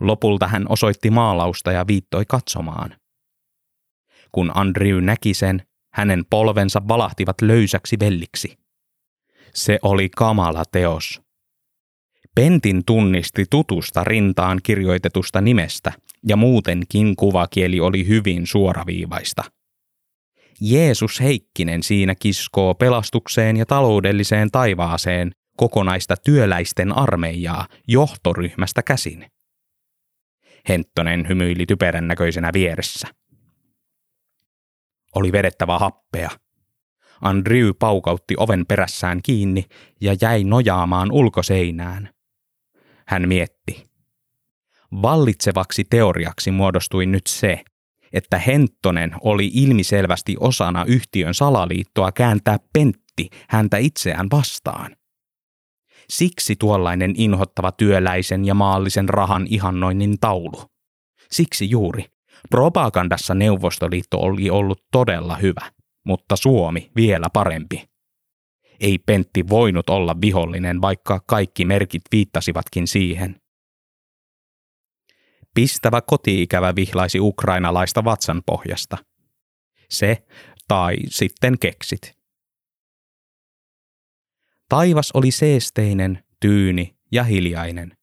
Lopulta 0.01 0.49
hän 0.49 0.67
osoitti 0.69 1.11
maalausta 1.11 1.73
ja 1.73 1.87
viittoi 1.87 2.25
katsomaan. 2.29 2.95
Kun 4.33 4.53
Andrew 4.55 5.05
näki 5.05 5.35
sen, 5.35 5.63
hänen 5.93 6.25
polvensa 6.31 6.83
valahtivat 6.89 7.41
löysäksi 7.43 7.97
velliksi. 8.01 8.59
Se 9.55 9.79
oli 9.83 10.09
kamala 10.17 10.63
teos. 10.73 11.23
Pentin 12.35 12.85
tunnisti 12.87 13.45
tutusta 13.51 14.05
rintaan 14.05 14.61
kirjoitetusta 14.63 15.41
nimestä, 15.41 15.93
ja 16.29 16.37
muutenkin 16.37 17.17
kuvakieli 17.17 17.81
oli 17.81 18.09
hyvin 18.09 18.47
suoraviivaista. 18.47 19.43
Jeesus 20.61 21.21
Heikkinen 21.21 21.83
siinä 21.83 22.15
kiskoo 22.15 22.75
pelastukseen 22.75 23.57
ja 23.57 23.67
taloudelliseen 23.67 24.51
taivaaseen 24.51 25.31
kokonaista 25.57 26.15
työläisten 26.25 26.93
armeijaa 26.93 27.67
johtoryhmästä 27.89 28.83
käsin. 28.83 29.27
Henttonen 30.69 31.29
hymyili 31.29 31.67
typerän 31.67 32.09
näköisenä 32.09 32.51
vieressä. 32.53 33.09
Oli 35.15 35.33
vedettävä 35.33 35.79
happea. 35.79 36.31
Andrew 37.21 37.71
paukautti 37.79 38.35
oven 38.37 38.67
perässään 38.67 39.21
kiinni 39.23 39.65
ja 40.01 40.17
jäi 40.21 40.45
nojaamaan 40.45 41.13
ulkoseinään. 41.13 42.09
Hän 43.07 43.29
mietti. 43.29 43.89
Vallitsevaksi 45.03 45.85
teoriaksi 45.91 46.51
muodostui 46.51 47.07
nyt 47.07 47.27
se, 47.27 47.65
että 48.13 48.39
Henttonen 48.39 49.15
oli 49.21 49.51
ilmiselvästi 49.55 50.37
osana 50.41 50.85
yhtiön 50.85 51.35
salaliittoa 51.35 52.13
kääntää 52.13 52.59
Pentti 52.73 53.29
häntä 53.49 53.77
itseään 53.77 54.27
vastaan. 54.31 54.97
Siksi 56.11 56.57
tuollainen 56.57 57.15
inhottava 57.17 57.73
työläisen 57.73 58.45
ja 58.45 58.55
maallisen 58.55 59.09
rahan 59.09 59.47
ihannoinnin 59.51 60.19
taulu. 60.21 60.63
Siksi 61.31 61.71
juuri. 61.71 62.05
Propagandassa 62.51 63.35
Neuvostoliitto 63.35 64.19
oli 64.19 64.51
ollut 64.51 64.85
todella 64.93 65.37
hyvä, 65.37 65.73
mutta 66.05 66.37
Suomi 66.37 66.91
vielä 66.97 67.27
parempi. 67.33 67.89
Ei 68.81 68.99
Pentti 68.99 69.49
voinut 69.49 69.91
olla 69.91 70.21
vihollinen, 70.21 70.81
vaikka 70.81 71.21
kaikki 71.27 71.65
merkit 71.65 72.03
viittasivatkin 72.13 72.89
siihen. 72.89 73.41
Pistävä 75.55 76.01
kotiikävä 76.01 76.75
vihlaisi 76.77 77.21
ukrainalaista 77.21 78.05
vatsan 78.05 78.43
pohjasta. 78.47 78.99
Se 79.91 80.27
tai 80.69 80.97
sitten 81.09 81.59
keksit. 81.59 82.19
Taivas 84.69 85.11
oli 85.15 85.31
seesteinen, 85.31 86.25
tyyni 86.41 86.97
ja 87.13 87.25
hiljainen. 87.25 87.97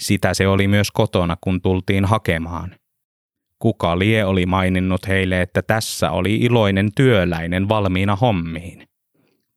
Sitä 0.00 0.34
se 0.34 0.48
oli 0.48 0.68
myös 0.68 0.90
kotona, 0.90 1.36
kun 1.40 1.62
tultiin 1.62 2.04
hakemaan. 2.04 2.76
Kuka 3.58 3.98
lie 3.98 4.24
oli 4.24 4.46
maininnut 4.46 5.08
heille, 5.08 5.42
että 5.42 5.62
tässä 5.62 6.10
oli 6.10 6.34
iloinen 6.34 6.90
työläinen 6.96 7.68
valmiina 7.68 8.16
hommiin? 8.16 8.88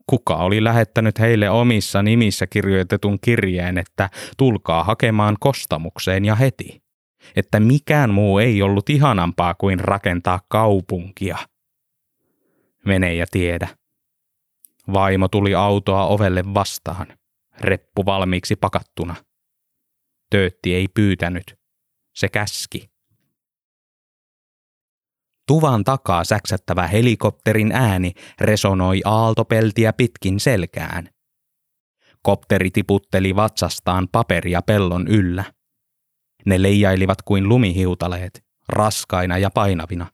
Kuka 0.07 0.35
oli 0.35 0.63
lähettänyt 0.63 1.19
heille 1.19 1.49
omissa 1.49 2.03
nimissä 2.03 2.47
kirjoitetun 2.47 3.19
kirjeen, 3.21 3.77
että 3.77 4.09
tulkaa 4.37 4.83
hakemaan 4.83 5.37
kostamukseen 5.39 6.25
ja 6.25 6.35
heti? 6.35 6.81
Että 7.35 7.59
mikään 7.59 8.09
muu 8.09 8.39
ei 8.39 8.61
ollut 8.61 8.89
ihanampaa 8.89 9.53
kuin 9.53 9.79
rakentaa 9.79 10.39
kaupunkia. 10.47 11.37
Mene 12.85 13.13
ja 13.13 13.25
tiedä. 13.31 13.67
Vaimo 14.93 15.27
tuli 15.27 15.55
autoa 15.55 16.05
ovelle 16.05 16.53
vastaan, 16.53 17.07
reppu 17.59 18.05
valmiiksi 18.05 18.55
pakattuna. 18.55 19.15
Töötti 20.29 20.75
ei 20.75 20.87
pyytänyt, 20.93 21.55
se 22.15 22.29
käski. 22.29 22.90
Tuvan 25.51 25.83
takaa 25.83 26.23
säksättävä 26.23 26.87
helikopterin 26.87 27.71
ääni 27.71 28.11
resonoi 28.41 29.01
aaltopeltiä 29.05 29.93
pitkin 29.93 30.39
selkään. 30.39 31.09
Kopteri 32.21 32.71
tiputteli 32.71 33.35
vatsastaan 33.35 34.07
paperia 34.11 34.61
pellon 34.61 35.07
yllä. 35.07 35.43
Ne 36.45 36.61
leijailivat 36.61 37.21
kuin 37.21 37.49
lumihiutaleet, 37.49 38.43
raskaina 38.69 39.37
ja 39.37 39.49
painavina, 39.49 40.07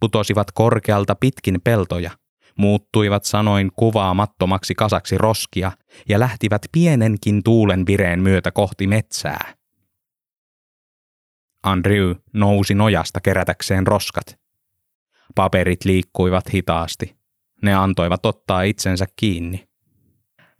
putosivat 0.00 0.52
korkealta 0.54 1.14
pitkin 1.14 1.60
peltoja, 1.64 2.10
muuttuivat 2.58 3.24
sanoin 3.24 3.70
kuvaamattomaksi 3.76 4.74
kasaksi 4.74 5.18
roskia 5.18 5.72
ja 6.08 6.20
lähtivät 6.20 6.62
pienenkin 6.72 7.42
tuulen 7.42 7.86
vireen 7.86 8.20
myötä 8.20 8.50
kohti 8.50 8.86
metsää. 8.86 9.54
Andrew 11.62 12.14
nousi 12.34 12.74
nojasta 12.74 13.20
kerätäkseen 13.20 13.86
roskat. 13.86 14.39
Paperit 15.34 15.84
liikkuivat 15.84 16.54
hitaasti. 16.54 17.16
Ne 17.62 17.74
antoivat 17.74 18.26
ottaa 18.26 18.62
itsensä 18.62 19.06
kiinni. 19.16 19.68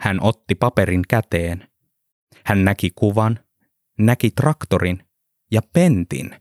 Hän 0.00 0.18
otti 0.22 0.54
paperin 0.54 1.02
käteen. 1.08 1.68
Hän 2.44 2.64
näki 2.64 2.90
kuvan, 2.94 3.38
näki 3.98 4.30
traktorin 4.30 5.04
ja 5.52 5.60
pentin. 5.72 6.36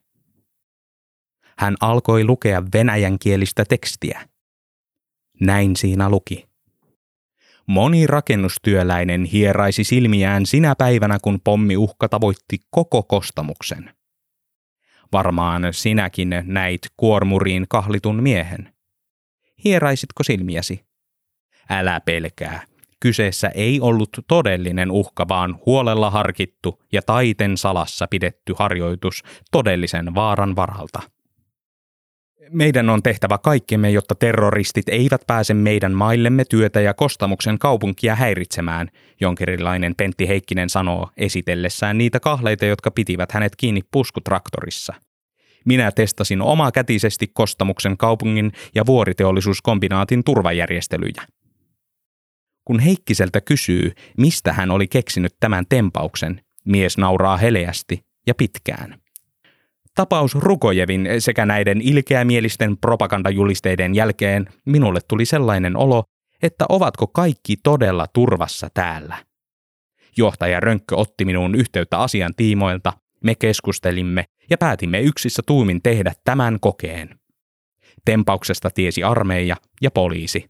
Hän 1.58 1.76
alkoi 1.80 2.24
lukea 2.24 2.64
venäjänkielistä 2.74 3.66
tekstiä. 3.70 4.30
Näin 5.42 5.76
siinä 5.76 6.10
luki. 6.10 6.50
Moni 7.68 8.08
rakennustyöläinen 8.08 9.24
hieraisi 9.26 9.84
silmiään 9.84 10.46
sinä 10.46 10.76
päivänä, 10.76 11.18
kun 11.22 11.40
pommiuhka 11.44 12.10
tavoitti 12.10 12.58
koko 12.70 13.04
kostamuksen. 13.04 13.96
Varmaan 15.14 15.68
sinäkin 15.72 16.30
näit 16.44 16.82
kuormuriin 16.98 17.66
kahlitun 17.70 18.24
miehen. 18.24 18.74
Hieraisitko 19.64 20.24
silmiäsi? 20.24 20.86
Älä 21.70 22.02
pelkää. 22.06 22.66
Kyseessä 23.00 23.50
ei 23.50 23.82
ollut 23.82 24.10
todellinen 24.28 24.92
uhka, 24.92 25.28
vaan 25.28 25.60
huolella 25.66 26.10
harkittu 26.10 26.84
ja 26.92 27.02
taiten 27.02 27.58
salassa 27.58 28.08
pidetty 28.10 28.54
harjoitus 28.58 29.24
todellisen 29.52 30.16
vaaran 30.16 30.56
varalta. 30.56 31.02
Meidän 32.50 32.90
on 32.90 33.04
tehtävä 33.04 33.38
kaikkemme, 33.38 33.92
jotta 33.92 34.16
terroristit 34.16 34.90
eivät 34.90 35.22
pääse 35.28 35.54
meidän 35.54 35.92
maillemme 35.94 36.46
työtä 36.46 36.82
ja 36.82 36.94
kostamuksen 36.94 37.60
kaupunkia 37.60 38.16
häiritsemään, 38.16 38.90
jonkerilainen 39.22 39.96
Pentti 39.96 40.28
Heikkinen 40.28 40.70
sanoo 40.70 41.10
esitellessään 41.18 41.98
niitä 41.98 42.20
kahleita, 42.20 42.66
jotka 42.66 42.92
pitivät 42.92 43.32
hänet 43.32 43.56
kiinni 43.56 43.82
puskutraktorissa. 43.92 44.94
Minä 45.66 45.92
testasin 45.92 46.42
omakätisesti 46.42 47.28
kostamuksen 47.34 47.98
kaupungin 47.98 48.52
ja 48.76 48.86
vuoriteollisuuskombinaatin 48.86 50.24
turvajärjestelyjä. 50.24 51.24
Kun 52.66 52.80
Heikkiseltä 52.80 53.42
kysyy, 53.42 53.92
mistä 54.18 54.54
hän 54.54 54.72
oli 54.72 54.88
keksinyt 54.88 55.34
tämän 55.40 55.66
tempauksen, 55.70 56.42
mies 56.66 56.98
nauraa 56.98 57.38
heleästi 57.38 58.00
ja 58.28 58.36
pitkään. 58.36 59.02
Tapaus 60.00 60.36
Rukojevin 60.36 61.08
sekä 61.20 61.46
näiden 61.46 61.82
ilkeämielisten 61.82 62.78
propagandajulisteiden 62.78 63.96
jälkeen 63.96 64.46
minulle 64.66 65.00
tuli 65.08 65.26
sellainen 65.26 65.78
olo, 65.78 66.04
että 66.42 66.66
ovatko 66.70 67.08
kaikki 67.08 67.58
todella 67.64 68.08
turvassa 68.14 68.70
täällä. 68.74 69.18
Johtaja 70.18 70.60
Rönkkö 70.60 70.96
otti 70.96 71.26
minuun 71.26 71.56
yhteyttä 71.56 72.00
asian 72.00 72.34
tiimoilta, 72.36 72.94
me 73.24 73.36
keskustelimme 73.36 74.26
ja 74.50 74.58
päätimme 74.58 75.02
yksissä 75.02 75.42
tuumin 75.46 75.82
tehdä 75.82 76.14
tämän 76.24 76.58
kokeen. 76.60 77.20
Tempauksesta 78.06 78.70
tiesi 78.70 79.04
armeija 79.04 79.56
ja 79.82 79.92
poliisi. 79.92 80.50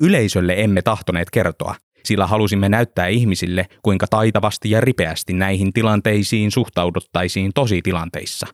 Yleisölle 0.00 0.54
emme 0.56 0.82
tahtoneet 0.82 1.30
kertoa, 1.30 1.74
sillä 2.08 2.26
halusimme 2.26 2.68
näyttää 2.68 3.06
ihmisille, 3.06 3.66
kuinka 3.82 4.06
taitavasti 4.06 4.70
ja 4.70 4.80
ripeästi 4.80 5.32
näihin 5.32 5.72
tilanteisiin 5.72 6.50
suhtauduttaisiin 6.50 7.52
tositilanteissa. 7.54 8.46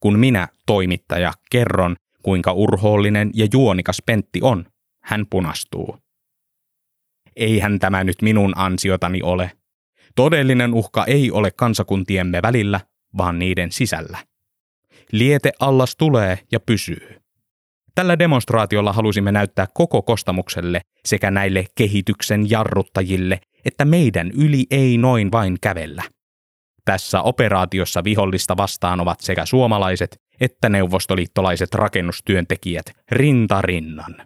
Kun 0.00 0.18
minä, 0.18 0.48
toimittaja, 0.66 1.32
kerron, 1.50 1.96
kuinka 2.22 2.52
urhoollinen 2.52 3.30
ja 3.34 3.48
juonikas 3.52 4.02
Pentti 4.06 4.40
on, 4.42 4.66
hän 5.04 5.26
punastuu. 5.30 5.98
Eihän 7.36 7.78
tämä 7.78 8.04
nyt 8.04 8.22
minun 8.22 8.52
ansiotani 8.56 9.22
ole. 9.22 9.50
Todellinen 10.14 10.74
uhka 10.74 11.04
ei 11.04 11.30
ole 11.30 11.50
kansakuntiemme 11.50 12.42
välillä, 12.42 12.80
vaan 13.18 13.38
niiden 13.38 13.72
sisällä. 13.72 14.18
Liete 15.12 15.52
allas 15.60 15.96
tulee 15.96 16.38
ja 16.52 16.60
pysyy. 16.60 17.23
Tällä 17.94 18.18
demonstraatiolla 18.18 18.92
halusimme 18.92 19.32
näyttää 19.32 19.66
koko 19.74 20.02
kostamukselle 20.02 20.80
sekä 21.04 21.30
näille 21.30 21.64
kehityksen 21.74 22.50
jarruttajille, 22.50 23.40
että 23.64 23.84
meidän 23.84 24.30
yli 24.30 24.66
ei 24.70 24.98
noin 24.98 25.32
vain 25.32 25.56
kävellä. 25.62 26.02
Tässä 26.84 27.22
operaatiossa 27.22 28.04
vihollista 28.04 28.56
vastaan 28.56 29.00
ovat 29.00 29.20
sekä 29.20 29.46
suomalaiset 29.46 30.24
että 30.40 30.68
neuvostoliittolaiset 30.68 31.74
rakennustyöntekijät 31.74 32.86
rinta 33.10 33.62
rinnan. 33.62 34.16